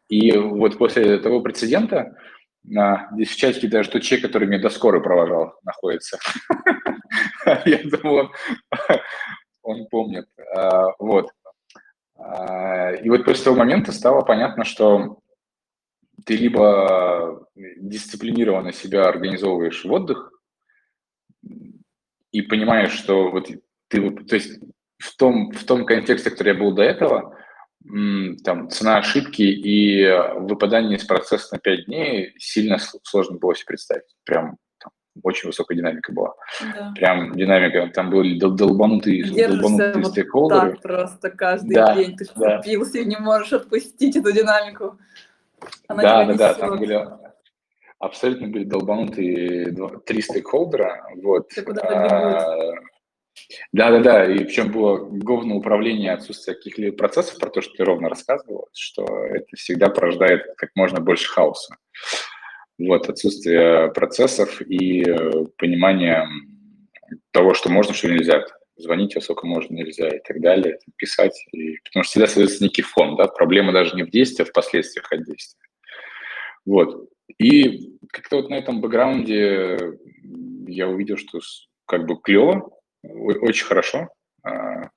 И 0.08 0.32
вот 0.36 0.78
после 0.78 1.18
того 1.18 1.40
прецедента, 1.40 2.16
здесь 2.66 3.30
в 3.30 3.36
чатике 3.36 3.68
даже 3.68 3.90
тот 3.90 4.02
человек, 4.02 4.26
который 4.26 4.48
меня 4.48 4.60
до 4.60 4.70
скорой 4.70 5.02
провожал, 5.02 5.54
находится. 5.62 6.18
Я 7.64 7.80
думаю, 7.84 8.30
он 9.62 9.86
помнит. 9.88 10.26
А, 10.54 10.88
вот. 10.98 11.30
А, 12.16 12.92
и 12.92 13.08
вот 13.08 13.24
после 13.24 13.44
того 13.44 13.56
момента 13.56 13.92
стало 13.92 14.22
понятно, 14.22 14.64
что 14.64 15.20
ты 16.24 16.36
либо 16.36 17.46
дисциплинированно 17.54 18.72
себя 18.72 19.08
организовываешь 19.08 19.84
в 19.84 19.92
отдых 19.92 20.32
и 22.32 22.42
понимаешь, 22.42 22.92
что 22.92 23.30
вот 23.30 23.48
ты, 23.88 24.10
то 24.10 24.34
есть 24.34 24.60
в 24.98 25.16
том, 25.16 25.52
в 25.52 25.64
том 25.64 25.84
контексте, 25.84 26.30
который 26.30 26.54
я 26.54 26.58
был 26.58 26.72
до 26.72 26.82
этого, 26.82 27.36
там 28.44 28.68
цена 28.70 28.98
ошибки 28.98 29.42
и 29.42 30.06
выпадание 30.38 30.96
из 30.96 31.04
процесса 31.04 31.54
на 31.54 31.58
5 31.58 31.86
дней 31.86 32.34
сильно 32.38 32.78
сложно 33.02 33.38
было 33.38 33.54
себе 33.54 33.66
представить. 33.66 34.04
Прям 34.24 34.56
там, 34.78 34.92
очень 35.22 35.48
высокая 35.48 35.76
динамика 35.76 36.12
была. 36.12 36.34
Да. 36.60 36.92
Прям 36.96 37.34
динамика, 37.34 37.88
там 37.94 38.10
были 38.10 38.38
дол 38.38 38.52
долбанутые, 38.52 39.24
долбанутые 39.48 40.02
вот 40.02 40.12
стейкхолдеры. 40.12 40.72
так 40.72 40.82
просто 40.82 41.30
каждый 41.30 41.74
да, 41.74 41.94
день. 41.94 42.16
Ты 42.16 42.26
да. 42.34 42.60
вцепился 42.60 42.98
и 42.98 43.04
не 43.04 43.16
можешь 43.16 43.52
отпустить 43.52 44.16
эту 44.16 44.32
динамику. 44.32 44.98
Она 45.88 46.02
да, 46.02 46.24
да, 46.24 46.34
да, 46.34 46.54
там 46.54 46.78
были 46.78 47.06
абсолютно 47.98 48.48
были 48.48 48.64
долбанутые 48.64 49.74
три 50.04 50.20
стейкхолдера. 50.20 51.06
Вот. 51.22 51.48
Ты 51.48 51.62
куда-то 51.62 51.88
да, 51.88 52.08
да, 52.08 52.74
да. 54.00 54.32
И 54.32 54.44
причем 54.44 54.72
было 54.72 54.98
говно 54.98 55.56
управление, 55.56 56.12
отсутствие 56.12 56.56
каких-либо 56.56 56.96
процессов, 56.96 57.38
про 57.38 57.50
то, 57.50 57.60
что 57.60 57.74
ты 57.74 57.84
ровно 57.84 58.08
рассказывал, 58.08 58.68
что 58.72 59.04
это 59.26 59.56
всегда 59.56 59.88
порождает 59.88 60.46
как 60.56 60.70
можно 60.74 61.00
больше 61.00 61.28
хаоса. 61.28 61.76
Вот, 62.78 63.08
отсутствие 63.08 63.90
процессов 63.92 64.60
и 64.60 65.02
э, 65.02 65.46
понимание 65.56 66.26
того, 67.30 67.54
что 67.54 67.70
можно, 67.70 67.94
что 67.94 68.08
нельзя. 68.08 68.44
Звонить, 68.78 69.16
а 69.16 69.22
сколько 69.22 69.46
можно, 69.46 69.74
нельзя 69.74 70.08
и 70.08 70.18
так 70.18 70.42
далее, 70.42 70.78
писать. 70.96 71.46
И, 71.52 71.78
потому 71.78 72.04
что 72.04 72.10
всегда 72.10 72.26
создается 72.26 72.62
некий 72.62 72.82
фон, 72.82 73.16
да, 73.16 73.26
проблема 73.26 73.72
даже 73.72 73.96
не 73.96 74.02
в 74.02 74.10
действии, 74.10 74.42
а 74.42 74.46
в 74.46 74.52
последствиях 74.52 75.10
от 75.10 75.24
действия. 75.24 75.66
Вот. 76.66 77.08
И 77.38 77.96
как-то 78.12 78.36
вот 78.36 78.50
на 78.50 78.56
этом 78.56 78.82
бэкграунде 78.82 79.94
я 80.68 80.88
увидел, 80.88 81.16
что 81.16 81.40
как 81.86 82.06
бы 82.06 82.20
клево, 82.20 82.70
очень 83.34 83.66
хорошо. 83.66 84.08
А, 84.42 84.90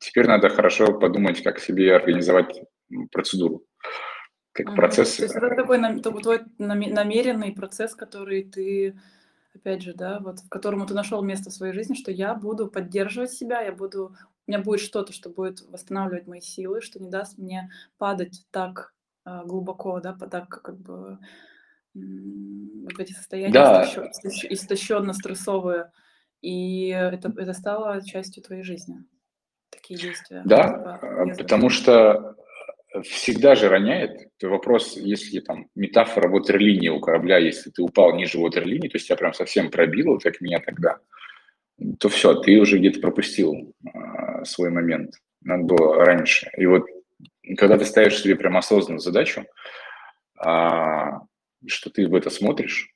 теперь 0.00 0.26
надо 0.26 0.48
хорошо 0.48 0.98
подумать, 0.98 1.42
как 1.42 1.60
себе 1.60 1.94
организовать 1.94 2.62
процедуру, 3.10 3.64
как 4.52 4.68
mm 4.68 4.74
процесс. 4.74 5.16
То 5.16 5.22
есть 5.22 5.36
это 5.36 5.54
такой 5.54 5.78
твой 6.22 6.40
намеренный 6.58 7.52
процесс, 7.52 7.94
который 7.94 8.44
ты, 8.44 8.98
опять 9.54 9.82
же, 9.82 9.94
да, 9.94 10.18
вот 10.20 10.40
в 10.40 10.48
котором 10.48 10.86
ты 10.86 10.94
нашел 10.94 11.22
место 11.22 11.50
в 11.50 11.54
своей 11.54 11.72
жизни, 11.72 11.94
что 11.94 12.10
я 12.10 12.34
буду 12.34 12.68
поддерживать 12.68 13.32
себя, 13.32 13.60
я 13.60 13.72
буду, 13.72 14.16
у 14.46 14.50
меня 14.50 14.60
будет 14.60 14.80
что-то, 14.80 15.12
что 15.12 15.30
будет 15.30 15.62
восстанавливать 15.68 16.26
мои 16.26 16.40
силы, 16.40 16.80
что 16.80 17.00
не 17.00 17.10
даст 17.10 17.38
мне 17.38 17.70
падать 17.98 18.44
так 18.50 18.94
а, 19.24 19.44
глубоко, 19.44 20.00
да, 20.00 20.14
так 20.14 20.48
как 20.48 20.78
бы 20.78 21.18
вот 21.94 22.98
эти 22.98 23.12
состояния 23.12 23.52
да. 23.52 23.84
истощенно-стрессовые, 23.84 25.90
и 26.42 26.88
это, 26.88 27.32
это 27.36 27.52
стало 27.54 28.04
частью 28.04 28.42
твоей 28.42 28.64
жизни, 28.64 29.04
такие 29.70 29.98
действия. 29.98 30.42
Да, 30.44 30.98
типа, 31.00 31.34
потому 31.38 31.70
что 31.70 32.36
э, 32.92 33.02
всегда 33.02 33.54
же 33.54 33.68
роняет. 33.68 34.28
Вопрос, 34.42 34.96
если 34.96 35.38
там 35.38 35.68
метафора 35.76 36.28
ватерлинии 36.28 36.88
у 36.88 37.00
корабля, 37.00 37.38
если 37.38 37.70
ты 37.70 37.82
упал 37.82 38.16
ниже 38.16 38.38
ватерлинии, 38.38 38.88
то 38.88 38.96
есть 38.96 39.06
тебя 39.06 39.16
прям 39.16 39.32
совсем 39.32 39.70
пробило, 39.70 40.18
как 40.18 40.40
меня 40.40 40.58
тогда, 40.58 40.98
то 42.00 42.08
все, 42.08 42.34
ты 42.34 42.58
уже 42.58 42.78
где-то 42.78 43.00
пропустил 43.00 43.74
э, 43.84 44.44
свой 44.44 44.70
момент. 44.70 45.14
Надо 45.42 45.62
было 45.62 46.04
раньше. 46.04 46.50
И 46.56 46.66
вот 46.66 46.86
когда 47.56 47.78
ты 47.78 47.84
ставишь 47.84 48.20
себе 48.20 48.34
прям 48.34 48.56
осознанную 48.56 49.00
задачу, 49.00 49.44
э, 50.44 51.10
что 51.66 51.90
ты 51.90 52.08
в 52.08 52.14
это 52.16 52.30
смотришь. 52.30 52.91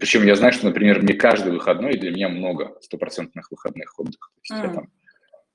Причем 0.00 0.26
я 0.26 0.34
знаю, 0.34 0.52
что, 0.54 0.66
например, 0.66 1.02
мне 1.02 1.12
каждый 1.12 1.52
выходной 1.52 1.96
для 1.98 2.10
меня 2.10 2.30
много 2.30 2.78
стопроцентных 2.80 3.50
выходных 3.50 3.98
отдыха. 3.98 4.30
То 4.34 4.54
есть 4.54 4.64
mm. 4.64 4.66
я, 4.66 4.74
там, 4.74 4.92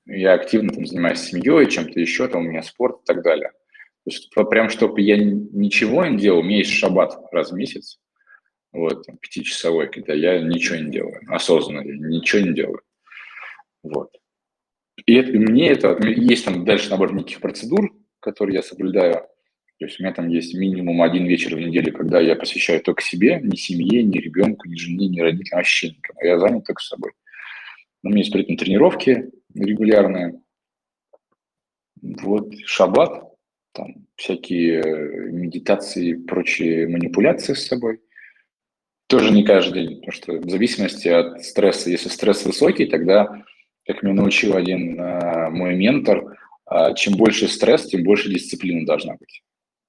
я 0.05 0.33
активно 0.33 0.71
там, 0.71 0.85
занимаюсь 0.85 1.21
семьей, 1.21 1.69
чем-то 1.69 1.99
еще, 1.99 2.27
там 2.27 2.45
у 2.45 2.49
меня 2.49 2.61
спорт 2.61 3.01
и 3.01 3.05
так 3.05 3.23
далее. 3.23 3.49
То 3.49 4.11
есть 4.11 4.29
прям, 4.33 4.69
чтобы 4.69 5.01
я 5.01 5.17
ничего 5.17 6.05
не 6.05 6.19
делал, 6.19 6.39
у 6.39 6.43
меня 6.43 6.59
есть 6.59 6.71
шаббат 6.71 7.17
раз 7.31 7.51
в 7.51 7.55
месяц, 7.55 7.99
вот, 8.71 9.03
там, 9.07 9.17
пятичасовой, 9.17 9.89
когда 9.89 10.13
я 10.13 10.39
ничего 10.39 10.75
не 10.75 10.91
делаю, 10.91 11.19
осознанно, 11.27 11.81
ничего 11.81 12.43
не 12.43 12.53
делаю. 12.53 12.81
Вот. 13.81 14.11
И 15.07 15.15
это, 15.15 15.31
мне 15.31 15.71
это, 15.71 15.97
есть 16.07 16.45
там 16.45 16.65
дальше 16.65 16.91
набор 16.91 17.13
неких 17.13 17.41
процедур, 17.41 17.91
которые 18.19 18.57
я 18.57 18.61
соблюдаю, 18.61 19.27
то 19.77 19.85
есть 19.85 19.99
у 19.99 20.03
меня 20.03 20.13
там 20.13 20.29
есть 20.29 20.53
минимум 20.53 21.01
один 21.01 21.25
вечер 21.25 21.55
в 21.55 21.59
неделю, 21.59 21.91
когда 21.91 22.21
я 22.21 22.35
посвящаю 22.35 22.81
только 22.81 23.01
себе, 23.01 23.41
ни 23.43 23.57
семье, 23.57 24.03
ни 24.03 24.17
ребенку, 24.19 24.69
ни 24.69 24.75
жене, 24.75 25.07
ни 25.09 25.19
родителям, 25.19 25.57
вообще 25.57 25.89
никому. 25.89 26.21
Я 26.21 26.39
занят 26.39 26.65
только 26.65 26.81
собой. 26.81 27.11
У 28.01 28.07
меня 28.07 28.19
есть 28.19 28.31
при 28.31 28.43
этом 28.43 28.55
тренировки 28.55 29.31
регулярные. 29.53 30.39
Вот 32.01 32.53
шаббат, 32.65 33.23
там 33.73 34.07
всякие 34.15 34.81
медитации 35.31 36.09
и 36.09 36.13
прочие 36.13 36.87
манипуляции 36.87 37.53
с 37.53 37.67
собой. 37.67 37.99
Тоже 39.07 39.31
не 39.31 39.43
каждый 39.43 39.87
день, 39.87 39.95
потому 39.97 40.11
что 40.13 40.33
в 40.33 40.49
зависимости 40.49 41.09
от 41.09 41.43
стресса, 41.43 41.89
если 41.89 42.09
стресс 42.09 42.45
высокий, 42.45 42.85
тогда, 42.85 43.43
как 43.85 44.03
меня 44.03 44.15
научил 44.15 44.55
один 44.55 44.99
э, 44.99 45.49
мой 45.49 45.75
ментор, 45.75 46.37
э, 46.71 46.95
чем 46.95 47.15
больше 47.15 47.47
стресс, 47.47 47.85
тем 47.85 48.03
больше 48.03 48.29
дисциплина 48.29 48.85
должна 48.85 49.15
быть. 49.15 49.43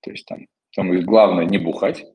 То 0.06 0.12
есть 0.12 0.24
там, 0.26 0.46
там 0.74 1.00
главное 1.00 1.46
не 1.46 1.58
бухать, 1.58 2.06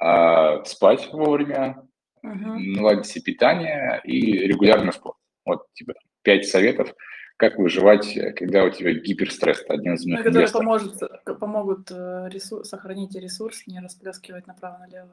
а 0.00 0.64
спать 0.64 1.08
вовремя, 1.12 1.82
uh-huh. 2.24 2.56
наладить 2.76 3.06
себе 3.06 3.32
питание 3.32 4.00
и 4.04 4.46
регулярный 4.46 4.92
спорт. 4.92 5.16
Вот, 5.44 5.64
типа, 5.74 5.94
пять 6.22 6.46
советов, 6.46 6.94
как 7.36 7.58
выживать, 7.58 8.16
когда 8.36 8.62
у 8.62 8.70
тебя 8.70 8.92
гиперстресс. 8.92 9.60
Это 9.62 9.74
один 9.74 9.94
из 9.94 10.06
моих 10.06 10.20
ну, 10.20 10.24
Которые 10.24 10.52
поможет, 10.52 11.02
помогут 11.40 11.90
э, 11.90 12.28
ресурс, 12.30 12.68
сохранить 12.68 13.16
ресурс, 13.16 13.66
не 13.66 13.80
расплескивать 13.80 14.46
направо-налево. 14.46 15.10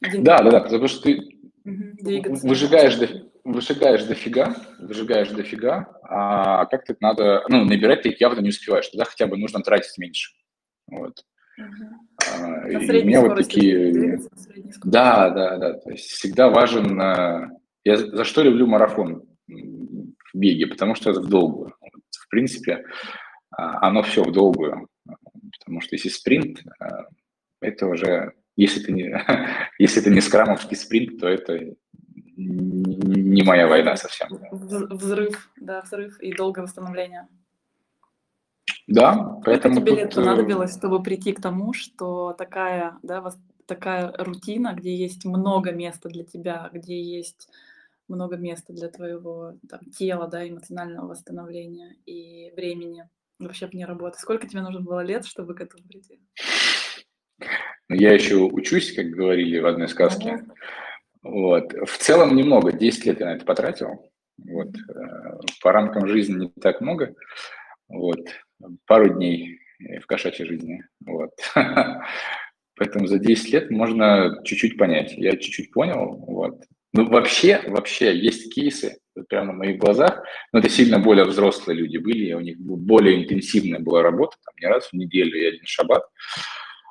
И... 0.00 0.18
Да, 0.18 0.38
да, 0.38 0.50
да, 0.50 0.60
потому 0.60 0.88
что 0.88 1.04
ты 1.04 1.38
угу. 1.64 2.48
выжигаешь, 2.48 2.96
до, 2.96 3.08
выжигаешь 3.44 4.02
дофига, 4.02 4.56
выжигаешь 4.80 5.30
дофига, 5.30 6.00
а 6.02 6.66
как 6.66 6.84
то 6.84 6.96
надо, 6.98 7.44
ну, 7.48 7.64
набирать 7.64 8.02
ты 8.02 8.16
явно 8.18 8.40
не 8.40 8.48
успеваешь, 8.48 8.88
тогда 8.88 9.04
хотя 9.04 9.28
бы 9.28 9.36
нужно 9.36 9.60
тратить 9.60 9.96
меньше. 9.98 10.32
Вот. 10.92 11.24
Угу. 11.58 12.70
И 12.70 12.76
у 12.76 13.04
меня 13.04 13.20
вот 13.20 13.36
такие... 13.36 14.18
Да, 14.84 15.30
да, 15.30 15.58
да. 15.58 15.72
То 15.74 15.90
есть 15.90 16.10
всегда 16.10 16.48
важен... 16.48 17.00
А, 17.00 17.50
я 17.84 17.96
за 17.96 18.24
что 18.24 18.42
люблю 18.42 18.66
марафон 18.66 19.22
в 19.48 20.34
беге? 20.34 20.66
Потому 20.66 20.94
что 20.94 21.10
это 21.10 21.20
в 21.20 21.28
долгую. 21.28 21.74
В 22.10 22.28
принципе, 22.28 22.84
а, 23.50 23.86
оно 23.86 24.02
все 24.02 24.22
в 24.22 24.32
долгую. 24.32 24.88
Потому 25.58 25.80
что 25.80 25.96
если 25.96 26.08
спринт, 26.08 26.62
это 27.60 27.86
уже... 27.86 28.32
Если 28.54 28.82
это 28.82 28.92
не, 28.92 29.14
если 29.78 30.02
это 30.02 30.10
не 30.10 30.20
скрамовский 30.20 30.76
спринт, 30.76 31.18
то 31.18 31.28
это 31.28 31.74
не 32.36 33.42
моя 33.42 33.66
война 33.66 33.96
совсем. 33.96 34.28
Взрыв, 34.50 35.50
да, 35.56 35.82
взрыв 35.82 36.18
и 36.20 36.34
долгое 36.34 36.62
восстановление. 36.62 37.28
Да, 38.86 39.40
поэтому 39.44 39.74
Сколько 39.74 39.90
тебе 39.90 40.00
лет 40.02 40.10
тут... 40.10 40.18
Э, 40.18 40.26
понадобилось, 40.26 40.76
чтобы 40.76 41.02
прийти 41.02 41.32
к 41.32 41.40
тому, 41.40 41.72
что 41.72 42.34
такая, 42.36 42.98
да, 43.02 43.24
такая 43.66 44.12
рутина, 44.18 44.74
где 44.74 44.94
есть 44.94 45.24
много 45.24 45.72
места 45.72 46.08
для 46.08 46.24
тебя, 46.24 46.68
где 46.72 47.00
есть 47.00 47.48
много 48.08 48.36
места 48.36 48.72
для 48.72 48.88
твоего 48.88 49.54
там, 49.68 49.80
тела, 49.96 50.26
да, 50.26 50.46
эмоционального 50.46 51.08
восстановления 51.08 51.96
и 52.06 52.52
времени 52.56 53.08
вообще 53.38 53.66
вне 53.66 53.86
работы. 53.86 54.18
Сколько 54.18 54.46
тебе 54.46 54.62
нужно 54.62 54.80
было 54.80 55.00
лет, 55.00 55.24
чтобы 55.24 55.54
к 55.54 55.60
этому 55.60 55.84
прийти? 55.84 56.20
Ну, 57.88 57.96
я 57.96 58.12
еще 58.12 58.36
учусь, 58.36 58.94
как 58.94 59.06
говорили 59.06 59.58
в 59.58 59.66
одной 59.66 59.88
сказке. 59.88 60.44
Вот. 61.22 61.72
В 61.72 61.98
целом 61.98 62.36
немного, 62.36 62.72
10 62.72 63.06
лет 63.06 63.20
я 63.20 63.26
на 63.26 63.34
это 63.36 63.44
потратил. 63.44 64.10
Вот. 64.38 64.68
Э, 64.68 65.38
по 65.62 65.72
рамкам 65.72 66.08
жизни 66.08 66.44
не 66.44 66.48
так 66.60 66.80
много. 66.80 67.14
Вот 67.88 68.20
пару 68.86 69.14
дней 69.14 69.58
в 70.00 70.06
кошачьей 70.06 70.48
жизни. 70.48 70.84
Вот. 71.04 71.30
Поэтому 72.76 73.06
за 73.06 73.18
10 73.18 73.52
лет 73.52 73.70
можно 73.70 74.40
чуть-чуть 74.44 74.78
понять. 74.78 75.14
Я 75.16 75.32
чуть-чуть 75.32 75.72
понял. 75.72 76.16
Вот. 76.26 76.62
Ну, 76.94 77.08
вообще, 77.08 77.62
вообще 77.68 78.16
есть 78.16 78.52
кейсы, 78.54 78.98
прямо 79.28 79.52
на 79.52 79.58
моих 79.58 79.78
глазах, 79.78 80.24
но 80.52 80.58
это 80.58 80.68
сильно 80.68 80.98
более 80.98 81.24
взрослые 81.24 81.78
люди 81.78 81.96
были, 81.96 82.32
у 82.34 82.40
них 82.40 82.58
более 82.58 83.22
интенсивная 83.22 83.80
была 83.80 84.02
работа, 84.02 84.36
там 84.44 84.54
не 84.60 84.66
раз 84.66 84.88
в 84.88 84.92
неделю 84.92 85.38
и 85.38 85.46
один 85.46 85.64
шаббат. 85.64 86.02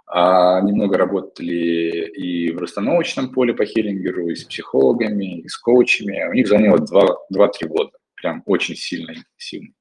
А 0.07 0.59
немного 0.61 0.97
работали 0.97 2.09
и 2.15 2.51
в 2.51 2.57
расстановочном 2.57 3.31
поле 3.31 3.53
по 3.53 3.65
хиллингеру, 3.65 4.29
и 4.29 4.35
с 4.35 4.43
психологами, 4.43 5.41
и 5.41 5.47
с 5.47 5.55
коучами. 5.57 6.27
У 6.29 6.33
них 6.33 6.47
заняло 6.47 6.77
2-3 6.77 7.67
года. 7.67 7.91
Прям 8.15 8.43
очень 8.45 8.75
сильно 8.75 9.11
интенсивно 9.11 9.73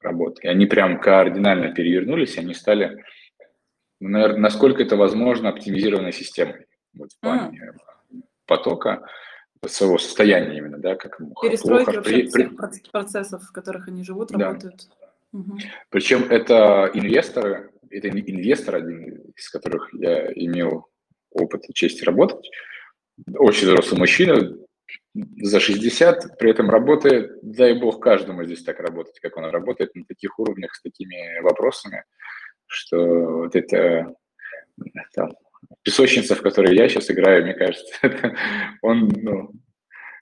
работы. 0.00 0.42
И 0.42 0.48
они 0.48 0.66
прям 0.66 1.00
кардинально 1.00 1.72
перевернулись, 1.72 2.38
они 2.38 2.54
стали, 2.54 3.04
ну, 4.00 4.10
наверное, 4.10 4.40
насколько 4.40 4.82
это 4.82 4.96
возможно, 4.96 5.48
оптимизированной 5.48 6.12
системой 6.12 6.66
вот, 6.94 7.12
в 7.12 7.20
плане 7.20 7.72
mm. 8.12 8.20
потока 8.46 9.06
своего 9.66 9.98
состояния 9.98 10.58
именно, 10.58 10.78
да, 10.78 10.94
как 10.94 11.18
Перестройки 11.42 11.84
плохо. 11.84 11.96
вообще 11.96 12.12
при, 12.12 12.28
всех 12.28 12.92
процессов, 12.92 13.42
в 13.42 13.52
которых 13.52 13.88
они 13.88 14.04
живут, 14.04 14.28
да. 14.28 14.38
работают. 14.38 14.88
Угу. 15.32 15.58
Причем 15.90 16.22
это 16.30 16.90
инвесторы, 16.94 17.70
это 17.90 18.08
инвестор 18.08 18.76
один, 18.76 19.32
из 19.36 19.50
которых 19.50 19.92
я 19.92 20.32
имел 20.32 20.86
опыт 21.30 21.68
и 21.68 21.74
честь 21.74 22.02
работать, 22.02 22.48
очень 23.36 23.66
взрослый 23.66 23.98
мужчина, 23.98 24.56
за 25.14 25.60
60, 25.60 26.38
при 26.38 26.50
этом 26.50 26.70
работает, 26.70 27.38
дай 27.42 27.78
бог 27.78 28.00
каждому 28.00 28.44
здесь 28.44 28.62
так 28.62 28.80
работать, 28.80 29.18
как 29.20 29.36
он 29.36 29.44
работает 29.44 29.94
на 29.94 30.04
таких 30.04 30.38
уровнях 30.38 30.74
с 30.74 30.82
такими 30.82 31.40
вопросами, 31.40 32.04
что 32.66 32.98
вот 33.42 33.56
это 33.56 34.14
там, 35.14 35.32
песочница, 35.82 36.34
в 36.34 36.42
которой 36.42 36.76
я 36.76 36.88
сейчас 36.88 37.10
играю, 37.10 37.44
мне 37.44 37.54
кажется, 37.54 37.94
он 38.82 39.08
ну, 39.08 39.50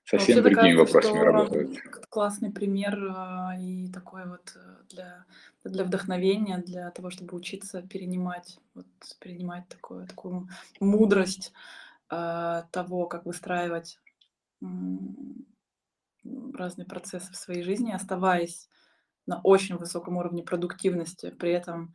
совсем 0.05 0.37
Вообще, 0.37 0.43
другими 0.43 0.77
кажется, 0.77 0.97
вопросами 0.97 1.25
работает. 1.25 1.83
Классный 2.09 2.53
пример 2.53 2.99
а, 3.15 3.55
и 3.59 3.89
такой 3.89 4.27
вот 4.27 4.53
э, 4.55 4.59
для, 4.89 5.25
для 5.65 5.85
вдохновения, 5.85 6.59
для 6.59 6.91
того, 6.91 7.11
чтобы 7.11 7.37
учиться 7.37 7.83
перенимать, 7.83 8.59
вот, 8.75 8.87
перенимать 9.21 9.69
такую, 9.69 10.07
такую 10.07 10.49
мудрость 10.81 11.53
э, 12.11 12.63
того, 12.71 13.07
как 13.07 13.27
выстраивать 13.27 13.99
разные 16.55 16.87
процессы 16.87 17.33
в 17.33 17.37
своей 17.37 17.63
жизни, 17.63 17.93
оставаясь 17.93 18.69
на 19.27 19.41
очень 19.43 19.77
высоком 19.77 20.17
уровне 20.17 20.43
продуктивности, 20.43 21.31
при 21.31 21.53
этом 21.53 21.95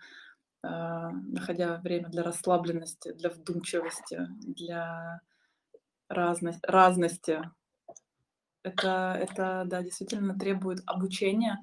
э, 0.63 0.67
находя 0.67 1.77
время 1.77 2.09
для 2.09 2.23
расслабленности, 2.23 3.13
для 3.13 3.29
вдумчивости, 3.29 4.27
для 4.41 5.21
разности. 6.09 6.61
разности. 6.67 7.41
Это, 8.63 9.17
это, 9.19 9.63
да, 9.65 9.81
действительно 9.81 10.37
требует 10.37 10.81
обучения, 10.85 11.57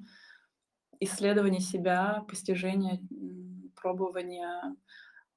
исследования 0.99 1.61
себя, 1.61 2.25
постижения, 2.27 2.99
пробования, 3.75 4.75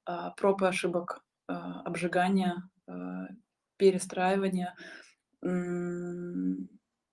э, 0.07 0.29
проб 0.35 0.61
и 0.63 0.65
ошибок, 0.65 1.23
э, 1.47 1.53
обжигания, 1.53 2.69
э, 2.87 3.27
перестраивания– 3.77 4.75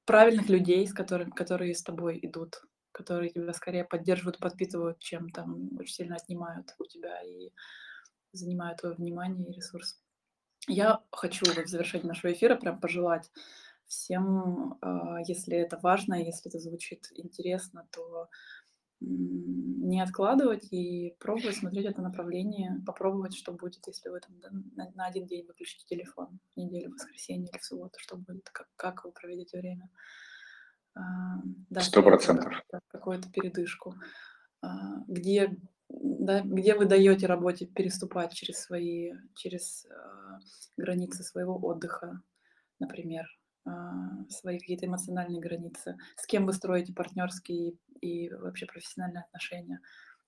правильных 0.06 0.48
людей, 0.48 0.86
с 0.86 0.92
которыми, 0.92 1.30
которые 1.30 1.74
с 1.74 1.82
тобой 1.82 2.18
идут, 2.22 2.62
которые 2.92 3.30
тебя 3.30 3.52
скорее 3.52 3.84
поддерживают, 3.84 4.38
подпитывают, 4.38 4.98
чем 4.98 5.30
там 5.30 5.76
очень 5.78 5.94
сильно 5.94 6.16
отнимают 6.16 6.74
у 6.78 6.84
тебя 6.84 7.20
и 7.22 7.50
занимают 8.32 8.80
твое 8.80 8.94
внимание 8.94 9.50
и 9.50 9.54
ресурс. 9.54 10.00
Я 10.68 11.02
хочу 11.12 11.44
в 11.46 11.66
завершении 11.66 12.06
нашего 12.06 12.32
эфира 12.32 12.56
прям 12.56 12.80
пожелать 12.80 13.30
всем, 13.86 14.78
а, 14.82 15.18
если 15.26 15.56
это 15.56 15.78
важно, 15.82 16.14
если 16.14 16.50
это 16.50 16.58
звучит 16.60 17.08
интересно, 17.14 17.88
то 17.90 18.28
не 19.00 20.00
откладывать 20.00 20.72
и 20.72 21.16
пробовать 21.18 21.56
смотреть 21.56 21.86
это 21.86 22.02
направление, 22.02 22.82
попробовать, 22.86 23.34
что 23.34 23.52
будет, 23.52 23.86
если 23.86 24.08
вы 24.10 24.20
там 24.20 24.36
на, 24.76 24.90
на 24.94 25.06
один 25.06 25.26
день 25.26 25.46
выключите 25.46 25.86
телефон, 25.86 26.38
в 26.54 26.56
неделю, 26.56 26.90
в 26.90 26.94
воскресенье 26.94 27.48
или 27.50 27.58
в 27.58 27.64
субботу, 27.64 27.98
что 27.98 28.16
будет, 28.16 28.48
как, 28.50 28.68
как 28.76 29.04
вы 29.04 29.12
проведете 29.12 29.58
время. 29.58 29.88
Сто 31.78 32.02
процентов. 32.02 32.52
Какую-то 32.88 33.30
передышку. 33.30 33.94
А, 34.62 35.02
где 35.06 35.56
да, 35.88 36.42
где 36.42 36.74
вы 36.74 36.84
даете 36.84 37.26
работе 37.26 37.66
переступать 37.66 38.32
через 38.32 38.60
свои, 38.60 39.12
через 39.34 39.86
э, 39.86 39.90
границы 40.76 41.24
своего 41.24 41.58
отдыха, 41.58 42.22
например, 42.78 43.26
свои 44.28 44.58
какие-то 44.58 44.86
эмоциональные 44.86 45.40
границы, 45.40 45.96
с 46.16 46.26
кем 46.26 46.46
вы 46.46 46.52
строите 46.52 46.92
партнерские 46.92 47.76
и 48.00 48.30
вообще 48.30 48.66
профессиональные 48.66 49.24
отношения. 49.24 49.80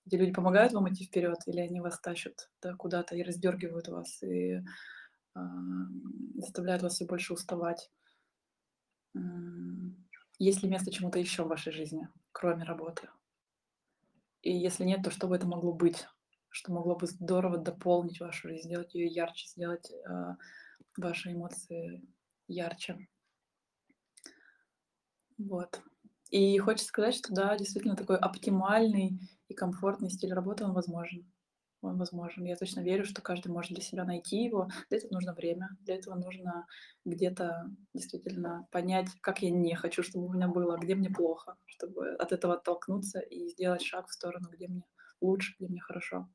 Где 0.05 0.17
люди 0.17 0.33
помогают 0.33 0.73
вам 0.73 0.91
идти 0.91 1.05
вперед, 1.05 1.37
или 1.47 1.61
они 1.61 1.79
вас 1.79 1.99
тащат 1.99 2.49
да, 2.61 2.75
куда-то 2.75 3.15
и 3.15 3.23
раздергивают 3.23 3.87
вас, 3.87 4.21
и 4.21 4.55
э, 4.55 5.39
заставляют 6.35 6.83
вас 6.83 6.93
все 6.95 7.05
больше 7.05 7.33
уставать. 7.33 7.89
Есть 10.39 10.63
ли 10.63 10.69
место 10.69 10.91
чему-то 10.91 11.19
еще 11.19 11.43
в 11.43 11.47
вашей 11.47 11.71
жизни, 11.71 12.09
кроме 12.31 12.63
работы? 12.63 13.07
И 14.41 14.51
если 14.51 14.83
нет, 14.83 15.03
то 15.03 15.11
что 15.11 15.27
бы 15.27 15.35
это 15.35 15.47
могло 15.47 15.71
быть? 15.71 16.05
Что 16.49 16.73
могло 16.73 16.95
бы 16.95 17.07
здорово 17.07 17.57
дополнить 17.57 18.19
вашу 18.19 18.49
жизнь, 18.49 18.67
сделать 18.67 18.93
ее 18.93 19.07
ярче, 19.07 19.47
сделать 19.47 19.89
э, 19.89 20.35
ваши 20.97 21.31
эмоции 21.31 22.03
ярче. 22.47 23.07
Вот. 25.37 25.81
И 26.29 26.57
хочется 26.57 26.87
сказать, 26.87 27.15
что 27.15 27.33
да, 27.33 27.57
действительно 27.57 27.95
такой 27.95 28.17
оптимальный 28.17 29.19
и 29.47 29.53
комфортный 29.53 30.09
стиль 30.09 30.33
работы, 30.33 30.63
он 30.63 30.73
возможен 30.73 31.31
он 31.83 31.97
возможен. 31.97 32.45
Я 32.45 32.55
точно 32.55 32.81
верю, 32.81 33.05
что 33.05 33.21
каждый 33.21 33.49
может 33.49 33.71
для 33.71 33.81
себя 33.81 34.05
найти 34.05 34.43
его. 34.43 34.69
Для 34.89 34.97
этого 34.97 35.13
нужно 35.13 35.33
время, 35.33 35.69
для 35.81 35.95
этого 35.95 36.15
нужно 36.15 36.65
где-то 37.05 37.69
действительно 37.93 38.67
понять, 38.71 39.07
как 39.21 39.41
я 39.41 39.49
не 39.51 39.75
хочу, 39.75 40.03
чтобы 40.03 40.27
у 40.27 40.33
меня 40.33 40.47
было, 40.47 40.77
где 40.77 40.95
мне 40.95 41.09
плохо, 41.09 41.55
чтобы 41.65 42.15
от 42.15 42.31
этого 42.31 42.55
оттолкнуться 42.55 43.19
и 43.19 43.49
сделать 43.49 43.81
шаг 43.81 44.07
в 44.07 44.13
сторону, 44.13 44.49
где 44.51 44.67
мне 44.67 44.83
лучше, 45.21 45.55
где 45.59 45.67
мне 45.67 45.81
хорошо. 45.81 46.29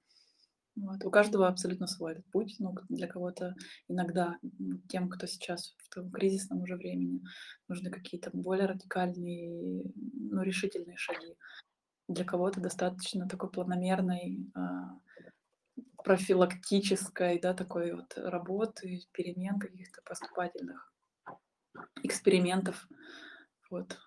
Вот. 0.80 1.04
У 1.04 1.10
каждого 1.10 1.48
абсолютно 1.48 1.86
свой 1.86 2.12
этот 2.12 2.30
путь. 2.30 2.56
Ну, 2.58 2.74
для 2.88 3.08
кого-то 3.08 3.54
иногда, 3.88 4.38
тем, 4.88 5.08
кто 5.08 5.26
сейчас 5.26 5.74
в 5.78 5.94
том 5.94 6.10
кризисном 6.10 6.62
уже 6.62 6.76
времени, 6.76 7.22
нужны 7.68 7.90
какие-то 7.90 8.30
более 8.32 8.66
радикальные, 8.66 9.84
ну, 9.94 10.42
решительные 10.42 10.96
шаги. 10.96 11.34
Для 12.08 12.24
кого-то 12.24 12.60
достаточно 12.60 13.28
такой 13.28 13.50
планомерной, 13.50 14.38
а, 14.54 14.98
профилактической, 16.04 17.40
да, 17.40 17.54
такой 17.54 17.92
вот 17.92 18.14
работы, 18.16 19.00
перемен 19.12 19.58
каких-то 19.58 20.00
поступательных, 20.02 20.92
экспериментов. 22.02 22.88
Вот. 23.70 23.98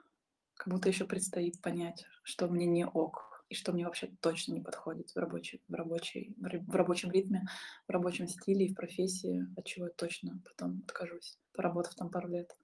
Как 0.55 0.73
будто 0.73 0.89
еще 0.89 1.05
предстоит 1.05 1.61
понять, 1.61 2.05
что 2.23 2.47
мне 2.47 2.65
не 2.65 2.85
ок, 2.85 3.30
и 3.51 3.53
что 3.53 3.73
мне 3.73 3.83
вообще 3.83 4.09
точно 4.21 4.53
не 4.53 4.61
подходит 4.61 5.11
в, 5.11 5.17
рабочий, 5.17 5.61
в, 5.67 5.73
рабочий, 5.73 6.33
в 6.39 6.73
рабочем 6.73 7.11
ритме, 7.11 7.43
в 7.85 7.91
рабочем 7.91 8.25
стиле 8.29 8.67
и 8.67 8.71
в 8.71 8.75
профессии, 8.75 9.45
от 9.57 9.65
чего 9.65 9.87
я 9.87 9.91
точно 9.91 10.41
потом 10.45 10.83
откажусь, 10.87 11.37
поработав 11.51 11.93
там 11.95 12.09
пару 12.09 12.29
лет. 12.29 12.55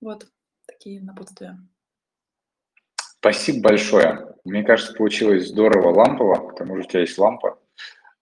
Вот 0.00 0.28
такие 0.66 1.02
напутствия. 1.02 1.58
Спасибо 2.96 3.70
большое. 3.70 4.36
Мне 4.44 4.62
кажется, 4.62 4.94
получилось 4.94 5.48
здорово 5.48 5.92
лампово, 5.92 6.50
к 6.50 6.58
тому 6.58 6.76
же 6.76 6.82
у 6.82 6.86
тебя 6.86 7.00
есть 7.00 7.18
лампа. 7.18 7.58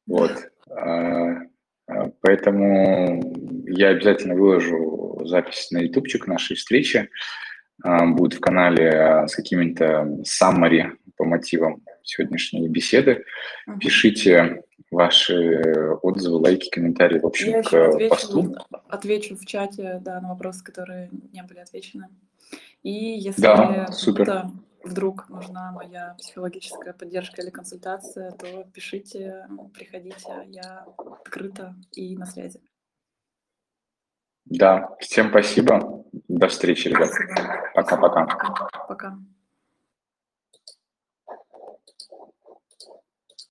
Вот. 0.06 0.32
А, 0.70 1.42
а, 1.88 2.10
поэтому 2.22 3.34
я 3.66 3.88
обязательно 3.88 4.34
выложу 4.34 5.20
запись 5.26 5.70
на 5.70 5.80
ютубчик 5.80 6.26
нашей 6.26 6.56
встречи. 6.56 7.10
А, 7.82 8.06
будет 8.06 8.34
в 8.34 8.40
канале 8.40 9.26
с 9.26 9.34
какими-то 9.34 10.18
summary 10.22 10.92
по 11.16 11.24
мотивам 11.24 11.82
сегодняшней 12.02 12.68
беседы. 12.68 13.24
Пишите 13.80 14.62
ваши 14.90 15.60
отзывы, 16.02 16.36
лайки, 16.36 16.68
комментарии, 16.68 17.18
в 17.18 17.26
общем, 17.26 17.50
я 17.50 17.62
к 17.62 17.72
отвечу, 17.72 18.10
посту. 18.10 18.56
Отвечу 18.88 19.36
в 19.36 19.46
чате 19.46 20.00
да, 20.04 20.20
на 20.20 20.28
вопросы, 20.28 20.62
которые 20.62 21.10
не 21.32 21.42
были 21.42 21.60
отвечены. 21.60 22.08
И 22.82 22.92
если 22.92 23.42
да, 23.42 23.86
супер 23.90 24.50
вдруг 24.84 25.28
нужна 25.28 25.72
моя 25.72 26.14
психологическая 26.18 26.92
поддержка 26.92 27.42
или 27.42 27.50
консультация, 27.50 28.32
то 28.32 28.64
пишите, 28.72 29.46
приходите, 29.72 30.46
я 30.48 30.86
открыта 30.98 31.74
и 31.92 32.16
на 32.16 32.26
связи. 32.26 32.60
Да, 34.44 34.96
всем 34.98 35.30
спасибо. 35.30 35.91
До 36.42 36.48
встречи, 36.48 36.88
ребят. 36.88 37.08
Пока-пока. 37.72 38.26
Пока. 38.88 39.16